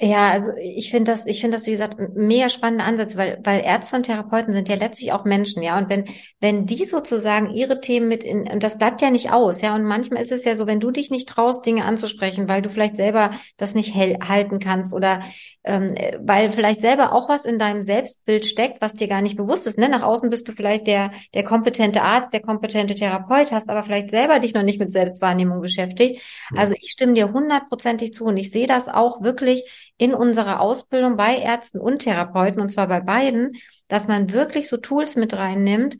Ja, 0.05 0.31
also 0.31 0.51
ich 0.59 0.91
finde 0.91 1.11
das, 1.11 1.25
ich 1.25 1.39
finde 1.39 1.55
das, 1.55 1.65
wie 1.65 1.71
gesagt, 1.71 1.97
mega 2.13 2.49
spannender 2.49 2.83
Ansatz, 2.83 3.15
weil, 3.15 3.39
weil 3.41 3.61
Ärzte 3.63 3.95
und 3.95 4.03
Therapeuten 4.03 4.53
sind 4.53 4.67
ja 4.67 4.75
letztlich 4.75 5.13
auch 5.13 5.23
Menschen, 5.23 5.63
ja. 5.63 5.77
Und 5.77 5.89
wenn, 5.89 6.03
wenn 6.41 6.65
die 6.65 6.83
sozusagen 6.83 7.51
ihre 7.51 7.79
Themen 7.79 8.09
mit 8.09 8.25
in, 8.25 8.45
und 8.51 8.63
das 8.63 8.77
bleibt 8.77 9.01
ja 9.01 9.11
nicht 9.11 9.31
aus, 9.31 9.61
ja. 9.61 9.73
Und 9.73 9.85
manchmal 9.85 10.21
ist 10.21 10.33
es 10.33 10.43
ja 10.43 10.57
so, 10.57 10.67
wenn 10.67 10.81
du 10.81 10.91
dich 10.91 11.09
nicht 11.09 11.29
traust, 11.29 11.65
Dinge 11.65 11.85
anzusprechen, 11.85 12.49
weil 12.49 12.61
du 12.61 12.69
vielleicht 12.69 12.97
selber 12.97 13.29
das 13.55 13.75
nicht 13.75 13.95
halten 13.95 14.59
kannst 14.59 14.93
oder 14.93 15.21
ähm, 15.63 15.95
weil 16.19 16.51
vielleicht 16.51 16.81
selber 16.81 17.13
auch 17.13 17.29
was 17.29 17.45
in 17.45 17.57
deinem 17.57 17.81
Selbstbild 17.81 18.45
steckt, 18.45 18.81
was 18.81 18.93
dir 18.93 19.07
gar 19.07 19.21
nicht 19.21 19.37
bewusst 19.37 19.65
ist. 19.65 19.77
Ne? 19.77 19.87
Nach 19.87 20.03
außen 20.03 20.29
bist 20.29 20.47
du 20.47 20.51
vielleicht 20.51 20.87
der, 20.87 21.11
der 21.33 21.43
kompetente 21.43 22.01
Arzt, 22.01 22.33
der 22.33 22.41
kompetente 22.41 22.95
Therapeut, 22.95 23.51
hast 23.51 23.69
aber 23.69 23.83
vielleicht 23.83 24.09
selber 24.09 24.39
dich 24.39 24.53
noch 24.53 24.63
nicht 24.63 24.79
mit 24.79 24.91
Selbstwahrnehmung 24.91 25.61
beschäftigt. 25.61 26.21
Also 26.55 26.73
ich 26.77 26.91
stimme 26.91 27.13
dir 27.13 27.31
hundertprozentig 27.31 28.13
zu 28.13 28.25
und 28.25 28.35
ich 28.35 28.51
sehe 28.51 28.67
das 28.67 28.89
auch 28.89 29.21
wirklich 29.21 29.63
in 29.97 30.13
unserer 30.13 30.59
Ausbildung 30.59 31.17
bei 31.17 31.37
Ärzten 31.37 31.79
und 31.79 31.99
Therapeuten, 31.99 32.61
und 32.61 32.69
zwar 32.69 32.87
bei 32.87 32.99
beiden, 32.99 33.57
dass 33.87 34.07
man 34.07 34.33
wirklich 34.33 34.67
so 34.67 34.77
Tools 34.77 35.15
mit 35.15 35.35
reinnimmt, 35.35 35.97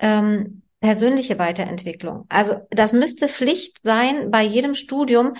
ähm, 0.00 0.62
persönliche 0.80 1.38
Weiterentwicklung. 1.38 2.26
Also 2.28 2.60
das 2.70 2.92
müsste 2.92 3.28
Pflicht 3.28 3.82
sein 3.82 4.30
bei 4.30 4.42
jedem 4.42 4.74
Studium, 4.74 5.34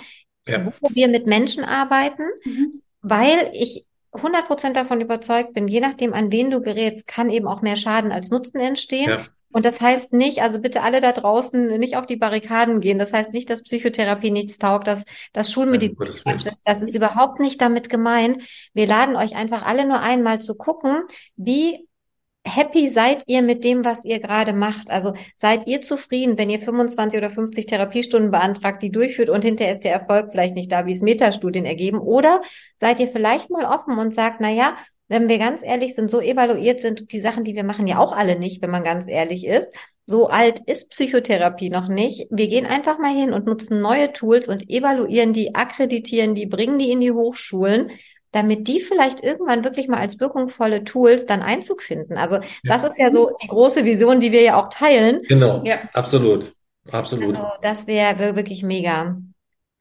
ja. 0.47 0.65
wo 0.65 0.89
wir 0.91 1.07
mit 1.07 1.27
Menschen 1.27 1.63
arbeiten, 1.63 2.23
mhm. 2.43 2.81
weil 3.01 3.51
ich 3.53 3.85
100% 4.11 4.73
davon 4.73 5.01
überzeugt 5.01 5.53
bin, 5.53 5.67
je 5.67 5.81
nachdem, 5.81 6.13
an 6.13 6.31
wen 6.31 6.49
du 6.49 6.61
gerätst, 6.61 7.07
kann 7.07 7.29
eben 7.29 7.47
auch 7.47 7.61
mehr 7.61 7.77
Schaden 7.77 8.11
als 8.11 8.31
Nutzen 8.31 8.59
entstehen. 8.59 9.09
Ja. 9.09 9.25
Und 9.51 9.65
das 9.65 9.81
heißt 9.81 10.13
nicht, 10.13 10.41
also 10.41 10.61
bitte 10.61 10.83
alle 10.83 11.01
da 11.01 11.11
draußen 11.11 11.79
nicht 11.79 11.95
auf 11.95 12.05
die 12.05 12.17
Barrikaden 12.17 12.81
gehen. 12.81 12.99
Das 12.99 13.13
heißt 13.13 13.33
nicht, 13.33 13.49
dass 13.49 13.63
Psychotherapie 13.63 14.31
nichts 14.31 14.57
taugt, 14.59 14.87
dass 14.87 15.05
das 15.33 15.51
Schulmedizin, 15.51 15.97
das 16.63 16.81
ist 16.81 16.95
überhaupt 16.95 17.39
nicht 17.39 17.59
damit 17.59 17.89
gemeint. 17.89 18.43
Wir 18.73 18.87
laden 18.87 19.15
euch 19.15 19.35
einfach 19.35 19.65
alle 19.65 19.85
nur 19.85 20.01
einmal 20.01 20.39
zu 20.39 20.55
gucken, 20.55 21.03
wie 21.35 21.87
happy 22.45 22.89
seid 22.89 23.23
ihr 23.27 23.41
mit 23.41 23.63
dem, 23.63 23.85
was 23.85 24.05
ihr 24.05 24.19
gerade 24.19 24.53
macht? 24.53 24.89
Also 24.89 25.13
seid 25.35 25.67
ihr 25.67 25.81
zufrieden, 25.81 26.37
wenn 26.37 26.49
ihr 26.49 26.59
25 26.59 27.17
oder 27.17 27.29
50 27.29 27.65
Therapiestunden 27.65 28.31
beantragt, 28.31 28.81
die 28.81 28.91
durchführt 28.91 29.29
und 29.29 29.43
hinterher 29.43 29.73
ist 29.73 29.83
der 29.83 29.93
Erfolg 29.93 30.29
vielleicht 30.31 30.55
nicht 30.55 30.71
da, 30.71 30.85
wie 30.85 30.93
es 30.93 31.01
Metastudien 31.01 31.65
ergeben? 31.65 31.99
Oder 31.99 32.41
seid 32.75 32.99
ihr 32.99 33.09
vielleicht 33.09 33.49
mal 33.49 33.65
offen 33.65 33.97
und 33.97 34.13
sagt, 34.13 34.37
na 34.41 34.49
ja, 34.49 34.75
wenn 35.09 35.27
wir 35.27 35.39
ganz 35.39 35.63
ehrlich 35.63 35.95
sind, 35.95 36.09
so 36.09 36.21
evaluiert 36.21 36.79
sind 36.79 37.11
die 37.11 37.19
Sachen, 37.19 37.43
die 37.43 37.55
wir 37.55 37.63
machen, 37.63 37.87
ja 37.87 37.97
auch 37.97 38.13
alle 38.13 38.39
nicht, 38.39 38.61
wenn 38.61 38.69
man 38.69 38.83
ganz 38.83 39.07
ehrlich 39.07 39.45
ist. 39.45 39.75
So 40.05 40.27
alt 40.27 40.61
ist 40.65 40.89
Psychotherapie 40.91 41.69
noch 41.69 41.87
nicht. 41.87 42.27
Wir 42.29 42.47
gehen 42.47 42.65
einfach 42.65 42.97
mal 42.99 43.13
hin 43.13 43.33
und 43.33 43.45
nutzen 43.45 43.81
neue 43.81 44.13
Tools 44.13 44.47
und 44.47 44.69
evaluieren 44.69 45.33
die, 45.33 45.53
akkreditieren 45.55 46.35
die, 46.35 46.45
bringen 46.45 46.79
die 46.79 46.91
in 46.91 47.01
die 47.01 47.11
Hochschulen 47.11 47.91
damit 48.31 48.67
die 48.67 48.79
vielleicht 48.79 49.23
irgendwann 49.23 49.63
wirklich 49.63 49.87
mal 49.87 49.99
als 49.99 50.19
wirkungsvolle 50.19 50.83
Tools 50.83 51.25
dann 51.25 51.41
Einzug 51.41 51.81
finden. 51.81 52.17
Also 52.17 52.35
ja. 52.35 52.41
das 52.63 52.83
ist 52.83 52.99
ja 52.99 53.11
so 53.11 53.31
die 53.41 53.47
große 53.47 53.85
Vision, 53.85 54.19
die 54.19 54.31
wir 54.31 54.41
ja 54.41 54.61
auch 54.61 54.67
teilen. 54.69 55.23
Genau, 55.27 55.63
ja. 55.63 55.79
absolut, 55.93 56.53
absolut. 56.91 57.35
Also 57.35 57.47
das 57.61 57.87
wäre 57.87 58.35
wirklich 58.35 58.61
mega. 58.61 59.17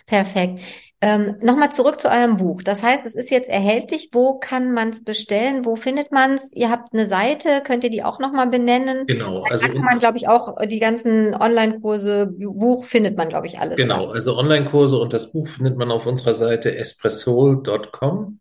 Perfekt. 0.06 0.60
Ähm, 1.00 1.36
Nochmal 1.42 1.70
zurück 1.70 2.00
zu 2.00 2.08
eurem 2.08 2.38
Buch. 2.38 2.62
Das 2.62 2.82
heißt, 2.82 3.06
es 3.06 3.14
ist 3.14 3.30
jetzt 3.30 3.48
erhältlich. 3.48 4.08
Wo 4.12 4.38
kann 4.38 4.72
man 4.72 4.90
es 4.90 5.04
bestellen? 5.04 5.64
Wo 5.64 5.76
findet 5.76 6.10
man 6.10 6.34
es? 6.34 6.52
Ihr 6.52 6.70
habt 6.70 6.92
eine 6.92 7.06
Seite, 7.06 7.62
könnt 7.64 7.84
ihr 7.84 7.90
die 7.90 8.02
auch 8.02 8.18
nochmal 8.18 8.48
benennen? 8.48 9.06
Genau. 9.06 9.44
Da 9.44 9.52
also 9.52 9.68
kann 9.68 9.82
man, 9.82 10.00
glaube 10.00 10.18
ich, 10.18 10.26
auch 10.26 10.56
die 10.66 10.80
ganzen 10.80 11.34
Online-Kurse, 11.34 12.26
Buch 12.26 12.84
findet 12.84 13.16
man, 13.16 13.28
glaube 13.28 13.46
ich, 13.46 13.60
alles. 13.60 13.76
Genau, 13.76 14.06
da. 14.06 14.12
also 14.12 14.36
Online-Kurse 14.36 14.98
und 14.98 15.12
das 15.12 15.30
Buch 15.30 15.46
findet 15.46 15.76
man 15.76 15.92
auf 15.92 16.06
unserer 16.06 16.34
Seite 16.34 16.76
espressol.com. 16.76 18.40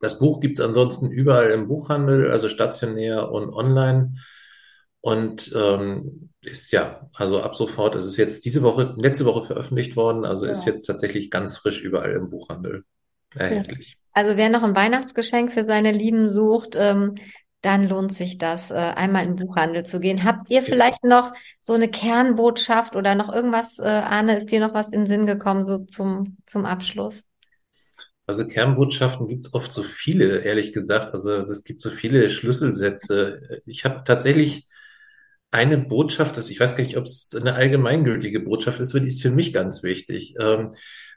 Das 0.00 0.18
Buch 0.18 0.40
gibt 0.40 0.58
es 0.58 0.60
ansonsten 0.60 1.10
überall 1.10 1.50
im 1.50 1.68
Buchhandel, 1.68 2.30
also 2.30 2.48
stationär 2.48 3.30
und 3.30 3.54
online. 3.54 4.16
Und 5.02 5.52
ähm, 5.54 6.30
ist 6.42 6.70
ja, 6.70 7.10
also 7.12 7.42
ab 7.42 7.56
sofort, 7.56 7.96
es 7.96 8.06
ist 8.06 8.16
jetzt 8.16 8.44
diese 8.44 8.62
Woche, 8.62 8.94
letzte 8.96 9.24
Woche 9.24 9.42
veröffentlicht 9.42 9.96
worden, 9.96 10.24
also 10.24 10.46
ja. 10.46 10.52
ist 10.52 10.64
jetzt 10.64 10.86
tatsächlich 10.86 11.30
ganz 11.30 11.58
frisch 11.58 11.82
überall 11.82 12.12
im 12.12 12.28
Buchhandel 12.28 12.84
erhältlich. 13.34 13.98
Also 14.12 14.36
wer 14.36 14.48
noch 14.48 14.62
ein 14.62 14.76
Weihnachtsgeschenk 14.76 15.52
für 15.52 15.64
seine 15.64 15.90
Lieben 15.90 16.28
sucht, 16.28 16.76
ähm, 16.76 17.16
dann 17.62 17.88
lohnt 17.88 18.14
sich 18.14 18.38
das, 18.38 18.70
äh, 18.70 18.74
einmal 18.74 19.24
in 19.24 19.36
den 19.36 19.46
Buchhandel 19.46 19.84
zu 19.84 19.98
gehen. 20.00 20.24
Habt 20.24 20.50
ihr 20.50 20.62
vielleicht 20.62 21.02
noch 21.04 21.32
so 21.60 21.72
eine 21.72 21.88
Kernbotschaft 21.88 22.94
oder 22.94 23.14
noch 23.14 23.32
irgendwas, 23.32 23.78
äh, 23.78 23.82
Arne, 23.82 24.36
ist 24.36 24.50
dir 24.50 24.60
noch 24.60 24.74
was 24.74 24.88
in 24.88 25.00
den 25.00 25.06
Sinn 25.06 25.26
gekommen, 25.26 25.64
so 25.64 25.78
zum, 25.78 26.38
zum 26.46 26.64
Abschluss? 26.64 27.22
Also 28.26 28.46
Kernbotschaften 28.46 29.26
gibt 29.26 29.40
es 29.44 29.54
oft 29.54 29.72
so 29.72 29.82
viele, 29.82 30.40
ehrlich 30.40 30.72
gesagt. 30.72 31.12
Also 31.12 31.38
es 31.38 31.64
gibt 31.64 31.80
so 31.80 31.90
viele 31.90 32.30
Schlüsselsätze. 32.30 33.62
Ich 33.66 33.84
habe 33.84 34.02
tatsächlich 34.04 34.68
eine 35.52 35.78
Botschaft 35.78 36.36
ist, 36.38 36.50
ich 36.50 36.58
weiß 36.58 36.76
gar 36.76 36.82
nicht, 36.82 36.96
ob 36.96 37.04
es 37.04 37.36
eine 37.38 37.54
allgemeingültige 37.54 38.40
Botschaft 38.40 38.80
ist, 38.80 38.92
aber 38.92 39.00
die 39.00 39.08
ist 39.08 39.22
für 39.22 39.30
mich 39.30 39.52
ganz 39.52 39.82
wichtig. 39.82 40.34
Ähm, 40.40 40.70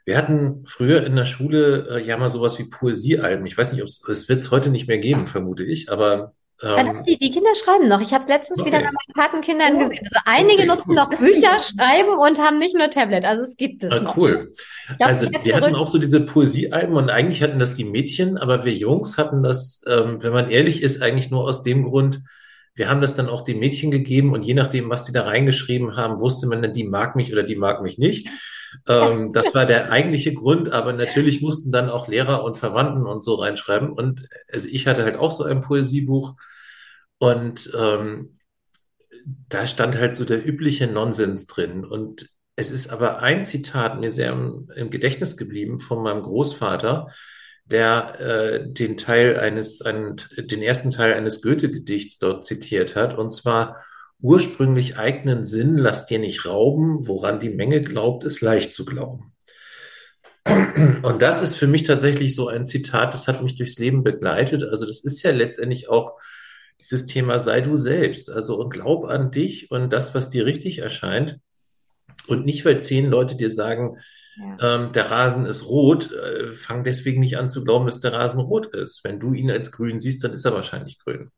wir 0.04 0.16
hatten 0.16 0.64
früher 0.66 1.04
in 1.04 1.16
der 1.16 1.24
Schule 1.24 1.88
äh, 1.90 2.06
ja 2.06 2.16
mal 2.16 2.30
sowas 2.30 2.58
wie 2.58 2.64
Poesiealben. 2.64 3.46
Ich 3.46 3.58
weiß 3.58 3.72
nicht, 3.72 3.82
ob 3.82 3.88
es, 3.88 4.06
es 4.06 4.28
wird 4.28 4.38
es 4.38 4.50
heute 4.50 4.70
nicht 4.70 4.86
mehr 4.86 4.98
geben, 4.98 5.26
vermute 5.26 5.64
ich, 5.64 5.90
aber 5.90 6.34
ähm, 6.62 7.02
die, 7.06 7.18
die, 7.18 7.30
Kinder 7.30 7.54
schreiben 7.54 7.88
noch. 7.88 8.00
Ich 8.00 8.12
habe 8.12 8.22
es 8.22 8.28
letztens 8.28 8.60
okay. 8.60 8.68
wieder 8.68 8.78
bei 8.78 8.84
meinen 8.84 9.12
Patenkindern 9.14 9.76
oh. 9.76 9.78
gesehen. 9.80 10.06
Also 10.10 10.20
einige 10.24 10.62
okay. 10.62 10.66
nutzen 10.66 10.94
noch 10.94 11.10
Bücher, 11.10 11.58
schreiben 11.60 12.18
und 12.18 12.38
haben 12.38 12.58
nicht 12.58 12.74
nur 12.74 12.88
Tablet. 12.88 13.24
Also 13.24 13.42
es 13.42 13.56
gibt 13.56 13.84
es 13.84 13.92
ah, 13.92 14.00
noch. 14.00 14.16
Cool. 14.16 14.52
Glaub, 14.96 15.08
also 15.08 15.28
wir 15.30 15.56
hatten 15.56 15.74
auch 15.74 15.88
so 15.88 15.98
diese 15.98 16.20
Poesiealben 16.20 16.96
und 16.96 17.10
eigentlich 17.10 17.42
hatten 17.42 17.58
das 17.58 17.74
die 17.74 17.84
Mädchen, 17.84 18.38
aber 18.38 18.64
wir 18.64 18.72
Jungs 18.72 19.18
hatten 19.18 19.42
das, 19.42 19.82
ähm, 19.86 20.22
wenn 20.22 20.32
man 20.32 20.50
ehrlich 20.50 20.82
ist, 20.82 21.02
eigentlich 21.02 21.30
nur 21.30 21.44
aus 21.44 21.62
dem 21.62 21.84
Grund, 21.84 22.20
wir 22.76 22.90
haben 22.90 23.00
das 23.00 23.16
dann 23.16 23.28
auch 23.28 23.42
den 23.42 23.58
Mädchen 23.58 23.90
gegeben 23.90 24.32
und 24.32 24.42
je 24.42 24.54
nachdem, 24.54 24.90
was 24.90 25.04
die 25.04 25.12
da 25.12 25.22
reingeschrieben 25.22 25.96
haben, 25.96 26.20
wusste 26.20 26.46
man 26.46 26.62
dann, 26.62 26.74
die 26.74 26.84
mag 26.84 27.16
mich 27.16 27.32
oder 27.32 27.42
die 27.42 27.56
mag 27.56 27.82
mich 27.82 27.98
nicht. 27.98 28.28
Ähm, 28.86 29.32
das 29.32 29.54
war 29.54 29.64
der 29.64 29.90
eigentliche 29.90 30.34
Grund, 30.34 30.70
aber 30.70 30.92
natürlich 30.92 31.40
mussten 31.40 31.72
dann 31.72 31.88
auch 31.88 32.06
Lehrer 32.06 32.44
und 32.44 32.58
Verwandten 32.58 33.06
und 33.06 33.24
so 33.24 33.34
reinschreiben. 33.36 33.90
Und 33.90 34.28
also 34.52 34.68
ich 34.70 34.86
hatte 34.86 35.04
halt 35.04 35.16
auch 35.16 35.32
so 35.32 35.44
ein 35.44 35.62
Poesiebuch 35.62 36.34
und 37.18 37.72
ähm, 37.76 38.38
da 39.48 39.66
stand 39.66 39.98
halt 39.98 40.14
so 40.14 40.26
der 40.26 40.46
übliche 40.46 40.86
Nonsens 40.86 41.46
drin. 41.46 41.84
Und 41.84 42.28
es 42.56 42.70
ist 42.70 42.90
aber 42.90 43.20
ein 43.20 43.44
Zitat 43.44 43.98
mir 43.98 44.10
sehr 44.10 44.32
im, 44.32 44.70
im 44.76 44.90
Gedächtnis 44.90 45.38
geblieben 45.38 45.78
von 45.78 46.02
meinem 46.02 46.22
Großvater, 46.22 47.08
der 47.66 48.20
äh, 48.20 48.72
den 48.72 48.96
Teil 48.96 49.38
eines, 49.38 49.82
einen, 49.82 50.16
den 50.36 50.62
ersten 50.62 50.90
Teil 50.90 51.14
eines 51.14 51.42
Goethe-Gedichts 51.42 52.18
dort 52.18 52.44
zitiert 52.44 52.96
hat, 52.96 53.18
und 53.18 53.30
zwar 53.30 53.84
ursprünglich 54.20 54.96
eigenen 54.96 55.44
Sinn 55.44 55.76
lass 55.76 56.06
dir 56.06 56.18
nicht 56.18 56.46
rauben, 56.46 57.06
woran 57.06 57.40
die 57.40 57.50
Menge 57.50 57.82
glaubt, 57.82 58.24
ist 58.24 58.40
leicht 58.40 58.72
zu 58.72 58.84
glauben. 58.84 59.34
Und 61.02 61.20
das 61.20 61.42
ist 61.42 61.56
für 61.56 61.66
mich 61.66 61.82
tatsächlich 61.82 62.34
so 62.34 62.48
ein 62.48 62.66
Zitat, 62.66 63.14
das 63.14 63.28
hat 63.28 63.42
mich 63.42 63.56
durchs 63.56 63.78
Leben 63.78 64.04
begleitet. 64.04 64.62
Also 64.62 64.86
das 64.86 65.04
ist 65.04 65.22
ja 65.22 65.32
letztendlich 65.32 65.88
auch 65.88 66.18
dieses 66.80 67.06
Thema 67.06 67.38
sei 67.38 67.60
du 67.60 67.76
selbst. 67.76 68.30
Also 68.30 68.56
und 68.56 68.70
glaub 68.70 69.04
an 69.04 69.30
dich 69.30 69.70
und 69.70 69.92
das, 69.92 70.14
was 70.14 70.30
dir 70.30 70.46
richtig 70.46 70.78
erscheint. 70.78 71.40
Und 72.26 72.44
nicht, 72.44 72.64
weil 72.64 72.80
zehn 72.80 73.06
Leute 73.06 73.36
dir 73.36 73.50
sagen, 73.50 73.98
ja. 74.36 74.76
Ähm, 74.76 74.92
der 74.92 75.10
Rasen 75.10 75.46
ist 75.46 75.66
rot, 75.66 76.12
äh, 76.12 76.52
fang 76.52 76.84
deswegen 76.84 77.20
nicht 77.20 77.38
an 77.38 77.48
zu 77.48 77.64
glauben, 77.64 77.86
dass 77.86 78.00
der 78.00 78.12
Rasen 78.12 78.40
rot 78.40 78.66
ist. 78.66 79.02
Wenn 79.04 79.18
du 79.18 79.32
ihn 79.32 79.50
als 79.50 79.72
grün 79.72 80.00
siehst, 80.00 80.22
dann 80.24 80.32
ist 80.32 80.44
er 80.44 80.52
wahrscheinlich 80.52 80.98
grün. 80.98 81.30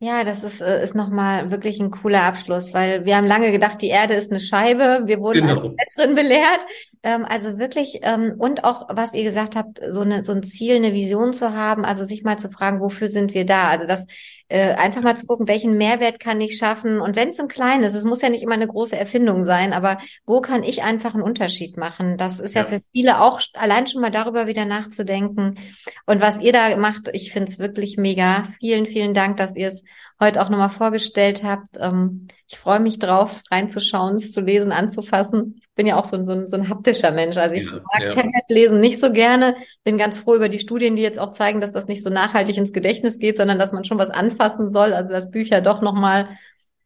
Ja, 0.00 0.24
das 0.24 0.42
ist, 0.42 0.60
äh, 0.60 0.82
ist 0.82 0.94
nochmal 0.94 1.50
wirklich 1.50 1.80
ein 1.80 1.90
cooler 1.90 2.24
Abschluss, 2.24 2.74
weil 2.74 3.04
wir 3.04 3.16
haben 3.16 3.26
lange 3.26 3.52
gedacht, 3.52 3.80
die 3.80 3.88
Erde 3.88 4.14
ist 4.14 4.30
eine 4.30 4.40
Scheibe. 4.40 5.02
Wir 5.06 5.20
wurden 5.20 5.46
genau. 5.46 5.62
als 5.62 5.76
Besseren 5.76 6.14
belehrt. 6.14 6.66
Ähm, 7.02 7.24
also 7.24 7.58
wirklich, 7.58 8.00
ähm, 8.02 8.34
und 8.38 8.64
auch, 8.64 8.88
was 8.90 9.14
ihr 9.14 9.24
gesagt 9.24 9.54
habt, 9.56 9.80
so, 9.88 10.00
eine, 10.00 10.24
so 10.24 10.32
ein 10.32 10.42
Ziel, 10.42 10.76
eine 10.76 10.92
Vision 10.92 11.32
zu 11.32 11.54
haben, 11.54 11.84
also 11.84 12.04
sich 12.04 12.24
mal 12.24 12.38
zu 12.38 12.50
fragen, 12.50 12.80
wofür 12.80 13.08
sind 13.08 13.34
wir 13.34 13.46
da? 13.46 13.68
Also 13.68 13.86
das 13.86 14.06
äh, 14.48 14.74
einfach 14.74 15.02
mal 15.02 15.16
zu 15.16 15.26
gucken, 15.26 15.48
welchen 15.48 15.76
Mehrwert 15.78 16.20
kann 16.20 16.40
ich 16.40 16.56
schaffen 16.56 17.00
und 17.00 17.16
wenn 17.16 17.30
es 17.30 17.38
im 17.38 17.48
Kleinen 17.48 17.84
ist, 17.84 17.94
es 17.94 18.04
muss 18.04 18.22
ja 18.22 18.28
nicht 18.28 18.42
immer 18.42 18.54
eine 18.54 18.68
große 18.68 18.96
Erfindung 18.96 19.44
sein, 19.44 19.72
aber 19.72 19.98
wo 20.26 20.40
kann 20.40 20.62
ich 20.62 20.82
einfach 20.82 21.14
einen 21.14 21.22
Unterschied 21.22 21.76
machen? 21.76 22.18
Das 22.18 22.40
ist 22.40 22.54
ja, 22.54 22.62
ja 22.62 22.66
für 22.66 22.80
viele 22.92 23.20
auch 23.20 23.40
allein 23.54 23.86
schon 23.86 24.02
mal 24.02 24.10
darüber 24.10 24.46
wieder 24.46 24.64
nachzudenken. 24.64 25.58
Und 26.06 26.20
was 26.20 26.40
ihr 26.40 26.52
da 26.52 26.76
macht, 26.76 27.08
ich 27.12 27.32
finde 27.32 27.50
es 27.50 27.58
wirklich 27.58 27.96
mega. 27.96 28.44
Vielen, 28.60 28.86
vielen 28.86 29.14
Dank, 29.14 29.38
dass 29.38 29.56
ihr 29.56 29.68
es 29.68 29.82
heute 30.20 30.42
auch 30.42 30.48
nochmal 30.48 30.70
vorgestellt 30.70 31.42
habt. 31.42 31.76
Ähm, 31.78 32.28
ich 32.48 32.58
freue 32.58 32.80
mich 32.80 32.98
drauf, 32.98 33.42
reinzuschauen, 33.50 34.16
es 34.16 34.32
zu 34.32 34.40
lesen, 34.40 34.72
anzufassen 34.72 35.60
bin 35.74 35.86
ja 35.86 35.96
auch 35.96 36.04
so 36.04 36.16
ein, 36.16 36.24
so 36.24 36.32
ein, 36.32 36.48
so 36.48 36.56
ein 36.56 36.68
haptischer 36.68 37.10
Mensch. 37.10 37.36
Also 37.36 37.54
ich 37.54 37.66
ja, 37.66 37.72
mag 37.72 38.02
ja. 38.02 38.08
Tablet 38.10 38.44
lesen 38.48 38.80
nicht 38.80 39.00
so 39.00 39.12
gerne. 39.12 39.56
Bin 39.82 39.98
ganz 39.98 40.18
froh 40.18 40.36
über 40.36 40.48
die 40.48 40.58
Studien, 40.58 40.96
die 40.96 41.02
jetzt 41.02 41.18
auch 41.18 41.32
zeigen, 41.32 41.60
dass 41.60 41.72
das 41.72 41.86
nicht 41.86 42.02
so 42.02 42.10
nachhaltig 42.10 42.56
ins 42.56 42.72
Gedächtnis 42.72 43.18
geht, 43.18 43.36
sondern 43.36 43.58
dass 43.58 43.72
man 43.72 43.84
schon 43.84 43.98
was 43.98 44.10
anfassen 44.10 44.72
soll. 44.72 44.92
Also 44.92 45.12
dass 45.12 45.30
Bücher 45.30 45.60
doch 45.60 45.82
nochmal 45.82 46.28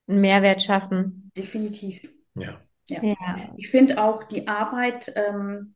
einen 0.06 0.20
Mehrwert 0.20 0.62
schaffen. 0.62 1.30
Definitiv. 1.36 2.00
Ja. 2.34 2.60
ja. 2.86 3.02
ja. 3.02 3.16
Ich 3.56 3.68
finde 3.68 4.02
auch 4.02 4.24
die 4.24 4.48
Arbeit 4.48 5.12
ähm, 5.14 5.74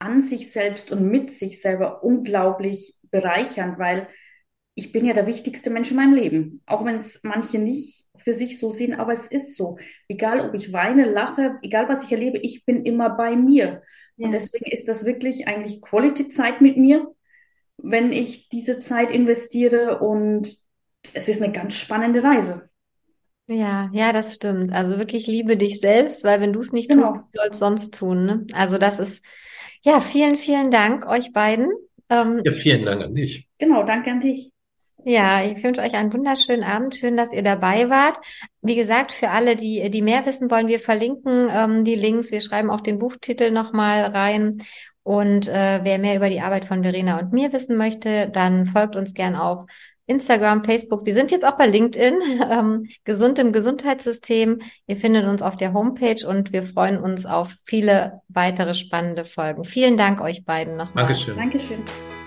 an 0.00 0.20
sich 0.20 0.50
selbst 0.50 0.90
und 0.90 1.08
mit 1.08 1.30
sich 1.30 1.60
selber 1.60 2.02
unglaublich 2.02 2.96
bereichernd, 3.10 3.78
weil 3.78 4.08
ich 4.74 4.92
bin 4.92 5.04
ja 5.04 5.12
der 5.12 5.26
wichtigste 5.26 5.70
Mensch 5.70 5.90
in 5.90 5.96
meinem 5.96 6.14
Leben. 6.14 6.62
Auch 6.66 6.84
wenn 6.84 6.96
es 6.96 7.20
manche 7.22 7.58
nicht 7.58 8.06
für 8.16 8.34
sich 8.34 8.58
so 8.58 8.70
sehen, 8.70 8.94
aber 8.94 9.12
es 9.12 9.26
ist 9.26 9.56
so. 9.56 9.78
Egal, 10.08 10.40
ob 10.40 10.54
ich 10.54 10.72
weine, 10.72 11.10
lache, 11.10 11.58
egal 11.62 11.88
was 11.88 12.04
ich 12.04 12.12
erlebe, 12.12 12.38
ich 12.38 12.64
bin 12.64 12.84
immer 12.84 13.10
bei 13.10 13.36
mir. 13.36 13.82
Ja. 14.16 14.26
Und 14.26 14.32
deswegen 14.32 14.70
ist 14.70 14.88
das 14.88 15.04
wirklich 15.04 15.48
eigentlich 15.48 15.80
Quality-Zeit 15.80 16.60
mit 16.60 16.76
mir, 16.76 17.06
wenn 17.78 18.12
ich 18.12 18.48
diese 18.48 18.80
Zeit 18.80 19.10
investiere 19.10 20.00
und 20.00 20.56
es 21.14 21.28
ist 21.28 21.42
eine 21.42 21.52
ganz 21.52 21.74
spannende 21.74 22.22
Reise. 22.22 22.68
Ja, 23.46 23.90
ja, 23.92 24.12
das 24.12 24.34
stimmt. 24.34 24.72
Also 24.72 24.98
wirklich 24.98 25.26
liebe 25.26 25.56
dich 25.56 25.80
selbst, 25.80 26.22
weil 26.24 26.40
wenn 26.40 26.52
du 26.52 26.60
es 26.60 26.72
nicht 26.72 26.90
genau. 26.90 27.02
tust, 27.02 27.24
sollst 27.34 27.58
sonst 27.58 27.94
tun. 27.94 28.26
Ne? 28.26 28.46
Also 28.52 28.78
das 28.78 29.00
ist, 29.00 29.24
ja, 29.82 30.00
vielen, 30.00 30.36
vielen 30.36 30.70
Dank 30.70 31.06
euch 31.06 31.32
beiden 31.32 31.70
Ähm, 32.10 32.42
ja, 32.44 32.52
vielen 32.52 32.84
Dank 32.84 33.02
an 33.02 33.14
dich. 33.14 33.48
Genau, 33.58 33.84
danke 33.84 34.10
an 34.10 34.20
dich. 34.20 34.52
Ja, 35.04 35.44
ich 35.44 35.62
wünsche 35.62 35.80
euch 35.80 35.94
einen 35.94 36.12
wunderschönen 36.12 36.62
Abend. 36.62 36.96
Schön, 36.96 37.16
dass 37.16 37.32
ihr 37.32 37.42
dabei 37.42 37.88
wart. 37.88 38.18
Wie 38.62 38.76
gesagt, 38.76 39.12
für 39.12 39.30
alle, 39.30 39.56
die, 39.56 39.90
die 39.90 40.02
mehr 40.02 40.26
wissen 40.26 40.50
wollen, 40.50 40.68
wir 40.68 40.80
verlinken 40.80 41.48
ähm, 41.50 41.84
die 41.84 41.94
Links. 41.94 42.30
Wir 42.30 42.40
schreiben 42.40 42.70
auch 42.70 42.80
den 42.80 42.98
Buchtitel 42.98 43.50
nochmal 43.50 44.06
rein. 44.06 44.58
Und 45.02 45.48
äh, 45.48 45.80
wer 45.82 45.98
mehr 45.98 46.16
über 46.16 46.28
die 46.28 46.40
Arbeit 46.40 46.66
von 46.66 46.82
Verena 46.82 47.18
und 47.18 47.32
mir 47.32 47.52
wissen 47.52 47.76
möchte, 47.76 48.30
dann 48.30 48.66
folgt 48.66 48.96
uns 48.96 49.14
gern 49.14 49.34
auf 49.34 49.66
Instagram, 50.10 50.64
Facebook. 50.64 51.06
Wir 51.06 51.14
sind 51.14 51.30
jetzt 51.30 51.44
auch 51.44 51.56
bei 51.56 51.66
LinkedIn, 51.66 52.20
ähm, 52.50 52.88
gesund 53.04 53.38
im 53.38 53.52
Gesundheitssystem. 53.52 54.60
Ihr 54.86 54.96
findet 54.96 55.26
uns 55.26 55.40
auf 55.40 55.56
der 55.56 55.72
Homepage 55.72 56.26
und 56.26 56.52
wir 56.52 56.64
freuen 56.64 56.98
uns 56.98 57.24
auf 57.24 57.54
viele 57.64 58.20
weitere 58.28 58.74
spannende 58.74 59.24
Folgen. 59.24 59.64
Vielen 59.64 59.96
Dank 59.96 60.20
euch 60.20 60.44
beiden 60.44 60.76
nochmal. 60.76 61.06
Dankeschön. 61.06 61.36
Dankeschön. 61.36 62.19